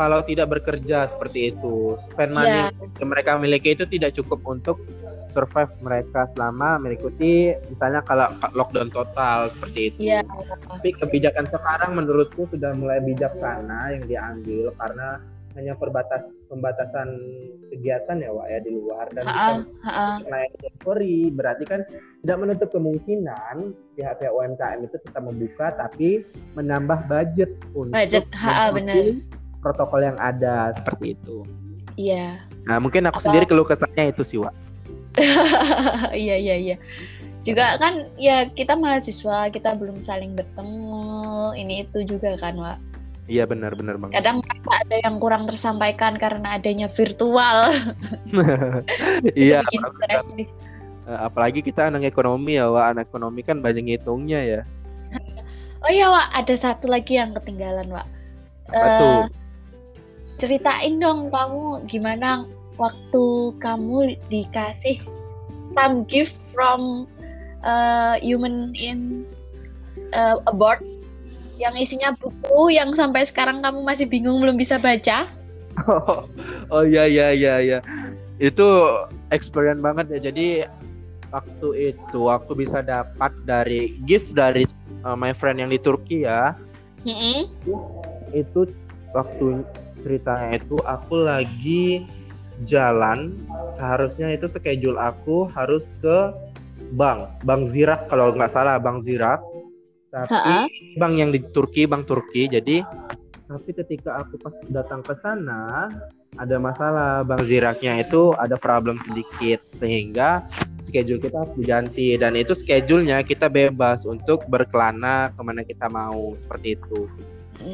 kalau 0.00 0.24
tidak 0.24 0.48
bekerja 0.56 1.12
seperti 1.12 1.52
itu 1.52 2.00
spend 2.08 2.32
money 2.32 2.72
yeah. 2.72 2.72
yang 2.96 3.12
mereka 3.12 3.36
miliki 3.36 3.76
itu 3.76 3.84
tidak 3.84 4.16
cukup 4.16 4.40
untuk 4.48 4.80
survive 5.36 5.68
mereka 5.84 6.24
selama 6.32 6.80
mengikuti 6.80 7.52
misalnya 7.68 8.00
kalau 8.08 8.32
lockdown 8.56 8.88
total 8.88 9.52
seperti 9.52 9.92
itu. 9.92 9.98
Yeah. 10.16 10.24
Tapi 10.72 10.96
kebijakan 10.96 11.46
sekarang 11.52 12.00
menurutku 12.00 12.48
sudah 12.48 12.72
mulai 12.72 13.04
bijaksana 13.04 14.00
yang 14.00 14.04
diambil 14.08 14.72
karena 14.80 15.20
hanya 15.58 15.74
perbatas 15.74 16.24
pembatasan 16.46 17.10
kegiatan 17.74 18.22
ya 18.22 18.30
Wak 18.30 18.46
ya 18.50 18.58
di 18.62 18.70
luar 18.70 19.06
dan 19.10 19.26
naik 20.30 20.50
sorry 20.86 21.26
berarti 21.34 21.66
kan 21.66 21.82
tidak 22.22 22.38
menutup 22.38 22.68
kemungkinan 22.70 23.74
pihak-pihak 23.98 24.30
UMKM 24.30 24.78
itu 24.86 24.96
tetap 25.02 25.22
membuka 25.26 25.74
tapi 25.74 26.22
menambah 26.54 27.02
budget 27.10 27.50
untuk 27.74 27.98
budget 27.98 28.26
ha, 28.34 28.70
benar 28.70 28.94
protokol 29.60 30.00
yang 30.04 30.18
ada 30.20 30.72
seperti 30.76 31.14
itu. 31.16 31.44
Iya. 32.00 32.40
Nah 32.64 32.76
mungkin 32.80 33.08
aku 33.08 33.20
Apa... 33.20 33.26
sendiri 33.28 33.44
keluh 33.48 33.68
kesahnya 33.68 34.12
itu 34.12 34.22
sih 34.24 34.38
Wak. 34.40 34.54
iya 36.14 36.36
iya 36.38 36.56
iya. 36.56 36.76
juga 37.40 37.80
kan 37.80 38.04
ya 38.20 38.52
kita 38.52 38.76
mahasiswa 38.76 39.48
kita 39.48 39.72
belum 39.72 40.04
saling 40.04 40.36
bertemu 40.36 41.56
ini 41.56 41.88
itu 41.88 42.04
juga 42.04 42.36
kan 42.36 42.52
Wak 42.60 42.78
Iya 43.30 43.46
benar 43.46 43.78
benar 43.78 43.94
banget. 43.94 44.18
Kadang 44.18 44.42
ada 44.66 44.96
yang 45.06 45.22
kurang 45.22 45.46
tersampaikan 45.46 46.18
karena 46.18 46.58
adanya 46.58 46.90
virtual. 46.90 47.70
iya. 49.38 49.62
apalagi, 49.62 50.50
eh, 51.06 51.18
apalagi 51.22 51.60
kita 51.62 51.94
anak 51.94 52.10
ekonomi 52.10 52.58
ya, 52.58 52.66
Wak. 52.66 52.98
Anak 52.98 53.04
ekonomi 53.06 53.46
kan 53.46 53.62
banyak 53.62 53.86
ngitungnya 53.86 54.40
ya. 54.42 54.60
oh 55.86 55.90
iya, 55.94 56.10
Wak. 56.10 56.26
Ada 56.42 56.54
satu 56.58 56.90
lagi 56.90 57.22
yang 57.22 57.30
ketinggalan, 57.38 57.86
Wak. 57.94 58.06
Uh, 58.74 59.30
ceritain 60.40 60.96
dong 60.96 61.28
kamu 61.28 61.84
gimana 61.86 62.48
waktu 62.80 63.24
kamu 63.60 64.16
dikasih 64.32 64.98
some 65.76 66.02
gift 66.08 66.32
from 66.56 67.04
uh, 67.62 68.16
human 68.24 68.72
in 68.72 69.28
uh, 70.16 70.40
abroad 70.48 70.80
yang 71.60 71.76
isinya 71.76 72.16
buku 72.16 72.72
yang 72.72 72.96
sampai 72.96 73.28
sekarang 73.28 73.60
kamu 73.60 73.84
masih 73.84 74.08
bingung 74.08 74.40
belum 74.40 74.56
bisa 74.56 74.80
baca? 74.80 75.28
Oh, 75.88 76.28
oh 76.68 76.84
ya 76.84 77.08
ya 77.08 77.32
ya 77.32 77.56
ya. 77.62 77.78
Itu 78.36 78.66
experience 79.32 79.80
banget 79.80 80.12
ya. 80.12 80.18
Jadi 80.28 80.46
waktu 81.32 81.94
itu 81.94 82.20
aku 82.28 82.52
bisa 82.52 82.84
dapat 82.84 83.32
dari 83.48 83.96
gift 84.04 84.36
dari 84.36 84.68
uh, 85.06 85.16
my 85.16 85.32
friend 85.32 85.62
yang 85.62 85.70
di 85.72 85.80
Turki 85.80 86.26
ya. 86.28 86.52
Mm 87.06 87.16
-hmm. 87.16 87.38
Itu 88.34 88.68
waktu 89.16 89.64
ceritanya 90.02 90.58
itu 90.60 90.76
aku 90.84 91.14
lagi 91.24 92.04
jalan 92.68 93.36
seharusnya 93.76 94.36
itu 94.36 94.48
schedule 94.52 95.00
aku 95.00 95.48
harus 95.52 95.84
ke 96.04 96.32
bank 96.96 97.28
bank 97.46 97.72
Zirak 97.72 98.08
kalau 98.12 98.32
nggak 98.34 98.52
salah 98.52 98.76
bank 98.76 99.04
Zirak 99.04 99.40
tapi 100.10 100.34
Ha-ha. 100.34 100.66
bang 100.98 101.14
yang 101.16 101.30
di 101.30 101.40
Turki 101.54 101.86
bang 101.86 102.02
Turki 102.04 102.50
jadi 102.50 102.82
tapi 103.50 103.70
ketika 103.74 104.22
aku 104.22 104.38
pas 104.38 104.54
datang 104.70 105.02
ke 105.02 105.14
sana 105.22 105.90
ada 106.38 106.56
masalah 106.60 107.26
bang 107.26 107.42
Ziraknya 107.46 108.02
itu 108.02 108.34
ada 108.36 108.54
problem 108.60 109.00
sedikit 109.06 109.62
sehingga 109.80 110.44
schedule 110.84 111.22
kita 111.22 111.46
harus 111.46 111.54
diganti 111.54 112.18
dan 112.18 112.34
itu 112.34 112.52
schedule-nya 112.54 113.22
kita 113.22 113.46
bebas 113.46 114.02
untuk 114.02 114.42
berkelana 114.50 115.30
ke 115.34 115.40
mana 115.42 115.62
kita 115.62 115.86
mau 115.86 116.34
seperti 116.34 116.74
itu. 116.74 117.06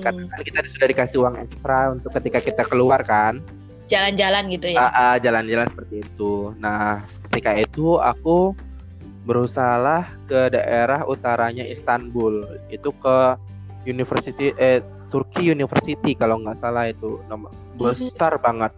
Karena 0.02 0.26
kan 0.26 0.40
kita 0.42 0.58
sudah 0.66 0.86
dikasih 0.90 1.16
uang 1.22 1.36
ekstra 1.46 1.94
untuk 1.94 2.10
ketika 2.18 2.38
kita 2.42 2.62
keluar 2.66 3.00
kan? 3.06 3.38
Jalan-jalan 3.86 4.50
gitu 4.50 4.66
ya? 4.74 4.82
Uh, 4.82 4.88
uh, 4.90 5.14
jalan-jalan 5.22 5.66
seperti 5.70 6.02
itu. 6.02 6.50
Nah 6.58 7.06
ketika 7.30 7.54
itu 7.54 8.02
aku 8.02 8.52
berusahalah 9.26 10.06
ke 10.30 10.50
daerah 10.50 11.06
utaranya 11.06 11.66
Istanbul. 11.66 12.46
Itu 12.70 12.90
ke 12.98 13.38
University 13.86 14.54
eh 14.58 14.82
Turki 15.10 15.46
University 15.50 16.18
kalau 16.18 16.42
nggak 16.42 16.58
salah 16.58 16.90
itu. 16.90 17.22
Nama 17.30 17.46
mhm. 17.46 17.78
besar 17.78 18.38
banget. 18.42 18.74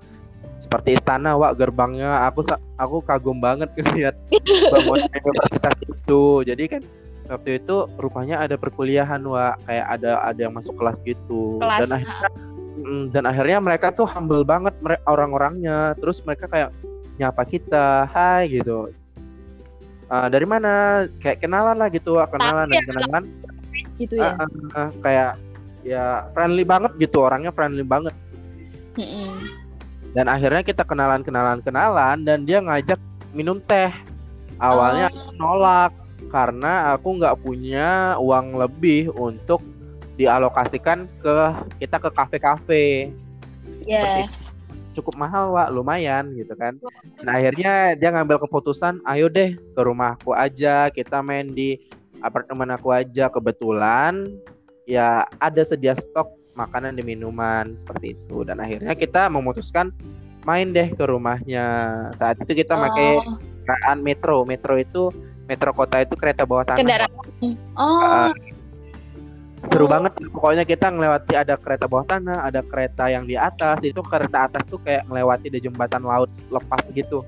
Seperti 0.61 1.01
istana 1.01 1.41
wak 1.41 1.57
gerbangnya. 1.57 2.29
Aku 2.29 2.45
aku 2.77 3.01
kagum 3.01 3.41
banget 3.41 3.73
lihat 3.97 4.17
bangunan 4.73 5.09
universitas 5.09 5.77
itu. 5.89 6.45
Jadi 6.45 6.65
kan 6.69 6.83
waktu 7.29 7.61
itu 7.61 7.87
rupanya 8.01 8.41
ada 8.43 8.57
perkuliahan 8.57 9.23
wak. 9.29 9.61
Kayak 9.69 9.87
ada 10.01 10.11
ada 10.25 10.41
yang 10.41 10.55
masuk 10.57 10.75
kelas 10.75 10.99
gitu. 11.05 11.61
Kelas, 11.61 11.85
dan 11.85 11.91
akhirnya 11.95 12.31
dan 13.13 13.25
akhirnya 13.29 13.59
mereka 13.61 13.93
tuh 13.93 14.09
humble 14.09 14.43
banget 14.43 14.75
orang-orangnya. 15.05 15.95
Terus 16.01 16.25
mereka 16.25 16.49
kayak 16.49 16.71
nyapa 17.21 17.43
kita 17.45 18.09
hai 18.11 18.49
gitu. 18.49 18.91
Uh, 20.09 20.27
dari 20.33 20.49
mana? 20.49 21.05
Kayak 21.21 21.45
kenalan 21.45 21.77
lah 21.77 21.89
gitu 21.93 22.17
kenalan 22.33 22.67
dan 22.73 22.83
kenalan. 22.89 23.25
gitu 24.01 24.15
ya? 24.17 24.35
Uh, 24.35 24.43
uh, 24.43 24.79
uh, 24.79 24.89
kayak 25.05 25.33
ya 25.87 26.05
friendly 26.33 26.65
banget 26.67 26.93
gitu 26.97 27.23
orangnya 27.23 27.53
friendly 27.53 27.85
banget. 27.85 28.17
Dan 30.17 30.27
akhirnya 30.27 30.65
kita 30.65 30.83
kenalan 30.83 31.21
kenalan 31.23 31.61
kenalan 31.61 32.25
dan 32.25 32.49
dia 32.49 32.65
ngajak 32.65 32.99
minum 33.37 33.61
teh. 33.69 33.93
Awalnya 34.59 35.13
oh. 35.15 35.31
nolak 35.39 35.95
karena 36.29 36.95
aku 36.95 37.19
nggak 37.19 37.41
punya 37.41 38.17
uang 38.21 38.61
lebih 38.61 39.11
untuk 39.17 39.65
dialokasikan 40.21 41.09
ke 41.21 41.37
kita 41.81 41.97
ke 41.99 42.11
kafe-kafe. 42.13 42.87
Yeah 43.87 44.29
cukup 44.99 45.15
mahal 45.15 45.55
Wak. 45.55 45.71
Lumayan 45.71 46.35
gitu 46.35 46.59
kan. 46.59 46.75
Nah 47.23 47.39
akhirnya 47.39 47.95
dia 47.95 48.11
ngambil 48.11 48.43
keputusan 48.43 48.99
ayo 49.07 49.31
deh 49.31 49.55
ke 49.55 49.81
rumahku 49.81 50.35
aja. 50.35 50.91
Kita 50.91 51.23
main 51.23 51.55
di 51.55 51.79
apartemen 52.19 52.75
aku 52.75 52.91
aja. 52.91 53.31
Kebetulan 53.31 54.35
ya 54.91 55.23
ada 55.39 55.63
sedia 55.63 55.95
stok 55.95 56.35
makanan 56.59 56.99
dan 56.99 57.07
minuman 57.07 57.79
seperti 57.79 58.19
itu. 58.19 58.43
Dan 58.43 58.59
akhirnya 58.59 58.99
kita 58.99 59.31
memutuskan 59.31 59.95
main 60.43 60.75
deh 60.75 60.91
ke 60.91 61.05
rumahnya. 61.07 61.67
Saat 62.19 62.43
itu 62.43 62.67
kita 62.67 62.75
oh. 62.75 62.83
pakai 62.83 63.11
kendaraan 63.63 63.99
metro. 64.03 64.43
Metro 64.43 64.75
itu 64.75 65.15
metro 65.49 65.73
kota 65.73 66.05
itu 66.05 66.15
kereta 66.15 66.45
bawah 66.45 66.69
tanah. 66.69 66.79
Kendaraan. 66.85 67.11
Oh. 67.75 67.99
Uh, 68.05 68.31
seru 69.73 69.89
banget. 69.89 70.13
Pokoknya 70.31 70.69
kita 70.69 70.93
ngelewati 70.93 71.35
ada 71.35 71.57
kereta 71.57 71.89
bawah 71.89 72.05
tanah 72.05 72.45
ada 72.45 72.61
kereta 72.61 73.09
yang 73.09 73.25
di 73.25 73.35
atas. 73.35 73.81
Itu 73.81 74.05
kereta 74.05 74.53
atas 74.53 74.63
tuh 74.69 74.79
kayak 74.85 75.09
ngelewati 75.09 75.49
di 75.49 75.59
jembatan 75.65 76.05
laut 76.05 76.29
lepas 76.53 76.85
gitu. 76.93 77.25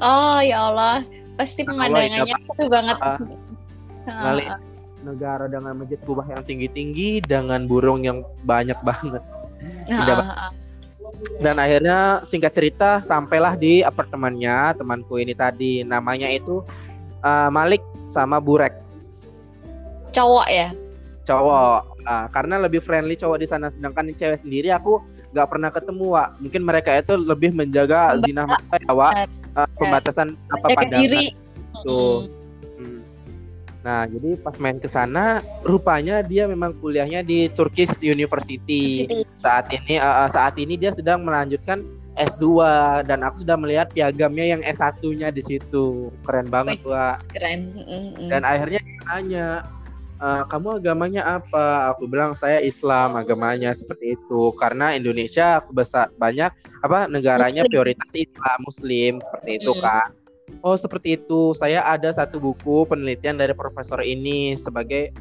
Oh 0.00 0.40
ya 0.40 0.72
Allah. 0.72 1.04
Pasti 1.36 1.62
nah, 1.62 1.76
pemandangannya 1.76 2.36
seru 2.56 2.66
banget. 2.72 2.96
Uh, 2.98 4.56
negara 5.04 5.46
dengan 5.46 5.78
masjid 5.78 6.00
kubah 6.02 6.26
yang 6.26 6.42
tinggi-tinggi 6.42 7.22
dengan 7.22 7.68
burung 7.68 8.02
yang 8.02 8.24
banyak 8.42 8.80
banget. 8.82 9.22
Uh, 9.86 10.50
dan 11.42 11.58
akhirnya 11.58 12.22
singkat 12.26 12.54
cerita 12.54 13.02
sampailah 13.02 13.54
di 13.54 13.82
apartemennya 13.86 14.74
temanku 14.74 15.18
ini 15.18 15.34
tadi. 15.34 15.86
Namanya 15.86 16.26
itu 16.30 16.62
uh, 17.22 17.48
Malik 17.50 17.82
sama 18.04 18.38
Burek. 18.42 18.74
Cowok 20.12 20.48
ya? 20.50 20.68
Cowok. 21.28 21.98
Uh, 22.08 22.26
karena 22.32 22.56
lebih 22.56 22.80
friendly 22.80 23.14
cowok 23.18 23.38
di 23.44 23.46
sana. 23.46 23.68
Sedangkan 23.68 24.08
cewek 24.16 24.40
sendiri 24.40 24.72
aku 24.72 25.02
nggak 25.32 25.48
pernah 25.48 25.70
ketemu 25.72 26.04
Wak. 26.16 26.28
mungkin 26.40 26.62
mereka 26.64 26.90
itu 26.96 27.14
lebih 27.16 27.52
menjaga 27.52 28.16
zina 28.24 28.48
mata 28.48 28.76
ya 28.80 28.92
Wak. 28.92 29.12
Uh, 29.52 29.68
pembatasan 29.76 30.38
apa 30.54 30.66
pandangan. 30.72 31.02
diri. 31.02 31.24
tuh 31.86 32.26
hmm. 32.78 33.00
nah 33.86 34.02
jadi 34.02 34.34
pas 34.42 34.58
main 34.58 34.82
ke 34.82 34.90
sana 34.90 35.46
rupanya 35.62 36.26
dia 36.26 36.50
memang 36.50 36.74
kuliahnya 36.82 37.22
di 37.22 37.46
Turkish 37.52 38.02
University. 38.02 39.06
Saat 39.38 39.70
ini 39.70 40.00
uh, 40.00 40.26
saat 40.26 40.58
ini 40.58 40.74
dia 40.74 40.90
sedang 40.90 41.22
melanjutkan 41.22 41.84
S2 42.18 42.44
dan 43.06 43.22
aku 43.22 43.46
sudah 43.46 43.54
melihat 43.54 43.88
piagamnya 43.94 44.58
yang 44.58 44.62
S1-nya 44.66 45.30
di 45.30 45.42
situ. 45.42 46.10
Keren 46.26 46.50
banget, 46.50 46.82
Wak. 46.82 47.22
Keren. 47.30 47.72
Dan 48.26 48.42
akhirnya 48.42 48.82
dia 48.82 49.00
nanya, 49.06 49.48
uh, 50.22 50.42
kamu 50.50 50.82
agamanya 50.82 51.22
apa? 51.38 51.94
Aku 51.94 52.10
bilang 52.10 52.34
saya 52.34 52.58
Islam 52.62 53.14
agamanya 53.14 53.72
seperti 53.74 54.18
itu 54.18 54.52
karena 54.58 54.94
Indonesia 54.94 55.62
besar 55.70 56.10
banyak 56.18 56.50
apa 56.82 57.10
negaranya 57.10 57.66
prioritas 57.66 58.10
Islam 58.14 58.58
Muslim 58.62 59.12
seperti 59.22 59.50
itu 59.62 59.72
kak. 59.78 60.14
Oh 60.64 60.74
seperti 60.74 61.20
itu. 61.20 61.54
Saya 61.54 61.84
ada 61.86 62.10
satu 62.10 62.40
buku 62.42 62.88
penelitian 62.88 63.38
dari 63.38 63.54
profesor 63.54 64.02
ini 64.02 64.56
sebagai 64.58 65.14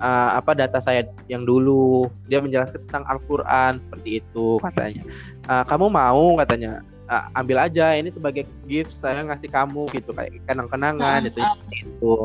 uh, 0.00 0.30
apa 0.40 0.56
data 0.56 0.80
saya 0.80 1.06
yang 1.28 1.44
dulu 1.44 2.08
dia 2.26 2.40
menjelaskan 2.40 2.80
tentang 2.88 3.04
Al-Quran 3.06 3.78
seperti 3.78 4.24
itu 4.24 4.58
katanya. 4.64 5.04
Uh, 5.46 5.64
kamu 5.64 5.86
mau? 5.88 6.36
katanya. 6.40 6.82
Uh, 7.10 7.26
ambil 7.34 7.66
aja 7.66 7.98
ini 7.98 8.06
sebagai 8.10 8.46
gift 8.70 8.94
saya 8.94 9.26
ngasih 9.26 9.50
kamu 9.50 9.90
gitu 9.90 10.14
kayak 10.14 10.30
kenang-kenangan 10.46 11.26
itu 11.26 11.42
itu 11.74 12.22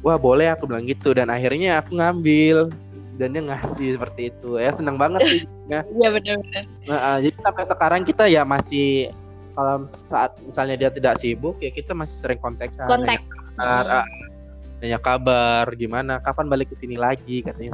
wah 0.00 0.16
boleh 0.16 0.48
aku 0.56 0.64
bilang 0.64 0.88
gitu 0.88 1.12
dan 1.12 1.28
akhirnya 1.28 1.84
aku 1.84 2.00
ngambil 2.00 2.72
dan 3.20 3.36
dia 3.36 3.44
ngasih 3.44 4.00
seperti 4.00 4.32
itu. 4.32 4.56
Ya 4.56 4.72
senang 4.72 4.96
banget 4.96 5.20
sih 5.28 5.42
ya 5.66 5.80
iya 5.98 6.08
benar-benar 6.14 6.64
nah, 6.86 7.18
jadi 7.18 7.36
sampai 7.42 7.64
sekarang 7.66 8.02
kita 8.06 8.24
ya 8.30 8.42
masih 8.46 9.10
kalau 9.56 9.88
saat 10.06 10.36
misalnya 10.44 10.76
dia 10.76 10.90
tidak 10.92 11.16
sibuk 11.18 11.56
ya 11.64 11.72
kita 11.72 11.96
masih 11.96 12.16
sering 12.20 12.40
kontak 12.40 12.70
kontak. 12.76 13.24
kabar, 13.56 14.04
hmm. 14.04 14.84
nanya 14.84 14.98
kabar 15.00 15.64
gimana? 15.74 16.20
Kapan 16.20 16.46
balik 16.52 16.68
ke 16.68 16.76
sini 16.76 17.00
lagi? 17.00 17.40
katanya 17.40 17.72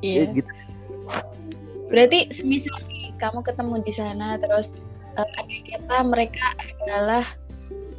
iya. 0.00 0.30
gitu. 0.30 0.50
berarti 1.90 2.30
semisal 2.30 2.78
kamu 3.24 3.40
ketemu 3.40 3.74
di 3.80 3.92
sana 3.96 4.36
terus 4.36 4.68
uh, 5.16 5.40
adik 5.40 5.72
kita 5.72 5.96
mereka 6.04 6.52
adalah 6.60 7.24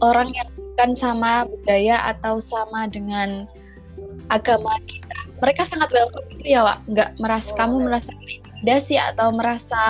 orang 0.03 0.29
yang 0.37 0.49
bukan 0.53 0.91
sama 0.93 1.49
budaya 1.49 2.13
atau 2.13 2.43
sama 2.43 2.85
dengan 2.91 3.49
agama 4.29 4.77
kita. 4.85 5.17
Mereka 5.39 5.67
sangat 5.67 5.89
welcome 5.91 6.27
gitu 6.35 6.55
ya 6.55 6.61
Wak. 6.67 6.79
Nggak 6.91 7.09
merasa 7.19 7.49
kamu 7.55 7.75
merasa 7.87 8.11
intimidasi 8.11 8.95
atau 8.99 9.27
merasa 9.31 9.81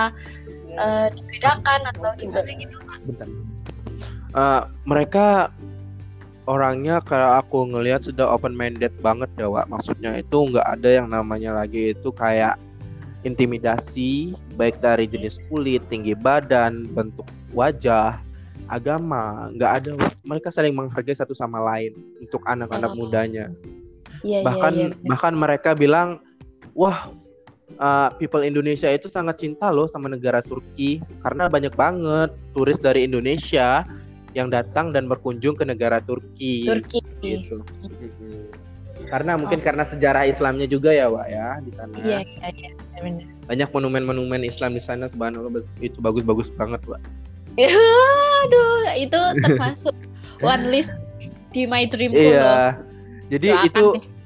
uh, 0.78 1.06
dibedakan 1.10 1.80
atau 1.94 2.10
gimana 2.18 2.50
gitu 2.56 2.76
Wak? 2.86 3.00
Uh, 4.36 4.62
mereka 4.84 5.50
orangnya 6.46 7.02
kalau 7.02 7.42
aku 7.42 7.66
ngelihat 7.66 8.06
sudah 8.06 8.30
open 8.30 8.54
minded 8.54 8.94
banget 9.02 9.30
ya 9.34 9.50
Wak. 9.50 9.66
Maksudnya 9.70 10.18
itu 10.22 10.36
nggak 10.54 10.66
ada 10.66 10.88
yang 11.02 11.08
namanya 11.10 11.62
lagi 11.62 11.94
itu 11.94 12.14
kayak 12.14 12.58
intimidasi 13.26 14.38
baik 14.54 14.78
dari 14.78 15.10
jenis 15.10 15.42
kulit, 15.50 15.82
tinggi 15.90 16.14
badan, 16.14 16.86
bentuk 16.94 17.26
wajah, 17.50 18.14
agama, 18.70 19.50
nggak 19.54 19.72
ada 19.82 19.90
mereka 20.22 20.48
saling 20.54 20.74
menghargai 20.74 21.18
satu 21.18 21.34
sama 21.34 21.58
lain 21.58 21.98
untuk 22.22 22.40
anak-anak 22.46 22.94
oh. 22.94 22.96
mudanya. 22.96 23.50
Yeah, 24.22 24.40
iya, 24.42 24.46
bahkan 24.46 24.72
yeah, 24.74 24.90
yeah. 24.94 25.08
bahkan 25.10 25.34
mereka 25.34 25.70
bilang, 25.74 26.22
wah 26.72 27.10
uh, 27.82 28.14
people 28.16 28.46
Indonesia 28.46 28.86
itu 28.90 29.10
sangat 29.10 29.42
cinta 29.42 29.70
loh 29.74 29.90
sama 29.90 30.06
negara 30.06 30.38
Turki 30.42 31.02
karena 31.26 31.50
banyak 31.50 31.74
banget 31.74 32.30
turis 32.54 32.78
dari 32.78 33.06
Indonesia 33.06 33.82
yang 34.36 34.52
datang 34.52 34.92
dan 34.92 35.08
berkunjung 35.08 35.56
ke 35.56 35.64
negara 35.64 35.98
Turki. 35.98 36.68
Turki. 36.68 37.00
Gitu. 37.24 37.56
Karena 39.06 39.38
mungkin 39.38 39.62
oh. 39.62 39.64
karena 39.64 39.84
sejarah 39.86 40.26
Islamnya 40.26 40.66
juga 40.66 40.90
ya, 40.90 41.06
Wak 41.06 41.26
ya 41.30 41.46
di 41.62 41.70
sana. 41.70 41.94
Iya, 42.02 42.18
iya, 42.26 42.48
iya. 42.54 42.70
Banyak 43.46 43.68
monumen-monumen 43.70 44.42
Islam 44.42 44.74
di 44.74 44.82
sana 44.82 45.06
subhanallah 45.06 45.62
itu 45.78 45.98
bagus-bagus 46.02 46.50
banget, 46.58 46.82
Wak. 46.90 47.00
Aduh, 48.42 48.82
itu 48.98 49.20
termasuk 49.40 49.94
one 50.42 50.64
list 50.68 50.92
di 51.54 51.64
my 51.64 51.86
dream 51.88 52.12
Iya. 52.12 52.76
Jadi 53.26 53.48
Doakan 53.50 53.66
itu 53.66 53.84
deh 53.96 54.16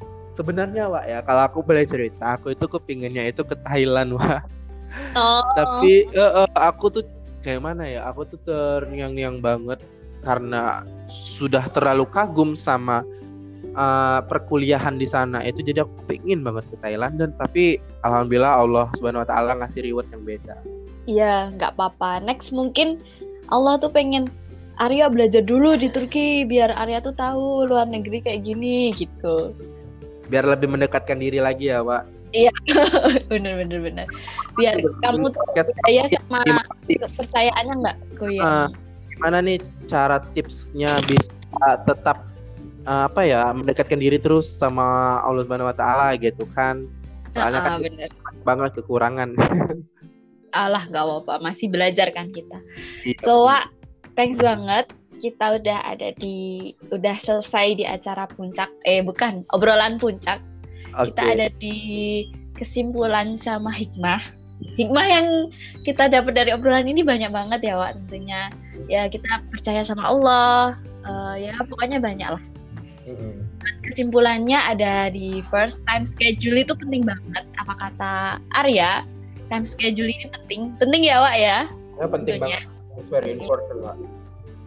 sebenarnya 0.40 0.88
Wak 0.88 1.04
ya 1.04 1.18
kalau 1.20 1.42
aku 1.44 1.58
boleh 1.60 1.84
cerita 1.84 2.40
aku 2.40 2.56
itu 2.56 2.64
kepinginnya 2.64 3.28
itu 3.28 3.44
ke 3.44 3.52
Thailand 3.66 4.16
Wak 4.16 4.40
oh. 5.12 5.44
tapi 5.52 6.08
uh, 6.16 6.46
uh, 6.46 6.50
aku 6.56 6.88
tuh 6.88 7.04
kayak 7.44 7.60
mana 7.60 7.84
ya 7.84 8.08
aku 8.08 8.24
tuh 8.24 8.40
terngiang-ngiang 8.48 9.44
banget 9.44 9.84
karena 10.24 10.84
sudah 11.08 11.68
terlalu 11.72 12.08
kagum 12.08 12.56
sama 12.56 13.04
uh, 13.74 14.20
perkuliahan 14.24 14.96
di 14.96 15.06
sana 15.06 15.42
itu 15.44 15.62
jadi 15.62 15.84
aku 15.84 15.94
pengen 16.06 16.42
banget 16.42 16.64
ke 16.70 16.76
Thailand 16.82 17.14
dan 17.20 17.30
tapi 17.36 17.78
alhamdulillah 18.06 18.54
Allah 18.62 18.86
subhanahu 18.98 19.22
wa 19.22 19.28
taala 19.28 19.52
ngasih 19.60 19.84
reward 19.86 20.08
yang 20.10 20.22
beda. 20.24 20.56
Iya 21.10 21.34
nggak 21.56 21.76
apa-apa. 21.76 22.22
Next 22.22 22.54
mungkin 22.54 23.02
Allah 23.50 23.78
tuh 23.82 23.90
pengen 23.90 24.30
Arya 24.80 25.12
belajar 25.12 25.44
dulu 25.44 25.76
di 25.76 25.92
Turki 25.92 26.48
biar 26.48 26.72
Arya 26.72 27.04
tuh 27.04 27.12
tahu 27.12 27.68
luar 27.68 27.84
negeri 27.84 28.24
kayak 28.24 28.48
gini 28.48 28.96
gitu. 28.96 29.52
Biar 30.32 30.46
lebih 30.46 30.72
mendekatkan 30.72 31.20
diri 31.20 31.42
lagi 31.42 31.68
ya 31.68 31.84
pak. 31.84 32.08
Iya 32.30 32.54
bener 33.30 33.58
bener 33.66 33.78
bener. 33.82 34.06
Biar 34.54 34.78
kamu 35.02 35.34
percaya 35.34 36.06
sama 36.14 36.40
kepercayaannya 36.86 37.74
nggak 37.82 37.96
Koyan 38.16 38.44
uh, 38.46 38.68
gimana 39.20 39.44
nih 39.44 39.58
cara 39.84 40.22
tipsnya 40.32 41.02
bisa 41.04 41.68
tetap 41.84 42.29
uh, 42.86 43.08
apa 43.08 43.26
ya 43.26 43.50
mendekatkan 43.52 44.00
diri 44.00 44.16
terus 44.20 44.48
sama 44.48 45.18
Allah 45.24 45.44
Subhanahu 45.44 45.70
Wa 45.72 45.76
Taala 45.76 46.08
gitu 46.16 46.46
kan. 46.54 46.86
Soalnya 47.30 47.60
uh, 47.62 47.66
kan 47.66 47.74
bener. 47.82 48.10
banget 48.42 48.70
kekurangan. 48.80 49.28
Allah 50.56 50.82
gak 50.90 51.04
apa-apa. 51.06 51.42
Masih 51.42 51.70
belajar 51.70 52.10
kan 52.10 52.34
kita. 52.34 52.58
Iya. 53.06 53.22
so 53.22 53.46
Wak 53.46 53.70
thanks 54.14 54.40
banget. 54.40 54.90
Kita 55.20 55.60
udah 55.60 55.78
ada 55.84 56.16
di 56.16 56.72
udah 56.88 57.16
selesai 57.20 57.76
di 57.76 57.84
acara 57.84 58.24
puncak. 58.24 58.72
Eh 58.88 59.04
bukan 59.04 59.44
obrolan 59.52 60.00
puncak. 60.00 60.40
Okay. 60.90 61.14
kita 61.14 61.22
ada 61.22 61.46
di 61.62 61.76
kesimpulan 62.58 63.38
sama 63.38 63.70
hikmah. 63.70 64.18
Hikmah 64.74 65.06
yang 65.06 65.26
kita 65.86 66.10
dapat 66.10 66.34
dari 66.34 66.50
obrolan 66.50 66.88
ini 66.88 67.06
banyak 67.06 67.30
banget 67.30 67.60
ya 67.62 67.78
Wak 67.78 68.00
tentunya. 68.00 68.50
Ya 68.90 69.06
kita 69.06 69.44
percaya 69.54 69.86
sama 69.86 70.08
Allah. 70.10 70.74
Uh, 71.00 71.36
ya 71.38 71.56
pokoknya 71.64 72.02
banyak 72.02 72.28
lah 72.28 72.42
kesimpulannya 73.86 74.58
ada 74.60 75.08
di 75.10 75.40
first 75.48 75.80
time 75.88 76.04
schedule 76.04 76.60
itu 76.60 76.76
penting 76.76 77.02
banget 77.02 77.44
apa 77.58 77.74
kata 77.76 78.14
Arya 78.54 79.02
time 79.48 79.66
schedule 79.66 80.06
ini 80.06 80.28
penting 80.30 80.76
penting 80.76 81.02
ya 81.08 81.18
Wak 81.20 81.36
ya 81.36 81.58
ya 81.96 82.06
penting 82.06 82.38
tentunya. 82.38 82.60
banget 82.60 82.98
it's 83.00 83.08
very 83.08 83.34
important 83.34 83.78
Wak 83.82 83.96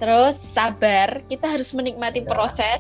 Terus 0.04 0.36
sabar, 0.52 1.22
kita 1.32 1.48
harus 1.48 1.72
menikmati 1.72 2.26
ya. 2.26 2.30
proses. 2.30 2.80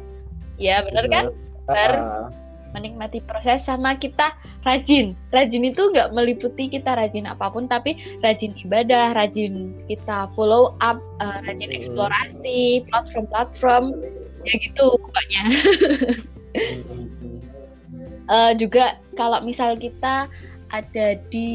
Ya, 0.57 0.83
benar 0.83 1.05
kan? 1.07 1.25
Sabar. 1.63 1.91
Uh. 1.95 2.27
Menikmati 2.73 3.21
proses 3.21 3.63
sama 3.69 3.93
kita 3.95 4.33
rajin. 4.65 5.13
Rajin 5.29 5.61
itu 5.61 5.93
nggak 5.93 6.09
meliputi 6.09 6.73
kita 6.73 6.97
rajin 6.97 7.29
apa 7.29 7.53
pun, 7.53 7.69
tapi 7.69 7.95
rajin 8.25 8.57
ibadah, 8.57 9.13
rajin 9.13 9.77
kita 9.85 10.27
follow 10.33 10.73
up, 10.81 10.97
uh, 11.21 11.37
rajin 11.45 11.69
eksplorasi 11.69 12.81
platform-platform, 12.89 13.93
ya 14.43 14.55
gitu 14.59 14.85
pokoknya. 14.99 15.43
uh, 18.29 18.51
juga 18.61 18.99
kalau 19.15 19.39
misal 19.43 19.75
kita 19.79 20.27
ada 20.73 21.07
di 21.29 21.51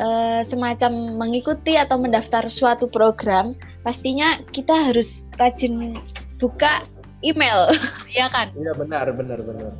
uh, 0.00 0.40
semacam 0.44 1.20
mengikuti 1.20 1.76
atau 1.76 2.00
mendaftar 2.00 2.48
suatu 2.48 2.88
program, 2.88 3.52
pastinya 3.84 4.40
kita 4.52 4.72
harus 4.92 5.28
rajin 5.36 6.00
buka 6.40 6.84
email, 7.20 7.72
ya 8.18 8.28
kan? 8.32 8.52
Iya 8.56 8.72
benar, 8.76 9.06
benar, 9.12 9.38
benar. 9.40 9.72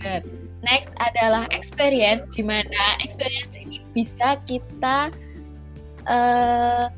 Benar. 0.00 0.22
Next 0.64 0.96
adalah 0.96 1.44
experience, 1.52 2.24
di 2.32 2.40
mana 2.40 2.96
experience 3.04 3.52
ini 3.52 3.84
bisa 3.92 4.40
kita 4.48 5.12
uh, 6.08 6.88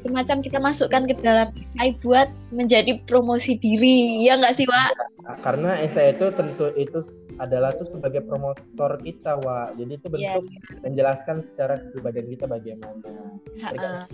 semacam 0.00 0.40
kita 0.40 0.58
masukkan 0.62 1.04
ke 1.04 1.14
dalam 1.20 1.52
esai 1.52 1.92
buat 2.00 2.32
menjadi 2.54 3.04
promosi 3.04 3.60
diri, 3.60 4.24
ya 4.24 4.40
nggak 4.40 4.56
sih, 4.56 4.64
Wak? 4.64 4.96
Karena 5.44 5.76
esai 5.84 6.16
itu 6.16 6.32
tentu 6.32 6.72
itu 6.78 7.04
adalah 7.42 7.74
tuh 7.74 7.88
sebagai 7.88 8.22
promotor 8.22 9.00
kita 9.02 9.42
wa 9.42 9.74
jadi 9.74 9.98
itu 9.98 10.06
bentuk 10.06 10.44
yeah. 10.46 10.78
menjelaskan 10.86 11.42
secara 11.42 11.82
kepribadian 11.82 12.26
kita 12.30 12.44
bagaimana. 12.46 13.02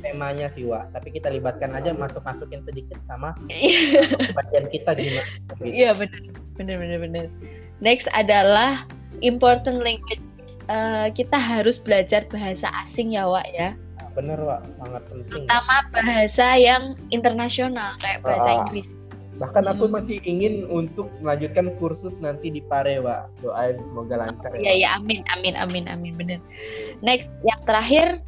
Temanya 0.01 0.49
sih 0.53 0.65
wa 0.65 0.89
tapi 0.97 1.13
kita 1.13 1.29
libatkan 1.29 1.77
aja 1.77 1.93
masuk 1.93 2.25
masukin 2.25 2.65
sedikit 2.65 2.97
sama 3.05 3.37
kepribadian 3.45 4.67
kita 4.73 4.91
gimana. 4.97 5.29
Gitu. 5.61 5.65
iya 5.69 5.91
benar. 5.93 6.23
Benar 6.57 6.77
benar 6.81 6.99
benar. 7.05 7.27
Next 7.85 8.09
adalah 8.13 8.85
important 9.21 9.85
language. 9.85 10.23
Uh, 10.71 11.11
kita 11.11 11.35
harus 11.35 11.83
belajar 11.83 12.23
bahasa 12.31 12.71
asing 12.87 13.19
ya 13.19 13.27
wa 13.27 13.43
ya 13.51 13.75
bener 14.13 14.39
wa 14.43 14.59
sangat 14.77 15.03
penting. 15.09 15.31
Terutama 15.31 15.77
bahasa 15.95 16.47
yang 16.59 16.99
internasional 17.15 17.95
kayak 18.03 18.21
bahasa 18.27 18.51
uh, 18.51 18.57
Inggris. 18.65 18.89
Bahkan 19.41 19.65
aku 19.73 19.89
hmm. 19.89 19.95
masih 19.97 20.17
ingin 20.29 20.69
untuk 20.69 21.09
melanjutkan 21.25 21.73
kursus 21.81 22.21
nanti 22.21 22.53
di 22.53 22.61
Parewa 22.61 23.31
doain 23.41 23.81
semoga 23.89 24.21
lancar 24.21 24.53
ya 24.61 24.75
ya 24.77 25.01
amin 25.01 25.25
amin 25.33 25.55
amin 25.57 25.85
amin. 25.89 26.13
Bener. 26.19 26.39
Next 27.01 27.31
yang 27.47 27.61
terakhir 27.65 28.21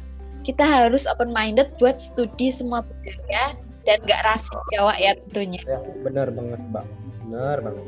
kita 0.43 0.63
harus 0.65 1.07
open 1.07 1.31
minded 1.31 1.71
buat 1.77 2.01
studi 2.01 2.51
semua 2.51 2.83
budaya 2.83 3.55
dan 3.83 3.99
gak 4.07 4.21
rasis 4.23 4.59
Jawa 4.71 4.95
ya 4.97 5.15
tentunya. 5.27 5.61
Ya 5.67 5.79
benar 6.01 6.31
banget 6.31 6.61
bang. 6.71 6.87
Benar 7.27 7.57
banget 7.61 7.85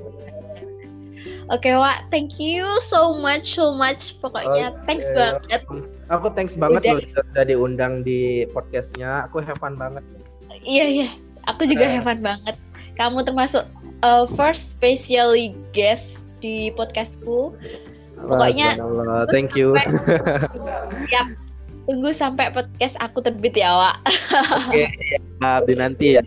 Oke 1.50 1.70
okay, 1.70 1.74
Wak, 1.74 2.10
thank 2.14 2.38
you 2.38 2.66
so 2.86 3.18
much 3.18 3.58
so 3.58 3.74
much. 3.74 4.18
Pokoknya 4.22 4.74
okay. 4.74 4.84
thanks 4.86 5.08
banget. 5.14 5.62
Aku 6.14 6.28
thanks 6.34 6.54
banget 6.54 6.86
udah, 6.86 6.94
loh 7.02 7.26
udah 7.34 7.44
diundang 7.46 8.06
di 8.06 8.46
podcastnya. 8.54 9.26
Aku 9.30 9.42
have 9.42 9.58
fun 9.58 9.78
banget. 9.78 10.06
Iya 10.66 10.86
iya, 10.86 11.10
aku 11.46 11.70
juga 11.70 11.86
uh, 11.86 11.92
have 11.98 12.06
fun 12.06 12.22
banget 12.26 12.56
kamu 12.96 13.28
termasuk 13.28 13.68
uh, 14.04 14.26
first 14.36 14.72
specially 14.72 15.56
guest 15.76 16.24
di 16.40 16.72
podcastku. 16.74 17.56
Pokoknya 18.16 18.80
Allah, 18.80 19.28
thank 19.30 19.54
you. 19.60 19.76
Siap. 21.12 21.28
Tunggu 21.86 22.10
sampai 22.18 22.50
podcast 22.50 22.98
aku 22.98 23.22
terbit 23.22 23.54
ya, 23.54 23.70
Wak. 23.70 23.96
Oke, 24.74 24.90
okay, 25.38 25.76
nanti 25.78 26.18
ya. 26.18 26.24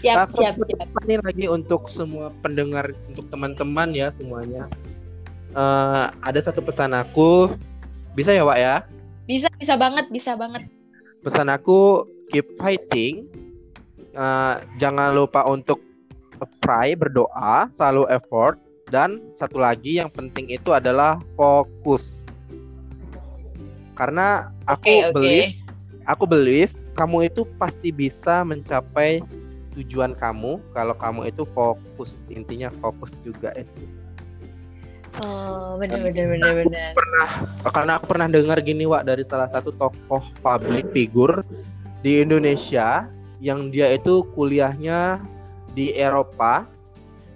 Siap, 0.00 0.32
aku 0.32 0.40
siap, 0.40 0.56
siap. 0.56 0.88
Ini 1.04 1.20
lagi 1.20 1.46
untuk 1.52 1.84
semua 1.92 2.32
pendengar, 2.40 2.88
untuk 3.12 3.28
teman-teman 3.28 3.92
ya 3.92 4.08
semuanya. 4.16 4.64
Uh, 5.52 6.08
ada 6.24 6.40
satu 6.40 6.64
pesan 6.64 6.96
aku. 6.96 7.52
Bisa 8.16 8.32
ya, 8.32 8.40
Wak 8.40 8.56
ya? 8.56 8.88
Bisa, 9.28 9.52
bisa 9.60 9.76
banget, 9.76 10.08
bisa 10.08 10.32
banget. 10.32 10.64
Pesan 11.20 11.52
aku 11.52 12.08
keep 12.32 12.48
fighting 12.56 13.28
uh, 14.16 14.62
jangan 14.78 15.12
lupa 15.12 15.44
untuk 15.44 15.82
pray 16.64 16.96
berdoa 16.96 17.68
selalu 17.76 18.08
effort 18.08 18.56
dan 18.88 19.20
satu 19.36 19.60
lagi 19.60 20.00
yang 20.00 20.08
penting 20.08 20.48
itu 20.48 20.72
adalah 20.72 21.20
fokus 21.36 22.24
karena 24.00 24.48
aku 24.64 24.88
okay, 24.88 24.98
okay. 25.04 25.12
believe 25.12 25.52
aku 26.08 26.24
believe 26.24 26.72
kamu 26.96 27.28
itu 27.28 27.44
pasti 27.60 27.92
bisa 27.92 28.40
mencapai 28.40 29.20
tujuan 29.76 30.16
kamu 30.16 30.56
kalau 30.72 30.96
kamu 30.96 31.28
itu 31.28 31.44
fokus 31.52 32.24
intinya 32.32 32.72
fokus 32.80 33.12
juga 33.20 33.52
itu 33.52 33.84
Oh, 35.26 35.74
benar 35.74 36.06
benar 36.06 36.26
benar 36.38 36.52
benar. 36.54 36.90
Pernah 36.94 37.28
karena 37.74 37.92
aku 37.98 38.14
pernah 38.14 38.28
dengar 38.30 38.62
gini 38.62 38.86
Wak 38.86 39.10
dari 39.10 39.26
salah 39.26 39.50
satu 39.50 39.74
tokoh 39.74 40.22
public 40.38 40.86
figure 40.94 41.42
di 42.06 42.22
Indonesia 42.22 43.10
yang 43.42 43.74
dia 43.74 43.90
itu 43.90 44.22
kuliahnya 44.38 45.18
di 45.74 45.90
Eropa 45.98 46.62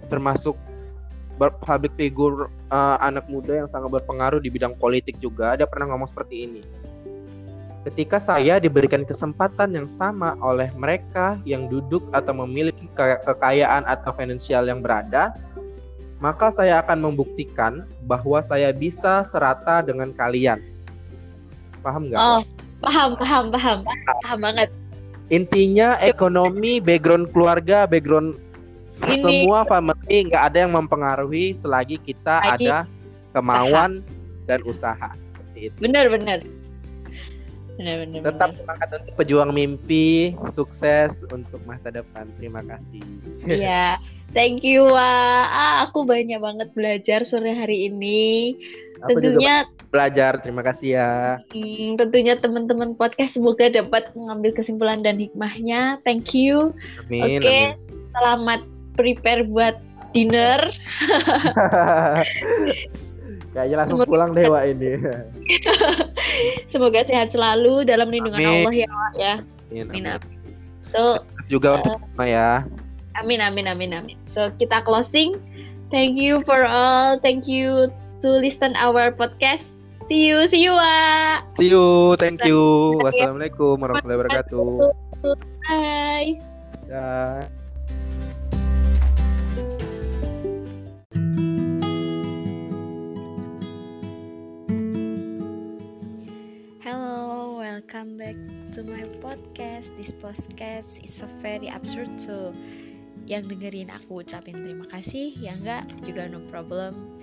termasuk 0.07 0.55
public 1.37 1.91
figure 1.99 2.47
uh, 2.69 2.97
anak 3.01 3.25
muda 3.29 3.65
yang 3.65 3.69
sangat 3.69 3.89
berpengaruh 4.01 4.41
di 4.41 4.49
bidang 4.49 4.73
politik 4.77 5.17
juga 5.21 5.53
ada 5.53 5.65
pernah 5.67 5.93
ngomong 5.93 6.09
seperti 6.09 6.35
ini. 6.49 6.61
Ketika 7.85 8.17
saya 8.17 8.57
diberikan 8.57 9.05
kesempatan 9.05 9.77
yang 9.77 9.85
sama 9.85 10.33
oleh 10.41 10.73
mereka 10.73 11.37
yang 11.45 11.69
duduk 11.69 12.01
atau 12.17 12.33
memiliki 12.33 12.89
ke 12.97 13.21
kekayaan 13.21 13.85
atau 13.85 14.09
finansial 14.17 14.65
yang 14.65 14.81
berada, 14.81 15.37
maka 16.17 16.49
saya 16.49 16.81
akan 16.81 17.11
membuktikan 17.11 17.85
bahwa 18.09 18.41
saya 18.41 18.73
bisa 18.73 19.21
serata 19.29 19.85
dengan 19.85 20.09
kalian. 20.09 20.65
Paham 21.85 22.09
nggak? 22.09 22.17
Oh, 22.17 22.41
paham, 22.81 23.13
paham, 23.21 23.53
paham, 23.53 23.77
paham 24.25 24.39
banget. 24.41 24.69
Intinya 25.29 25.97
ekonomi, 26.01 26.77
background 26.81 27.33
keluarga, 27.33 27.85
background 27.85 28.37
ini. 29.03 29.21
semua 29.21 29.67
family 29.67 30.31
nggak 30.31 30.43
ada 30.53 30.57
yang 30.63 30.73
mempengaruhi 30.73 31.51
selagi 31.51 31.99
kita 31.99 32.39
Lagi. 32.39 32.67
ada 32.69 32.75
kemauan 33.35 33.99
usaha. 33.99 34.47
dan 34.47 34.59
usaha. 34.63 35.09
Benar 35.79 36.07
benar. 36.11 36.39
Benar, 37.75 38.07
benar, 38.07 38.21
Tetap 38.23 38.49
semangat 38.55 38.87
untuk 38.95 39.13
pejuang 39.19 39.51
mimpi, 39.51 40.31
sukses 40.55 41.27
untuk 41.27 41.59
masa 41.67 41.91
depan. 41.91 42.23
Terima 42.39 42.63
kasih. 42.63 43.03
Iya, 43.43 43.99
thank 44.35 44.63
you 44.63 44.87
Wak. 44.87 45.45
Ah, 45.51 45.83
aku 45.83 46.07
banyak 46.07 46.39
banget 46.39 46.71
belajar 46.71 47.27
sore 47.27 47.51
hari 47.51 47.91
ini. 47.91 48.55
Aku 49.03 49.19
tentunya 49.19 49.67
juga 49.67 49.91
belajar. 49.91 50.39
Terima 50.39 50.63
kasih 50.63 50.89
ya. 50.95 51.11
Hmm, 51.51 51.99
tentunya 51.99 52.39
teman-teman 52.39 52.95
podcast 52.95 53.35
semoga 53.35 53.67
dapat 53.67 54.07
mengambil 54.15 54.55
kesimpulan 54.55 55.03
dan 55.03 55.19
hikmahnya. 55.19 55.99
Thank 56.07 56.31
you. 56.31 56.71
Oke, 57.11 57.43
okay. 57.43 57.63
selamat 58.15 58.74
prepare 58.95 59.43
buat 59.45 59.77
dinner. 60.15 60.59
Kayaknya 63.55 63.75
langsung 63.79 64.03
Semoga 64.03 64.11
pulang 64.11 64.31
deh 64.35 64.45
Wak 64.51 64.63
ini. 64.67 64.91
Semoga 66.71 67.07
sehat 67.07 67.31
selalu 67.31 67.87
dalam 67.87 68.11
lindungan 68.11 68.43
amin. 68.43 68.67
Allah 68.67 68.73
ya 68.75 68.87
Wak 68.91 69.13
ya. 69.15 69.33
Amin. 69.71 69.85
amin. 69.91 70.03
amin. 70.19 70.35
So, 70.91 71.23
juga 71.47 71.75
uh, 71.75 71.77
untuk 71.79 72.03
semua 72.03 72.25
ya. 72.27 72.49
Amin 73.15 73.39
amin 73.39 73.65
amin 73.71 73.91
amin. 73.95 74.17
So 74.27 74.51
kita 74.59 74.83
closing. 74.83 75.39
Thank 75.87 76.19
you 76.19 76.43
for 76.43 76.67
all. 76.67 77.15
Thank 77.23 77.47
you 77.47 77.87
to 78.19 78.27
listen 78.27 78.75
our 78.75 79.15
podcast. 79.15 79.63
See 80.05 80.29
you, 80.29 80.45
see 80.51 80.61
you, 80.61 80.73
Wak. 80.75 81.49
See 81.57 81.71
you, 81.71 82.13
thank 82.21 82.43
you. 82.45 82.93
Wassalamualaikum 83.01 83.81
warahmatullahi 83.81 84.19
wabarakatuh. 84.21 84.65
Bye. 85.65 86.37
Bye. 86.85 87.64
Welcome 97.75 98.15
back 98.15 98.39
to 98.71 98.87
my 98.87 99.03
podcast. 99.19 99.91
This 99.99 100.15
podcast 100.15 100.95
is 101.03 101.11
so 101.11 101.27
very 101.43 101.67
absurd 101.67 102.07
so 102.23 102.55
yang 103.27 103.51
dengerin 103.51 103.91
aku 103.91 104.23
ucapin 104.23 104.63
terima 104.63 104.87
kasih, 104.87 105.35
yang 105.43 105.59
enggak 105.59 105.83
juga 105.99 106.23
no 106.31 106.39
problem. 106.47 107.19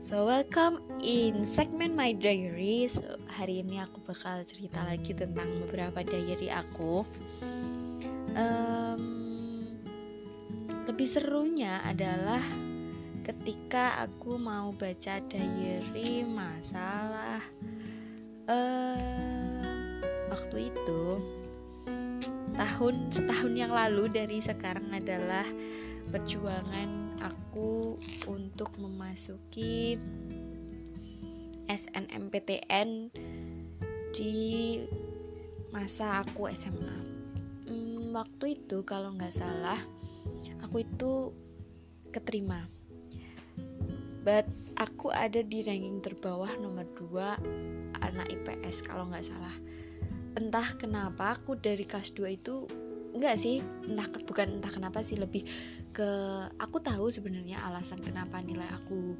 So 0.00 0.24
welcome 0.24 0.80
in 1.04 1.44
segment 1.44 1.92
my 1.92 2.16
diary. 2.16 2.88
So 2.88 3.20
hari 3.28 3.60
ini 3.60 3.84
aku 3.84 4.00
bakal 4.08 4.40
cerita 4.48 4.80
lagi 4.88 5.12
tentang 5.12 5.68
beberapa 5.68 6.00
diary 6.00 6.48
aku. 6.48 7.04
Um, 8.32 9.04
lebih 10.88 11.12
serunya 11.12 11.84
adalah 11.84 12.40
ketika 13.20 14.00
aku 14.08 14.40
mau 14.40 14.72
baca 14.72 15.20
diary 15.28 16.24
masalah 16.24 17.44
uh, 18.48 19.39
waktu 20.40 20.72
itu 20.72 21.04
tahun 22.56 23.12
setahun 23.12 23.52
yang 23.52 23.76
lalu 23.76 24.08
dari 24.08 24.40
sekarang 24.40 24.88
adalah 24.88 25.44
perjuangan 26.08 27.20
aku 27.20 28.00
untuk 28.24 28.72
memasuki 28.80 30.00
SNMPTN 31.68 33.12
di 34.16 34.80
masa 35.70 36.24
aku 36.24 36.50
SMA. 36.56 36.96
Hmm, 37.68 38.10
waktu 38.16 38.58
itu 38.58 38.82
kalau 38.82 39.12
nggak 39.14 39.36
salah 39.36 39.78
aku 40.64 40.82
itu 40.82 41.30
keterima. 42.10 42.64
But 44.24 44.48
aku 44.80 45.12
ada 45.12 45.44
di 45.44 45.62
ranking 45.62 46.00
terbawah 46.00 46.50
nomor 46.58 46.88
2 46.96 48.00
anak 48.02 48.26
IPS 48.32 48.82
kalau 48.82 49.06
nggak 49.06 49.28
salah 49.28 49.54
entah 50.38 50.76
kenapa 50.78 51.38
aku 51.38 51.58
dari 51.58 51.82
kelas 51.86 52.14
2 52.14 52.38
itu 52.38 52.66
enggak 53.10 53.36
sih 53.38 53.58
entah 53.90 54.06
bukan 54.22 54.62
entah 54.62 54.70
kenapa 54.70 55.02
sih 55.02 55.18
lebih 55.18 55.42
ke 55.90 56.10
aku 56.58 56.78
tahu 56.78 57.10
sebenarnya 57.10 57.58
alasan 57.66 57.98
kenapa 57.98 58.38
nilai 58.38 58.70
aku 58.70 59.18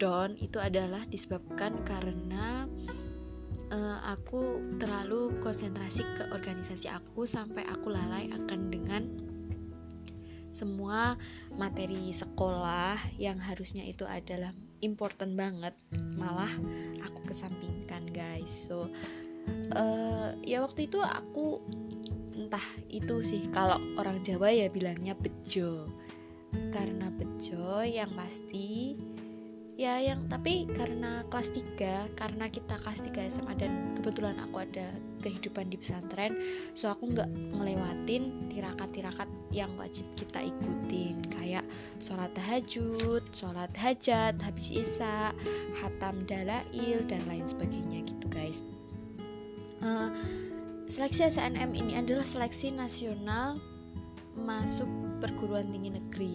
down 0.00 0.38
itu 0.40 0.56
adalah 0.56 1.04
disebabkan 1.04 1.84
karena 1.84 2.64
uh, 3.68 3.98
aku 4.08 4.62
terlalu 4.80 5.36
konsentrasi 5.44 6.00
ke 6.16 6.24
organisasi 6.32 6.88
aku 6.88 7.28
sampai 7.28 7.68
aku 7.68 7.92
lalai 7.92 8.32
akan 8.32 8.60
dengan 8.72 9.02
semua 10.48 11.14
materi 11.54 12.10
sekolah 12.10 13.20
yang 13.20 13.38
harusnya 13.38 13.84
itu 13.86 14.02
adalah 14.08 14.50
important 14.82 15.38
banget 15.38 15.74
malah 16.18 16.50
aku 17.04 17.30
kesampingkan 17.30 18.10
guys. 18.10 18.66
So 18.66 18.90
uh, 19.74 20.32
ya 20.42 20.64
waktu 20.64 20.88
itu 20.88 20.98
aku 21.00 21.60
entah 22.38 22.64
itu 22.88 23.20
sih 23.26 23.44
kalau 23.50 23.76
orang 23.98 24.22
Jawa 24.24 24.48
ya 24.54 24.70
bilangnya 24.70 25.12
bejo. 25.18 25.90
Karena 26.72 27.12
bejo 27.12 27.84
yang 27.84 28.08
pasti 28.16 28.96
ya 29.78 30.02
yang 30.02 30.26
tapi 30.26 30.66
karena 30.66 31.22
kelas 31.30 31.54
3 31.54 32.18
karena 32.18 32.50
kita 32.50 32.82
kelas 32.82 32.98
3 32.98 33.30
SMA 33.30 33.52
dan 33.54 33.94
kebetulan 33.94 34.34
aku 34.42 34.66
ada 34.66 34.90
kehidupan 35.22 35.70
di 35.70 35.78
pesantren 35.78 36.34
so 36.74 36.90
aku 36.90 37.14
nggak 37.14 37.30
ngelewatin 37.54 38.50
tirakat-tirakat 38.50 39.30
yang 39.52 39.70
wajib 39.76 40.08
kita 40.16 40.48
ikutin. 40.48 41.20
Kayak 41.28 41.68
sholat 42.00 42.32
tahajud, 42.32 43.22
sholat 43.30 43.70
hajat, 43.76 44.40
habis 44.40 44.68
isya, 44.72 45.36
hatam 45.84 46.24
dalail 46.24 46.98
dan 47.06 47.22
lain 47.28 47.44
sebagainya 47.44 48.08
gitu 48.08 48.26
guys 48.32 48.64
uh, 49.82 50.08
seleksi 50.88 51.28
SNM 51.28 51.70
ini 51.74 51.98
adalah 51.98 52.24
seleksi 52.24 52.72
nasional 52.72 53.58
masuk 54.38 54.86
perguruan 55.18 55.68
tinggi 55.68 55.90
negeri 55.90 56.34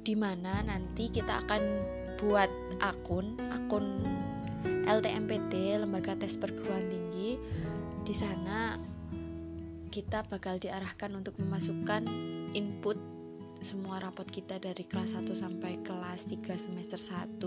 di 0.00 0.16
mana 0.16 0.64
nanti 0.64 1.12
kita 1.12 1.44
akan 1.44 1.62
buat 2.16 2.48
akun 2.80 3.36
akun 3.52 4.00
LTMPT 4.64 5.76
lembaga 5.78 6.18
tes 6.18 6.34
perguruan 6.40 6.88
tinggi. 6.90 7.38
Di 8.02 8.14
sana 8.16 8.80
kita 9.92 10.26
bakal 10.26 10.58
diarahkan 10.58 11.14
untuk 11.14 11.38
memasukkan 11.38 12.08
input 12.56 12.96
semua 13.60 14.00
rapot 14.00 14.24
kita 14.24 14.56
dari 14.56 14.88
kelas 14.88 15.20
1 15.20 15.36
sampai 15.36 15.84
kelas 15.84 16.24
3 16.32 16.48
semester 16.56 16.96
1 16.96 17.44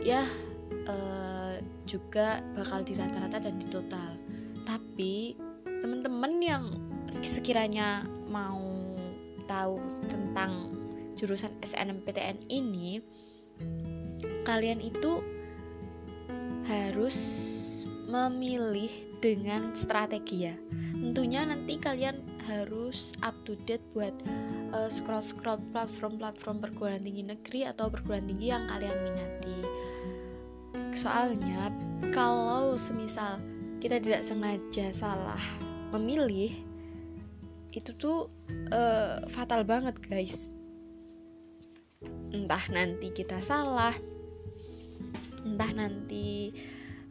ya 0.00 0.24
uh, 0.88 1.56
juga 1.88 2.44
bakal 2.54 2.84
di 2.84 2.94
rata-rata 2.94 3.40
dan 3.40 3.56
di 3.56 3.66
total 3.68 4.18
tapi 4.68 5.32
teman-teman 5.64 6.32
yang 6.42 6.64
sekiranya 7.24 8.04
mau 8.28 8.92
tahu 9.48 9.80
tentang 10.12 10.76
jurusan 11.16 11.50
SNMPTN 11.64 12.46
ini 12.52 13.00
kalian 14.44 14.84
itu 14.84 15.24
harus 16.68 17.16
memilih 18.08 18.92
dengan 19.18 19.74
strategi 19.74 20.46
ya. 20.46 20.54
Tentunya 20.94 21.42
nanti 21.42 21.80
kalian 21.80 22.22
harus 22.46 23.12
up 23.20 23.34
to 23.44 23.58
date 23.66 23.82
buat 23.92 24.14
uh, 24.72 24.88
scroll 24.88 25.24
scroll 25.24 25.60
platform 25.72 26.16
platform 26.16 26.56
perguruan 26.62 27.04
tinggi 27.04 27.24
negeri 27.24 27.68
atau 27.68 27.92
perguruan 27.92 28.24
tinggi 28.24 28.52
yang 28.52 28.64
kalian 28.68 28.96
minati 29.04 29.56
soalnya 30.98 31.70
kalau 32.10 32.74
semisal 32.74 33.38
kita 33.78 34.02
tidak 34.02 34.26
sengaja 34.26 34.90
salah 34.90 35.38
memilih 35.94 36.50
itu 37.70 37.94
tuh 37.94 38.26
uh, 38.74 39.22
fatal 39.30 39.62
banget 39.62 39.94
guys. 40.02 40.50
Entah 42.34 42.66
nanti 42.74 43.14
kita 43.14 43.38
salah 43.38 43.94
entah 45.46 45.70
nanti 45.70 46.50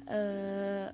uh, 0.08 0.88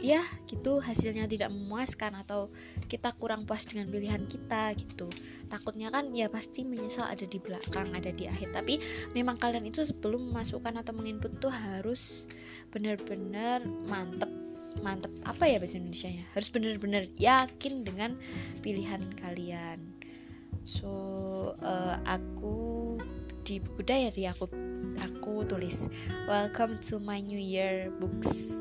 ya 0.00 0.24
gitu 0.48 0.80
hasilnya 0.80 1.28
tidak 1.28 1.52
memuaskan 1.52 2.16
atau 2.24 2.48
kita 2.88 3.12
kurang 3.16 3.44
puas 3.44 3.64
dengan 3.68 3.88
pilihan 3.88 4.24
kita 4.24 4.72
gitu. 4.76 5.08
Takutnya 5.48 5.92
kan 5.92 6.12
ya 6.16 6.32
pasti 6.32 6.64
menyesal 6.64 7.08
ada 7.08 7.24
di 7.24 7.36
belakang 7.36 7.92
ada 7.92 8.12
di 8.12 8.24
akhir. 8.28 8.52
Tapi 8.52 8.80
memang 9.12 9.36
kalian 9.36 9.68
itu 9.68 9.84
sebelum 9.84 10.32
memasukkan 10.32 10.80
atau 10.80 10.92
menginput 10.96 11.40
tuh 11.40 11.52
harus 11.52 12.28
benar-benar 12.72 13.64
mantep 13.88 14.30
mantep 14.78 15.10
apa 15.26 15.50
ya 15.50 15.58
bahasa 15.58 15.82
Indonesia 15.82 16.06
nya 16.06 16.24
harus 16.30 16.48
benar-benar 16.48 17.10
yakin 17.18 17.82
dengan 17.82 18.16
pilihan 18.62 19.02
kalian. 19.18 20.00
So 20.64 20.92
uh, 21.58 21.98
aku 22.06 22.96
di 23.40 23.56
buku 23.56 23.80
diary 23.80 24.28
aku 24.28 24.44
aku 25.00 25.44
tulis 25.48 25.88
welcome 26.28 26.76
to 26.84 27.00
my 27.00 27.20
new 27.20 27.40
year 27.40 27.88
books 27.96 28.52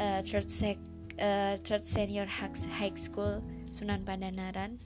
uh, 0.00 0.24
third 0.24 0.48
sec 0.48 0.80
uh, 1.20 1.60
third 1.64 1.84
senior 1.84 2.24
high 2.24 2.96
school 2.96 3.44
Sunan 3.76 4.08
Pandanaran 4.08 4.80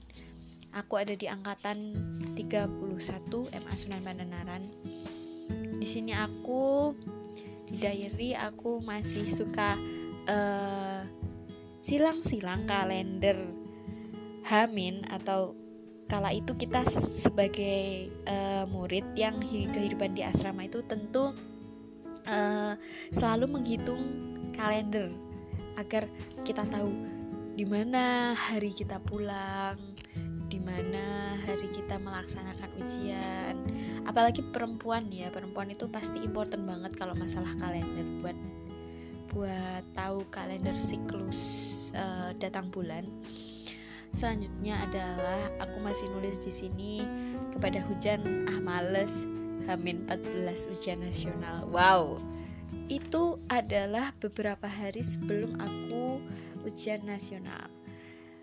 aku 0.75 0.99
ada 0.99 1.15
di 1.15 1.31
angkatan 1.31 1.95
31 2.35 3.55
MA 3.55 3.73
Sunan 3.79 4.03
Pandanaran 4.03 4.67
di 5.79 5.87
sini 5.87 6.11
aku 6.11 6.91
di 7.71 7.79
diary 7.79 8.35
aku 8.35 8.83
masih 8.83 9.31
suka 9.31 9.79
silang 10.27 11.07
silang-silang 11.81 12.69
kalender 12.69 13.35
Hamin 14.45 15.07
atau 15.09 15.60
kala 16.11 16.35
itu 16.35 16.51
kita 16.59 16.83
sebagai 16.91 18.11
uh, 18.27 18.67
murid 18.67 19.15
yang 19.15 19.39
kehidupan 19.47 20.11
di 20.11 20.27
asrama 20.27 20.67
itu 20.67 20.83
tentu 20.83 21.31
uh, 22.27 22.75
selalu 23.15 23.47
menghitung 23.47 24.03
kalender 24.51 25.15
agar 25.79 26.11
kita 26.43 26.67
tahu 26.67 26.91
di 27.55 27.63
mana 27.63 28.35
hari 28.35 28.75
kita 28.75 28.99
pulang, 28.99 29.79
di 30.51 30.59
mana 30.59 31.35
hari 31.47 31.71
kita 31.71 31.95
melaksanakan 31.95 32.69
ujian. 32.79 33.55
Apalagi 34.03 34.43
perempuan 34.51 35.07
ya, 35.07 35.31
perempuan 35.31 35.71
itu 35.71 35.87
pasti 35.87 36.19
important 36.19 36.67
banget 36.67 36.91
kalau 36.99 37.15
masalah 37.15 37.55
kalender 37.55 38.03
buat 38.19 38.37
buat 39.31 39.83
tahu 39.95 40.27
kalender 40.27 40.75
siklus 40.75 41.71
uh, 41.95 42.35
datang 42.35 42.67
bulan. 42.67 43.07
Selanjutnya 44.11 44.83
adalah 44.83 45.39
aku 45.63 45.77
masih 45.79 46.07
nulis 46.11 46.37
di 46.43 46.51
sini 46.51 46.93
kepada 47.55 47.79
hujan 47.87 48.47
ah 48.51 48.59
males 48.59 49.11
Hamin 49.69 50.03
14 50.09 50.67
ujian 50.73 50.99
nasional. 50.99 51.63
Wow. 51.69 52.19
Itu 52.91 53.39
adalah 53.47 54.11
beberapa 54.19 54.67
hari 54.67 55.03
sebelum 55.03 55.55
aku 55.59 56.19
ujian 56.67 57.07
nasional. 57.07 57.71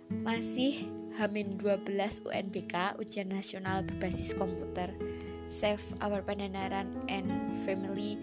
Masih 0.08 0.88
Hamin 1.20 1.60
12 1.60 2.24
UNBK 2.24 2.96
ujian 2.96 3.28
nasional 3.28 3.84
berbasis 3.84 4.32
komputer. 4.32 4.88
Save 5.48 5.82
Our 6.04 6.20
Pandanaran 6.24 6.92
and 7.08 7.28
Family. 7.64 8.16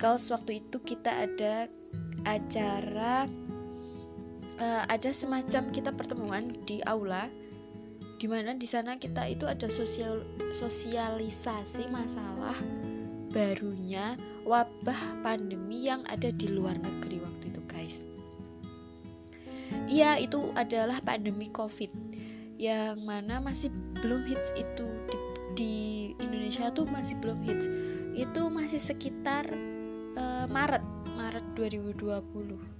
Kalau 0.00 0.16
waktu 0.16 0.64
itu 0.64 0.80
kita 0.80 1.28
ada 1.28 1.68
acara 2.24 3.28
uh, 4.58 4.82
ada 4.86 5.10
semacam 5.10 5.70
kita 5.70 5.90
pertemuan 5.94 6.54
di 6.66 6.82
aula 6.84 7.30
di 8.18 8.30
mana 8.30 8.54
di 8.54 8.64
sana 8.64 8.94
kita 8.96 9.26
itu 9.26 9.44
ada 9.44 9.66
sosial 9.68 10.22
sosialisasi 10.56 11.90
masalah 11.90 12.56
barunya 13.34 14.14
wabah 14.46 15.18
pandemi 15.26 15.90
yang 15.90 16.06
ada 16.06 16.30
di 16.30 16.46
luar 16.46 16.78
negeri 16.78 17.18
waktu 17.18 17.44
itu 17.50 17.60
guys. 17.66 17.96
Iya 19.90 20.22
itu 20.22 20.54
adalah 20.54 21.02
pandemi 21.02 21.50
covid 21.50 21.90
yang 22.54 23.02
mana 23.02 23.42
masih 23.42 23.74
belum 23.98 24.22
hits 24.30 24.54
itu. 24.54 24.86
Di, 25.10 25.16
di 25.58 25.74
Indonesia 26.22 26.70
tuh 26.70 26.86
masih 26.86 27.18
belum 27.18 27.42
hits. 27.42 27.66
Itu 28.14 28.46
masih 28.46 28.78
sekitar 28.78 29.50
uh, 30.14 30.46
Maret 30.46 30.86
Maret 31.18 31.44
2020 31.58 32.73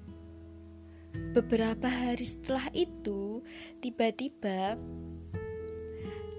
Beberapa 1.14 1.86
hari 1.86 2.26
setelah 2.26 2.66
itu, 2.74 3.42
tiba-tiba 3.78 4.74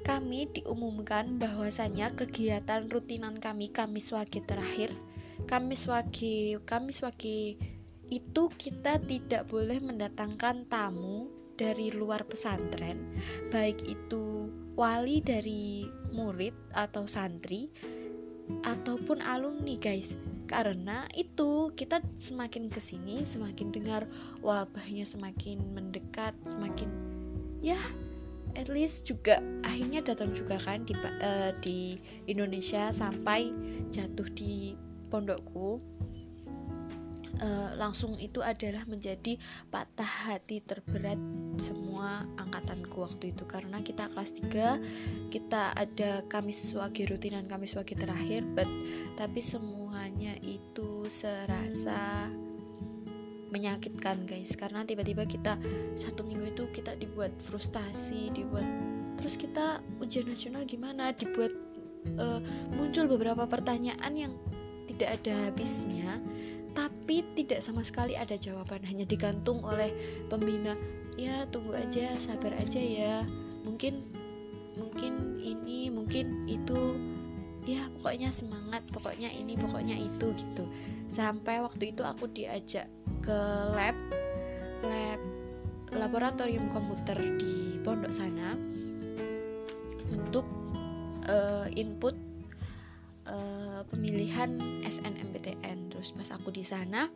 kami 0.03 0.51
diumumkan 0.51 1.39
bahwasanya 1.39 2.13
kegiatan 2.13 2.85
rutinan 2.91 3.39
kami 3.39 3.71
Kamis 3.71 4.11
Wage 4.11 4.43
terakhir, 4.43 4.91
Kamis 5.47 5.87
Wage, 5.87 6.59
Kamis 6.67 6.99
Wage 7.01 7.55
itu 8.11 8.43
kita 8.53 9.01
tidak 9.01 9.49
boleh 9.49 9.81
mendatangkan 9.81 10.69
tamu 10.69 11.31
dari 11.55 11.89
luar 11.89 12.27
pesantren, 12.27 13.15
baik 13.49 13.79
itu 13.87 14.51
wali 14.75 15.23
dari 15.23 15.87
murid 16.11 16.53
atau 16.75 17.07
santri 17.07 17.71
ataupun 18.63 19.21
alumni, 19.21 19.77
guys. 19.77 20.17
Karena 20.45 21.09
itu 21.17 21.73
kita 21.73 22.05
semakin 22.21 22.69
ke 22.69 22.77
sini 22.77 23.25
semakin 23.25 23.73
dengar 23.73 24.05
wabahnya 24.45 25.01
semakin 25.01 25.57
mendekat 25.73 26.37
semakin 26.45 26.85
ya 27.65 27.81
at 28.53 28.69
least 28.69 29.09
juga 29.09 29.41
akhirnya 29.65 30.05
datang 30.05 30.31
juga 30.37 30.61
kan 30.61 30.85
di 30.85 30.93
uh, 30.95 31.51
di 31.65 31.97
Indonesia 32.29 32.93
sampai 32.93 33.49
jatuh 33.89 34.29
di 34.37 34.77
pondokku 35.09 35.81
uh, 37.41 37.75
langsung 37.75 38.15
itu 38.19 38.39
adalah 38.39 38.83
menjadi 38.87 39.39
patah 39.67 40.31
hati 40.31 40.63
terberat 40.63 41.19
semua 41.59 42.23
angkatanku 42.39 43.03
waktu 43.03 43.31
itu. 43.35 43.43
Karena 43.47 43.81
kita 43.81 44.11
kelas 44.11 44.31
3 44.35 45.31
kita 45.31 45.75
ada 45.75 46.23
Kamis 46.27 46.71
Wage 46.75 47.07
rutinan 47.07 47.47
Kamis 47.47 47.75
Wage 47.75 47.95
terakhir 47.95 48.43
but 48.55 48.69
tapi 49.15 49.39
semuanya 49.39 50.35
itu 50.43 51.07
serasa 51.07 52.29
menyakitkan 53.51 54.27
guys. 54.27 54.55
Karena 54.59 54.83
tiba-tiba 54.83 55.23
kita 55.23 55.55
satu 55.95 56.27
minggu 56.27 56.55
itu 56.55 56.63
kita 56.75 56.95
dibuat 56.99 57.31
frustasi 57.43 58.31
dibuat 58.35 58.67
terus 59.15 59.39
kita 59.39 59.79
ujian 60.03 60.27
nasional 60.27 60.67
gimana? 60.67 61.15
Dibuat 61.15 61.55
uh, 62.19 62.39
muncul 62.75 63.07
beberapa 63.09 63.47
pertanyaan 63.47 64.13
yang 64.13 64.33
tidak 64.95 65.19
ada 65.21 65.51
habisnya 65.51 66.23
tapi 66.75 67.23
tidak 67.39 67.63
sama 67.63 67.81
sekali 67.81 68.19
ada 68.19 68.35
jawaban 68.35 68.83
hanya 68.83 69.07
digantung 69.07 69.63
oleh 69.63 69.95
pembina. 70.27 70.75
Ya 71.15 71.47
tunggu 71.47 71.71
aja 71.79 72.11
sabar 72.19 72.51
aja 72.59 72.77
ya. 72.77 73.23
Mungkin 73.63 74.03
mungkin 74.75 75.39
ini 75.39 75.87
mungkin 75.87 76.43
itu. 76.45 76.99
Ya 77.65 77.89
pokoknya 77.97 78.29
semangat 78.29 78.85
pokoknya 78.93 79.31
ini 79.31 79.57
pokoknya 79.57 79.97
itu 79.97 80.35
gitu. 80.35 80.69
Sampai 81.09 81.63
waktu 81.63 81.95
itu 81.95 82.05
aku 82.05 82.29
diajak 82.29 82.85
ke 83.25 83.39
lab 83.73 83.97
lab 84.85 85.21
laboratorium 85.89 86.69
komputer 86.69 87.17
di 87.39 87.79
pondok 87.81 88.13
sana 88.13 88.53
untuk 90.11 90.45
uh, 91.25 91.65
input 91.73 92.13
uh, 93.25 93.81
pemilihan 93.89 94.59
SNMPTN 94.85 95.84
terus 96.05 96.21
pas 96.21 96.37
aku 96.37 96.53
di 96.53 96.61
sana 96.61 97.09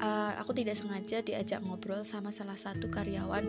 uh, 0.00 0.32
aku 0.40 0.56
tidak 0.56 0.80
sengaja 0.80 1.20
diajak 1.20 1.60
ngobrol 1.60 2.00
sama 2.08 2.32
salah 2.32 2.56
satu 2.56 2.88
karyawan 2.88 3.44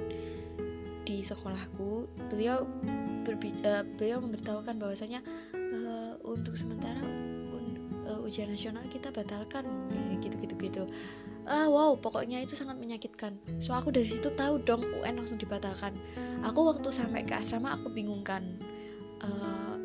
di 1.07 1.23
sekolahku. 1.23 2.11
Beliau 2.27 2.67
uh, 2.67 3.83
beliau 3.95 4.19
memberitahukan 4.19 4.75
bahwasanya 4.75 5.23
uh, 5.55 6.19
untuk 6.27 6.59
sementara 6.59 6.99
ujian 8.27 8.51
nasional 8.51 8.83
kita 8.91 9.07
batalkan 9.15 9.63
gitu 10.19 10.35
gitu 10.43 10.55
gitu. 10.59 10.83
Ah 11.47 11.71
wow 11.71 11.95
pokoknya 11.95 12.43
itu 12.43 12.59
sangat 12.59 12.75
menyakitkan. 12.75 13.39
So 13.63 13.71
aku 13.71 13.95
dari 13.95 14.11
situ 14.11 14.27
tahu 14.35 14.59
dong 14.67 14.83
UN 14.99 15.23
langsung 15.23 15.39
dibatalkan. 15.39 15.95
Aku 16.43 16.67
waktu 16.67 16.91
sampai 16.91 17.23
ke 17.23 17.31
asrama 17.39 17.79
aku 17.79 17.87
bingung 17.95 18.27
kan 18.27 18.43
uh, 19.23 19.79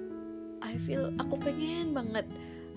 I 0.59 0.74
feel 0.82 1.14
aku 1.22 1.38
pengen 1.38 1.95
banget 1.95 2.26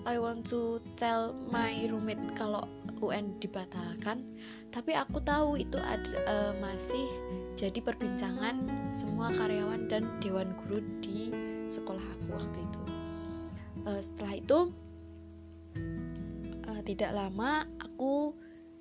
I 0.06 0.22
want 0.22 0.46
to 0.54 0.78
tell 0.94 1.34
my 1.50 1.74
roommate 1.90 2.22
kalau 2.38 2.70
UN 3.02 3.34
dibatalkan. 3.42 4.22
Tapi 4.70 4.94
aku 4.94 5.18
tahu 5.18 5.58
itu 5.58 5.74
ada 5.82 6.14
uh, 6.30 6.52
masih 6.62 7.10
jadi 7.58 7.82
perbincangan 7.82 8.70
semua 8.94 9.34
karyawan 9.34 9.90
dan 9.90 10.06
dewan 10.22 10.54
guru 10.62 10.78
di 11.02 11.34
sekolah 11.66 11.98
aku 11.98 12.38
waktu 12.38 12.58
itu. 12.62 12.82
Uh, 13.82 13.98
setelah 13.98 14.34
itu 14.38 14.58
uh, 16.70 16.80
tidak 16.86 17.10
lama 17.10 17.66
aku 17.82 18.30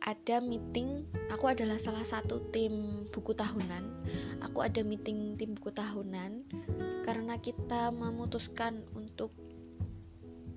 ada 0.05 0.37
meeting. 0.37 1.09
Aku 1.33 1.49
adalah 1.49 1.81
salah 1.81 2.05
satu 2.05 2.53
tim 2.53 3.09
buku 3.09 3.33
tahunan. 3.33 3.83
Aku 4.45 4.61
ada 4.61 4.85
meeting 4.85 5.33
tim 5.41 5.57
buku 5.57 5.73
tahunan 5.73 6.45
karena 7.01 7.41
kita 7.41 7.89
memutuskan 7.89 8.85
untuk 8.93 9.33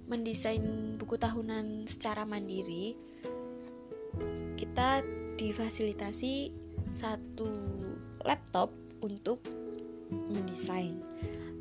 mendesain 0.09 0.97
buku 0.97 1.21
tahunan 1.21 1.85
secara 1.87 2.25
mandiri 2.25 2.97
kita 4.59 5.07
difasilitasi 5.39 6.51
satu 6.91 7.51
laptop 8.27 8.75
untuk 9.05 9.45
mendesain. 10.11 10.99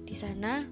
Di 0.08 0.16
sana 0.18 0.66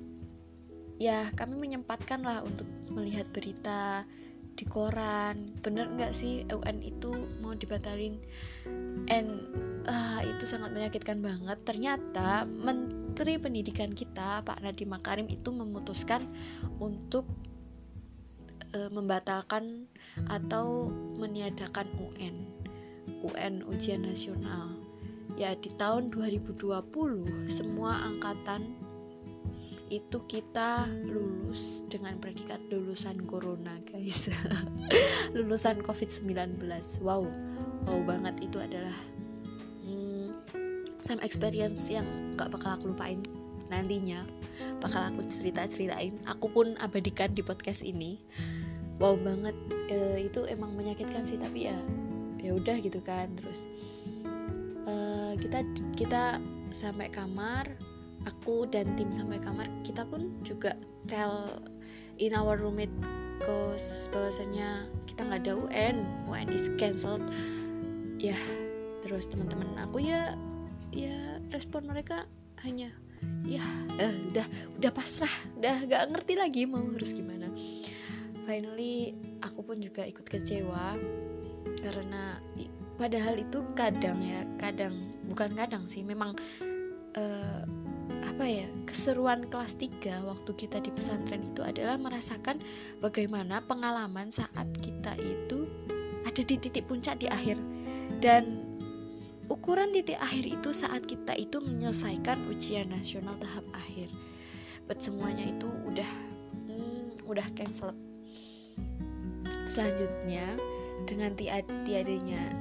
ya 0.98 1.30
kami 1.36 1.60
menyempatkan 1.60 2.24
lah 2.24 2.42
untuk 2.42 2.66
melihat 2.90 3.30
berita 3.30 4.08
di 4.56 4.66
koran. 4.66 5.52
Bener 5.60 5.92
nggak 5.92 6.16
sih 6.16 6.48
UN 6.50 6.82
itu 6.82 7.12
mau 7.44 7.54
dibatalin? 7.54 8.18
And 9.12 9.30
uh, 9.86 10.24
itu 10.24 10.48
sangat 10.48 10.72
menyakitkan 10.72 11.20
banget. 11.22 11.62
Ternyata 11.68 12.48
Menteri 12.48 13.38
Pendidikan 13.38 13.92
kita 13.92 14.42
Pak 14.42 14.64
Nadiem 14.64 14.90
Makarim 14.96 15.28
itu 15.28 15.52
memutuskan 15.52 16.24
untuk 16.80 17.28
uh, 18.76 18.92
membatalkan 18.92 19.88
atau 20.28 20.92
meniadakan 21.16 21.88
UN 22.12 22.36
UN 23.26 23.66
ujian 23.66 24.06
nasional. 24.06 24.76
Ya 25.36 25.58
di 25.58 25.74
tahun 25.76 26.14
2020 26.14 26.62
semua 27.50 27.98
angkatan 28.06 28.78
itu 29.94 30.18
kita 30.26 30.90
lulus 31.06 31.86
dengan 31.92 32.18
predikat 32.18 32.58
lulusan 32.74 33.22
corona 33.30 33.78
guys. 33.86 34.30
Lulusan 35.38 35.86
covid-19 35.86 36.58
wow 37.06 37.22
wow 37.86 38.00
banget. 38.02 38.50
Itu 38.50 38.58
adalah 38.58 38.98
hmm, 39.86 40.34
some 40.98 41.22
experience 41.22 41.86
yang 41.86 42.06
gak 42.34 42.50
bakal 42.50 42.82
aku 42.82 42.96
lupain 42.96 43.22
nantinya. 43.70 44.26
Bakal 44.82 45.14
aku 45.14 45.22
cerita 45.30 45.70
ceritain 45.70 46.18
aku 46.26 46.50
pun 46.50 46.68
abadikan 46.82 47.34
di 47.38 47.46
podcast 47.46 47.86
ini 47.86 48.18
wow 49.00 49.16
banget 49.20 49.56
e, 49.92 50.28
itu 50.28 50.48
emang 50.48 50.72
menyakitkan 50.76 51.24
sih 51.28 51.36
tapi 51.40 51.68
ya 51.72 51.78
ya 52.40 52.56
udah 52.56 52.78
gitu 52.80 53.00
kan. 53.04 53.32
Terus 53.40 53.62
e, 54.88 54.96
kita 55.40 55.60
kita 55.96 56.24
sampai 56.76 57.12
kamar 57.12 57.68
aku 58.28 58.68
dan 58.68 58.90
tim 58.96 59.12
sampai 59.16 59.40
kamar 59.40 59.68
kita 59.84 60.04
pun 60.08 60.32
juga 60.42 60.76
tell 61.08 61.48
in 62.18 62.32
our 62.32 62.56
roommate 62.56 62.94
cause 63.44 64.08
bahwasannya 64.16 64.88
kita 65.06 65.22
nggak 65.28 65.42
ada 65.48 65.54
UN 65.60 65.96
UN 66.32 66.48
is 66.54 66.72
cancelled. 66.80 67.24
Ya 68.16 68.38
terus 69.06 69.30
teman-teman 69.30 69.78
aku 69.78 70.02
ya 70.02 70.34
ya 70.90 71.38
respon 71.54 71.86
mereka 71.86 72.26
hanya 72.66 72.90
ya 73.46 73.62
uh, 74.02 74.16
udah 74.34 74.48
udah 74.82 74.92
pasrah 74.92 75.32
udah 75.62 75.86
nggak 75.86 76.04
ngerti 76.10 76.34
lagi 76.34 76.62
mau 76.66 76.82
harus 76.82 77.14
gimana 77.14 77.52
finally 78.46 79.18
aku 79.42 79.66
pun 79.66 79.78
juga 79.82 80.06
ikut 80.06 80.26
kecewa 80.26 80.96
karena 81.82 82.40
padahal 82.96 83.42
itu 83.42 83.60
kadang 83.76 84.22
ya 84.22 84.46
kadang 84.62 85.12
bukan 85.28 85.52
kadang 85.58 85.84
sih 85.90 86.06
memang 86.06 86.38
uh, 87.18 87.62
apa 88.24 88.46
ya 88.46 88.68
keseruan 88.86 89.50
kelas 89.50 89.76
3 89.82 90.28
waktu 90.30 90.52
kita 90.56 90.78
di 90.80 90.94
pesantren 90.94 91.52
itu 91.52 91.66
adalah 91.66 91.98
merasakan 91.98 92.62
bagaimana 93.02 93.66
pengalaman 93.66 94.30
saat 94.30 94.70
kita 94.80 95.18
itu 95.20 95.66
ada 96.26 96.42
di 96.42 96.56
titik 96.58 96.90
puncak 96.90 97.22
di 97.22 97.30
akhir. 97.30 97.56
Dan 98.20 98.60
ukuran 99.48 99.94
titik 99.94 100.20
akhir 100.20 100.46
itu 100.46 100.70
saat 100.74 101.06
kita 101.06 101.38
itu 101.38 101.62
menyelesaikan 101.62 102.50
ujian 102.50 102.92
nasional 102.92 103.38
tahap 103.38 103.64
akhir. 103.72 104.10
But 104.90 105.00
semuanya 105.00 105.48
itu 105.48 105.70
udah 105.88 106.12
hmm, 106.68 107.24
udah 107.30 107.48
cancel 107.56 107.94
selanjutnya 109.70 110.58
dengan 111.06 111.34
tiadanya 111.38 112.54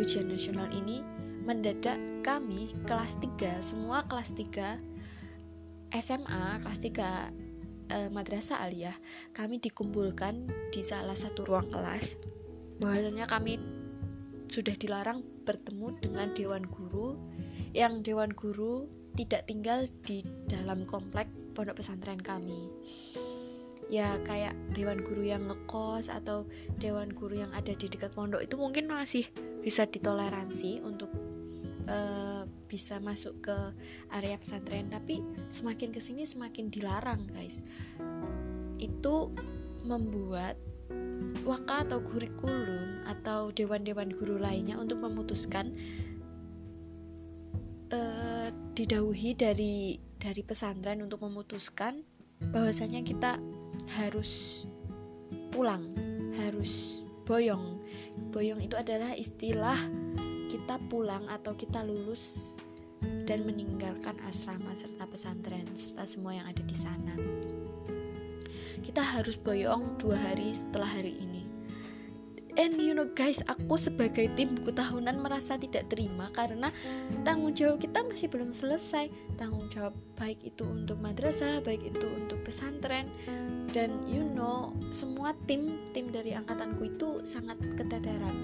ujian 0.00 0.30
nasional 0.30 0.68
ini 0.70 1.02
mendadak 1.44 1.98
kami 2.20 2.76
kelas 2.84 3.16
3 3.18 3.64
semua 3.64 4.04
kelas 4.06 4.30
3 4.36 5.98
SMA 5.98 6.44
kelas 6.62 6.80
3 6.84 7.50
eh, 7.90 8.08
madrasah 8.08 8.62
aliyah 8.62 8.94
kami 9.34 9.58
dikumpulkan 9.58 10.46
di 10.70 10.80
salah 10.86 11.18
satu 11.18 11.42
ruang 11.42 11.68
kelas. 11.68 12.14
Bahwasanya 12.78 13.26
kami 13.26 13.58
sudah 14.46 14.74
dilarang 14.78 15.22
bertemu 15.44 15.98
dengan 15.98 16.28
dewan 16.34 16.64
guru 16.66 17.18
yang 17.74 18.02
dewan 18.02 18.34
guru 18.34 18.86
tidak 19.14 19.46
tinggal 19.46 19.86
di 20.06 20.22
dalam 20.46 20.86
komplek 20.86 21.26
pondok 21.54 21.82
pesantren 21.82 22.18
kami 22.18 22.70
ya 23.90 24.22
kayak 24.22 24.54
dewan 24.70 25.02
guru 25.02 25.26
yang 25.26 25.50
ngekos 25.50 26.06
atau 26.06 26.46
dewan 26.78 27.10
guru 27.10 27.42
yang 27.42 27.50
ada 27.50 27.74
di 27.74 27.90
dekat 27.90 28.14
pondok 28.14 28.46
itu 28.46 28.54
mungkin 28.54 28.86
masih 28.86 29.26
bisa 29.60 29.82
ditoleransi 29.84 30.78
untuk 30.86 31.10
uh, 31.90 32.46
bisa 32.70 33.02
masuk 33.02 33.42
ke 33.42 33.56
area 34.14 34.38
pesantren. 34.38 34.88
Tapi 34.88 35.18
semakin 35.50 35.90
ke 35.90 35.98
sini 35.98 36.22
semakin 36.22 36.70
dilarang 36.70 37.26
guys. 37.34 37.66
Itu 38.78 39.34
membuat 39.82 40.54
waka 41.42 41.86
atau 41.86 41.98
kurikulum 42.02 43.06
atau 43.06 43.50
dewan-dewan 43.50 44.14
guru 44.14 44.38
lainnya 44.38 44.78
untuk 44.78 45.02
memutuskan 45.02 45.74
uh, 47.90 48.48
didauhi 48.74 49.34
dari 49.34 49.98
dari 50.18 50.42
pesantren 50.46 51.02
untuk 51.02 51.22
memutuskan 51.26 52.06
bahwasanya 52.40 53.04
kita 53.04 53.36
harus 53.98 54.64
pulang 55.50 55.90
harus 56.38 57.02
boyong 57.26 57.82
boyong 58.30 58.62
itu 58.62 58.74
adalah 58.78 59.14
istilah 59.14 59.78
kita 60.50 60.82
pulang 60.90 61.26
atau 61.30 61.54
kita 61.54 61.82
lulus 61.86 62.54
dan 63.00 63.46
meninggalkan 63.46 64.18
asrama 64.28 64.74
serta 64.76 65.06
pesantren 65.08 65.64
serta 65.78 66.04
semua 66.04 66.36
yang 66.36 66.46
ada 66.50 66.60
di 66.60 66.76
sana. 66.76 67.14
Kita 68.80 69.00
harus 69.00 69.38
boyong 69.38 70.00
dua 70.02 70.18
hari 70.18 70.52
setelah 70.52 70.88
hari 70.88 71.14
ini. 71.16 71.39
And 72.58 72.74
you 72.82 72.96
know 72.96 73.06
guys, 73.14 73.38
aku 73.46 73.78
sebagai 73.78 74.26
tim 74.34 74.58
buku 74.58 74.74
tahunan 74.74 75.22
merasa 75.22 75.54
tidak 75.54 75.86
terima 75.86 76.32
karena 76.34 76.74
tanggung 77.22 77.54
jawab 77.54 77.78
kita 77.78 78.02
masih 78.02 78.26
belum 78.26 78.50
selesai. 78.50 79.06
Tanggung 79.38 79.70
jawab 79.70 79.94
baik 80.18 80.42
itu 80.42 80.66
untuk 80.66 80.98
madrasah, 80.98 81.62
baik 81.62 81.94
itu 81.94 82.06
untuk 82.10 82.42
pesantren. 82.42 83.06
Dan 83.70 84.02
you 84.10 84.26
know 84.26 84.74
semua 84.90 85.36
tim 85.46 85.78
tim 85.94 86.10
dari 86.10 86.34
angkatanku 86.34 86.90
itu 86.90 87.22
sangat 87.22 87.60
keteteran 87.78 88.34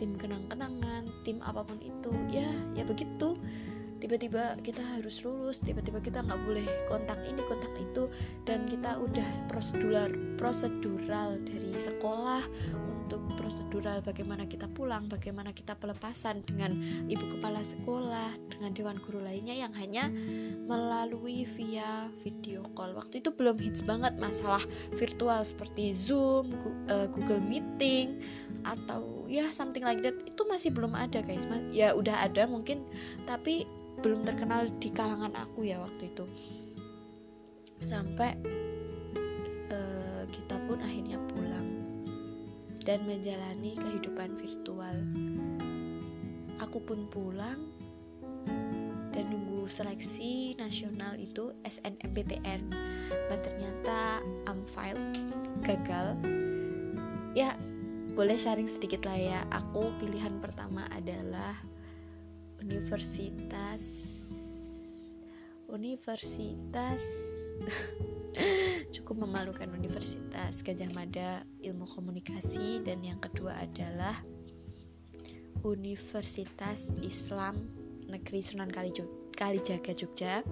tim 0.00 0.16
kenang-kenangan 0.16 1.06
tim 1.22 1.38
apa 1.44 1.62
pun 1.62 1.78
itu. 1.78 2.12
Ya 2.32 2.48
ya 2.72 2.82
begitu. 2.88 3.36
Tiba-tiba 4.02 4.58
kita 4.66 4.82
harus 4.82 5.22
lulus 5.22 5.62
tiba-tiba 5.62 6.02
kita 6.02 6.26
nggak 6.26 6.40
boleh 6.42 6.66
kontak 6.90 7.22
ini 7.22 7.38
kontak 7.46 7.70
itu. 7.78 8.10
Dan 8.42 8.66
kita 8.66 8.98
udah 8.98 9.46
prosedural 9.46 10.10
prosedural 10.34 11.38
dari 11.46 11.78
sekolah 11.78 12.42
untuk 13.02 13.20
prosedural 13.34 13.98
bagaimana 14.00 14.46
kita 14.46 14.70
pulang 14.70 15.10
bagaimana 15.10 15.50
kita 15.50 15.74
pelepasan 15.74 16.46
dengan 16.46 16.70
ibu 17.10 17.22
kepala 17.36 17.60
sekolah 17.66 18.30
dengan 18.48 18.70
dewan 18.72 18.96
guru 19.02 19.18
lainnya 19.20 19.52
yang 19.58 19.74
hanya 19.74 20.06
melalui 20.64 21.44
via 21.58 22.06
video 22.22 22.62
call. 22.78 22.94
Waktu 22.94 23.20
itu 23.20 23.34
belum 23.34 23.58
hits 23.58 23.82
banget 23.82 24.14
masalah 24.16 24.62
virtual 24.94 25.42
seperti 25.42 25.92
zoom 25.92 26.54
eh, 26.86 27.10
google 27.10 27.42
meeting 27.42 28.22
atau 28.62 29.26
ya 29.26 29.50
something 29.50 29.82
like 29.82 30.00
that. 30.06 30.14
Itu 30.22 30.46
masih 30.46 30.70
belum 30.70 30.94
ada 30.94 31.20
guys. 31.20 31.44
Ya 31.74 31.92
udah 31.92 32.30
ada 32.30 32.46
mungkin 32.46 32.86
tapi 33.26 33.66
belum 34.02 34.24
terkenal 34.24 34.70
di 34.78 34.88
kalangan 34.94 35.34
aku 35.34 35.66
ya 35.66 35.82
waktu 35.82 36.10
itu. 36.10 36.24
Sampai 37.82 38.38
uh, 39.74 40.22
kita 40.30 40.54
pun 40.70 40.78
akhirnya 40.78 41.18
pulang 41.26 41.41
dan 42.82 43.06
menjalani 43.06 43.78
kehidupan 43.78 44.34
virtual. 44.38 44.96
Aku 46.62 46.78
pun 46.82 47.06
pulang 47.10 47.70
dan 49.12 49.24
nunggu 49.30 49.70
seleksi 49.70 50.58
nasional 50.58 51.14
itu 51.18 51.54
SNMPTN 51.62 52.60
dan 53.10 53.38
ternyata 53.42 54.22
I'm 54.50 54.66
filed 54.74 55.32
gagal. 55.62 56.18
Ya 57.38 57.54
boleh 58.12 58.36
sharing 58.36 58.68
sedikit 58.68 59.06
lah 59.06 59.16
ya. 59.16 59.40
Aku 59.50 59.94
pilihan 60.02 60.42
pertama 60.42 60.86
adalah 60.90 61.56
universitas 62.62 63.82
universitas 65.72 67.00
cukup 68.96 69.28
memalukan 69.28 69.68
Universitas 69.72 70.64
Gajah 70.64 70.90
Mada 70.96 71.44
Ilmu 71.60 71.84
Komunikasi 71.84 72.80
dan 72.80 73.04
yang 73.04 73.20
kedua 73.20 73.60
adalah 73.60 74.20
Universitas 75.62 76.90
Islam 77.04 77.54
Negeri 78.10 78.40
Sunan 78.42 78.72
Kalijaga 79.36 79.92
Jogja. 79.94 80.42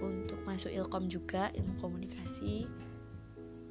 Untuk 0.00 0.40
masuk 0.42 0.72
Ilkom 0.72 1.06
juga 1.06 1.52
ilmu 1.54 1.78
komunikasi. 1.78 2.66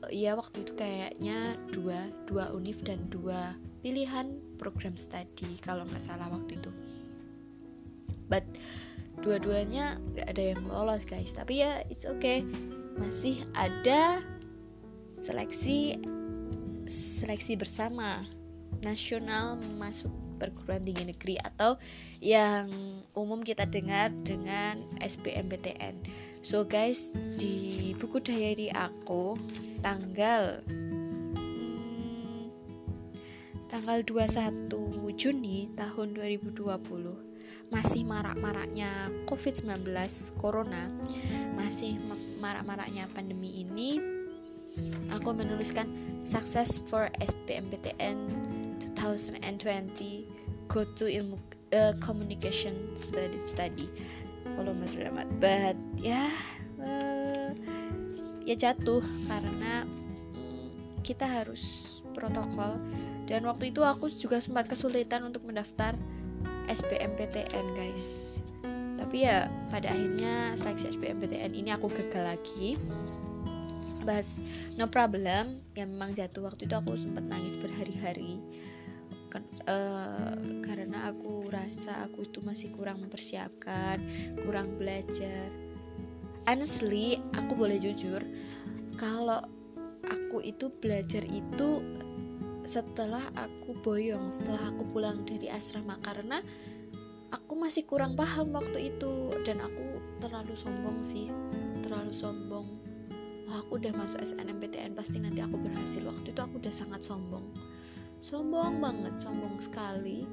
Ya 0.09 0.33
waktu 0.33 0.63
itu 0.63 0.73
kayaknya 0.79 1.59
dua 1.69 2.07
dua 2.23 2.55
univ 2.55 2.79
dan 2.87 3.03
dua 3.11 3.59
pilihan 3.83 4.31
program 4.55 4.95
studi 4.95 5.59
kalau 5.59 5.83
nggak 5.85 6.01
salah 6.01 6.31
waktu 6.31 6.55
itu. 6.55 6.71
But 8.31 8.45
dua-duanya 9.19 9.99
nggak 10.15 10.27
ada 10.31 10.43
yang 10.55 10.61
lolos 10.67 11.03
guys 11.03 11.31
tapi 11.35 11.61
ya 11.63 11.83
it's 11.91 12.07
okay 12.07 12.43
masih 12.99 13.43
ada 13.55 14.23
seleksi 15.19 15.99
seleksi 16.89 17.59
bersama 17.59 18.25
nasional 18.81 19.59
masuk 19.77 20.11
perguruan 20.39 20.87
tinggi 20.87 21.03
negeri 21.11 21.35
atau 21.43 21.75
yang 22.23 22.71
umum 23.11 23.43
kita 23.43 23.67
dengar 23.67 24.07
dengan 24.23 24.79
SBMPTN. 25.03 25.99
So 26.39 26.63
guys, 26.63 27.11
di 27.35 27.91
buku 27.99 28.23
diary 28.23 28.71
aku 28.71 29.35
tanggal 29.83 30.63
hmm, 30.63 32.47
tanggal 33.67 33.99
21 34.07 34.71
Juni 35.19 35.67
tahun 35.75 36.15
2020 36.15 37.28
masih 37.69 38.01
marak-maraknya 38.05 39.13
COVID-19 39.29 39.93
Corona, 40.41 40.89
masih 41.53 42.01
marak-maraknya 42.41 43.05
pandemi 43.13 43.61
ini, 43.61 44.01
aku 45.13 45.33
menuliskan 45.33 45.89
Success 46.25 46.77
for 46.89 47.09
SBMPTN 47.17 48.29
2020 48.99 50.69
go 50.69 50.85
to 50.93 51.09
ilmu 51.09 51.33
uh, 51.73 51.97
communication 51.97 52.93
study 52.93 53.41
study 53.49 53.89
volume 54.53 54.85
dramat 54.85 55.25
but 55.41 55.73
ya 55.97 56.29
uh, 56.77 57.49
ya 58.45 58.53
jatuh 58.53 59.01
karena 59.25 59.89
kita 61.01 61.25
harus 61.25 61.97
protokol. 62.13 62.77
Dan 63.25 63.45
waktu 63.45 63.73
itu 63.73 63.81
aku 63.85 64.09
juga 64.13 64.41
sempat 64.41 64.67
kesulitan 64.69 65.25
untuk 65.25 65.45
mendaftar 65.45 65.95
SBMPTN 66.69 67.65
guys. 67.73 68.37
Tapi 68.99 69.25
ya 69.25 69.49
pada 69.73 69.89
akhirnya 69.89 70.53
seleksi 70.53 70.93
SBMPTN 70.93 71.57
ini 71.57 71.73
aku 71.73 71.89
gagal 71.89 72.37
lagi. 72.37 72.77
Bahas 74.05 74.37
no 74.77 74.85
problem. 74.85 75.65
Yang 75.73 75.89
memang 75.89 76.11
jatuh 76.13 76.45
waktu 76.45 76.69
itu 76.69 76.75
aku 76.77 76.93
sempat 76.95 77.25
nangis 77.25 77.57
berhari-hari. 77.57 78.37
Uh, 79.69 80.33
karena 80.65 81.13
aku 81.13 81.45
rasa 81.53 82.01
aku 82.09 82.25
itu 82.25 82.41
masih 82.41 82.73
kurang 82.73 83.01
mempersiapkan 83.05 84.01
kurang 84.41 84.77
belajar. 84.77 85.49
Honestly 86.49 87.21
aku 87.37 87.53
boleh 87.53 87.77
jujur 87.77 88.25
kalau 88.97 89.45
aku 90.09 90.41
itu 90.41 90.73
belajar 90.81 91.21
itu 91.29 91.81
setelah 92.69 93.33
aku 93.33 93.73
boyong 93.81 94.29
setelah 94.29 94.69
aku 94.69 94.85
pulang 94.93 95.25
dari 95.25 95.49
asrama 95.49 95.97
karena 96.05 96.45
aku 97.33 97.57
masih 97.57 97.81
kurang 97.89 98.13
paham 98.13 98.53
waktu 98.53 98.93
itu 98.93 99.33
dan 99.41 99.57
aku 99.57 99.97
terlalu 100.21 100.53
sombong 100.53 101.01
sih 101.09 101.33
terlalu 101.81 102.13
sombong. 102.13 102.69
Wah, 103.49 103.65
aku 103.65 103.81
udah 103.81 103.89
masuk 103.97 104.21
SNMPTN 104.21 104.93
pasti 104.93 105.17
nanti 105.17 105.41
aku 105.41 105.57
berhasil. 105.57 106.05
Waktu 106.05 106.29
itu 106.29 106.37
aku 106.37 106.61
udah 106.61 106.69
sangat 106.69 107.01
sombong. 107.01 107.49
Sombong 108.21 108.77
banget 108.77 109.17
sombong 109.25 109.57
sekali. 109.57 110.29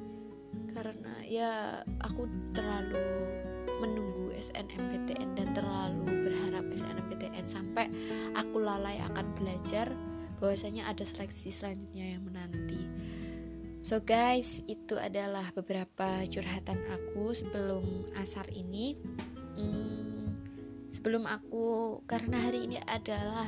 Karena 0.76 1.24
ya 1.24 1.80
aku 2.04 2.28
terlalu 2.52 3.00
menunggu 3.80 4.36
SNMPTN 4.36 5.32
dan 5.32 5.48
terlalu 5.56 6.28
berharap 6.28 6.68
SNMPTN 6.68 7.48
sampai 7.48 7.88
aku 8.36 8.60
lalai 8.60 9.00
akan 9.00 9.32
belajar 9.40 9.88
bahwasanya 10.38 10.88
ada 10.88 11.04
seleksi 11.04 11.52
selanjutnya 11.52 12.16
yang 12.16 12.22
menanti 12.24 12.82
So 13.86 14.02
guys, 14.02 14.66
itu 14.66 14.98
adalah 14.98 15.54
beberapa 15.54 16.26
curhatan 16.26 16.74
aku 16.90 17.38
sebelum 17.38 18.10
asar 18.18 18.50
ini. 18.50 18.98
Hmm, 19.54 20.34
sebelum 20.90 21.22
aku 21.22 22.00
karena 22.10 22.50
hari 22.50 22.66
ini 22.66 22.82
adalah 22.82 23.46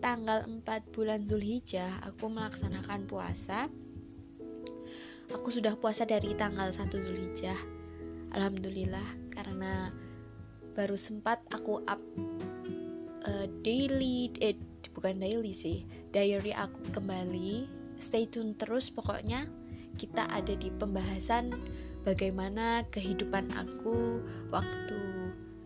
tanggal 0.00 0.48
4 0.48 0.94
bulan 0.96 1.24
Zulhijjah 1.26 1.98
aku 2.04 2.30
melaksanakan 2.30 3.04
puasa 3.10 3.66
aku 5.34 5.48
sudah 5.50 5.74
puasa 5.76 6.06
dari 6.06 6.36
tanggal 6.38 6.70
1 6.70 6.86
Zulhijjah 6.88 7.58
Alhamdulillah 8.32 9.34
karena 9.34 9.90
baru 10.78 10.94
sempat 10.94 11.42
aku 11.50 11.82
up 11.88 12.00
uh, 13.26 13.46
daily 13.66 14.30
eh, 14.38 14.54
bukan 14.94 15.20
daily 15.20 15.56
sih 15.56 15.82
diary 16.16 16.56
aku 16.56 16.96
kembali. 16.96 17.68
Stay 18.00 18.24
tune 18.24 18.56
terus 18.56 18.88
pokoknya 18.88 19.44
kita 20.00 20.24
ada 20.32 20.56
di 20.56 20.72
pembahasan 20.72 21.52
bagaimana 22.08 22.88
kehidupan 22.88 23.52
aku 23.52 24.24
waktu 24.48 25.00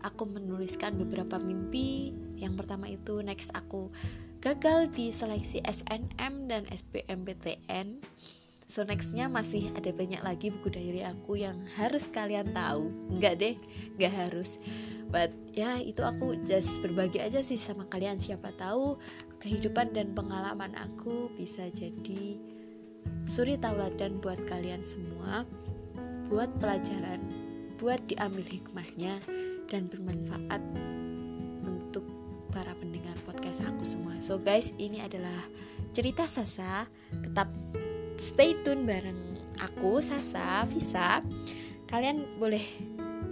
aku 0.03 0.27
menuliskan 0.27 0.99
beberapa 0.99 1.39
mimpi. 1.39 2.11
Yang 2.35 2.67
pertama 2.67 2.91
itu 2.91 3.23
next 3.23 3.47
aku 3.55 3.95
gagal 4.43 4.91
di 4.91 5.15
seleksi 5.15 5.63
SNM 5.63 6.51
dan 6.51 6.67
SBMPTN 6.67 8.03
So 8.71 8.87
nextnya 8.87 9.27
masih 9.27 9.67
ada 9.75 9.91
banyak 9.91 10.23
lagi 10.23 10.47
buku 10.47 10.71
diary 10.71 11.03
aku 11.03 11.35
yang 11.35 11.67
harus 11.75 12.07
kalian 12.07 12.55
tahu. 12.55 12.87
Enggak 13.11 13.43
deh, 13.43 13.55
enggak 13.99 14.15
harus. 14.15 14.55
But 15.11 15.35
ya 15.51 15.75
itu 15.83 15.99
aku 15.99 16.39
just 16.47 16.71
berbagi 16.79 17.19
aja 17.19 17.43
sih 17.43 17.59
sama 17.59 17.83
kalian. 17.91 18.15
Siapa 18.15 18.55
tahu 18.55 18.95
kehidupan 19.41 19.91
dan 19.97 20.13
pengalaman 20.13 20.77
aku 20.77 21.33
bisa 21.35 21.67
jadi 21.73 22.37
suri 23.25 23.57
tauladan 23.57 24.21
buat 24.21 24.37
kalian 24.45 24.85
semua 24.85 25.43
Buat 26.31 26.47
pelajaran, 26.63 27.19
buat 27.75 27.99
diambil 28.07 28.47
hikmahnya 28.47 29.19
dan 29.67 29.91
bermanfaat 29.91 30.63
untuk 31.67 32.07
para 32.55 32.71
pendengar 32.79 33.11
podcast 33.27 33.59
aku 33.67 33.83
semua. 33.83 34.15
So 34.23 34.39
guys, 34.39 34.71
ini 34.79 35.03
adalah 35.03 35.43
cerita 35.91 36.31
Sasa. 36.31 36.87
Tetap 37.11 37.51
stay 38.15 38.55
tune 38.63 38.87
bareng 38.87 39.43
aku 39.59 39.99
Sasa 39.99 40.63
Visa. 40.71 41.19
Kalian 41.91 42.39
boleh 42.39 42.63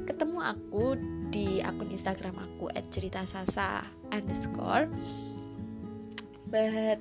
ketemu 0.03 0.43
aku 0.43 0.99
di 1.31 1.63
akun 1.63 1.95
Instagram 1.95 2.35
aku 2.35 2.67
@cerita_sasa 2.91 3.87
underscore. 4.11 4.91
But 6.49 6.97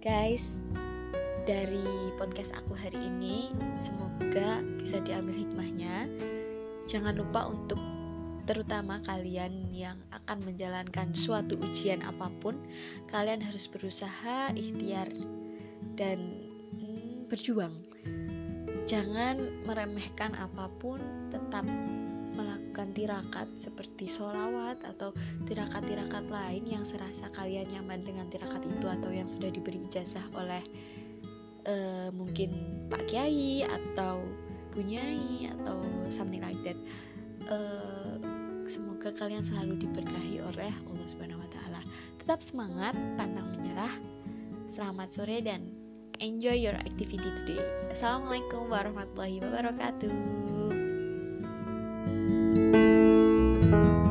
guys, 0.00 0.56
dari 1.44 1.84
podcast 2.16 2.56
aku 2.56 2.72
hari 2.72 2.96
ini 2.96 3.52
semoga 3.76 4.64
bisa 4.80 5.04
diambil 5.04 5.36
hikmahnya. 5.36 6.08
Jangan 6.88 7.20
lupa 7.20 7.52
untuk 7.52 7.76
terutama 8.48 9.04
kalian 9.04 9.68
yang 9.68 10.00
akan 10.08 10.48
menjalankan 10.48 11.12
suatu 11.12 11.60
ujian 11.60 12.00
apa 12.00 12.32
pun, 12.40 12.56
kalian 13.12 13.44
harus 13.44 13.68
berusaha, 13.68 14.48
ikhtiar, 14.56 15.12
dan 16.00 16.40
hmm, 16.72 17.28
berjuang. 17.28 17.84
Jangan 18.88 19.60
meremehkan 19.68 20.32
apa 20.40 20.72
pun, 20.80 21.04
tetap 21.28 21.68
melakukan 22.80 22.96
tirakat 22.96 23.48
seperti 23.60 24.08
sholawat 24.08 24.80
atau 24.80 25.12
tirakat-tirakat 25.44 26.24
lain 26.32 26.64
yang 26.64 26.84
serasa 26.88 27.28
kalian 27.36 27.68
nyaman 27.76 28.00
dengan 28.00 28.24
tirakat 28.32 28.64
itu 28.64 28.88
atau 28.88 29.12
yang 29.12 29.28
sudah 29.28 29.52
diberi 29.52 29.84
ijazah 29.84 30.24
oleh 30.32 30.64
uh, 31.68 32.08
mungkin 32.16 32.56
Pak 32.88 33.04
Kiai 33.04 33.68
atau 33.68 34.24
Bunyai 34.72 35.52
atau 35.60 35.76
something 36.08 36.40
like 36.40 36.56
that. 36.64 36.78
Uh, 37.52 38.16
Semoga 38.70 39.10
kalian 39.12 39.42
selalu 39.42 39.82
diberkahi 39.82 40.38
oleh 40.40 40.70
Allah 40.70 41.06
Subhanahu 41.10 41.42
wa 41.42 41.50
taala. 41.50 41.82
Tetap 42.22 42.38
semangat, 42.38 42.94
pantang 43.18 43.50
menyerah. 43.50 43.98
Selamat 44.70 45.10
sore 45.10 45.42
dan 45.42 45.66
enjoy 46.22 46.54
your 46.54 46.78
activity 46.78 47.18
today. 47.18 47.58
Assalamualaikum 47.90 48.70
warahmatullahi 48.70 49.42
wabarakatuh. 49.42 50.59
Música 52.54 54.09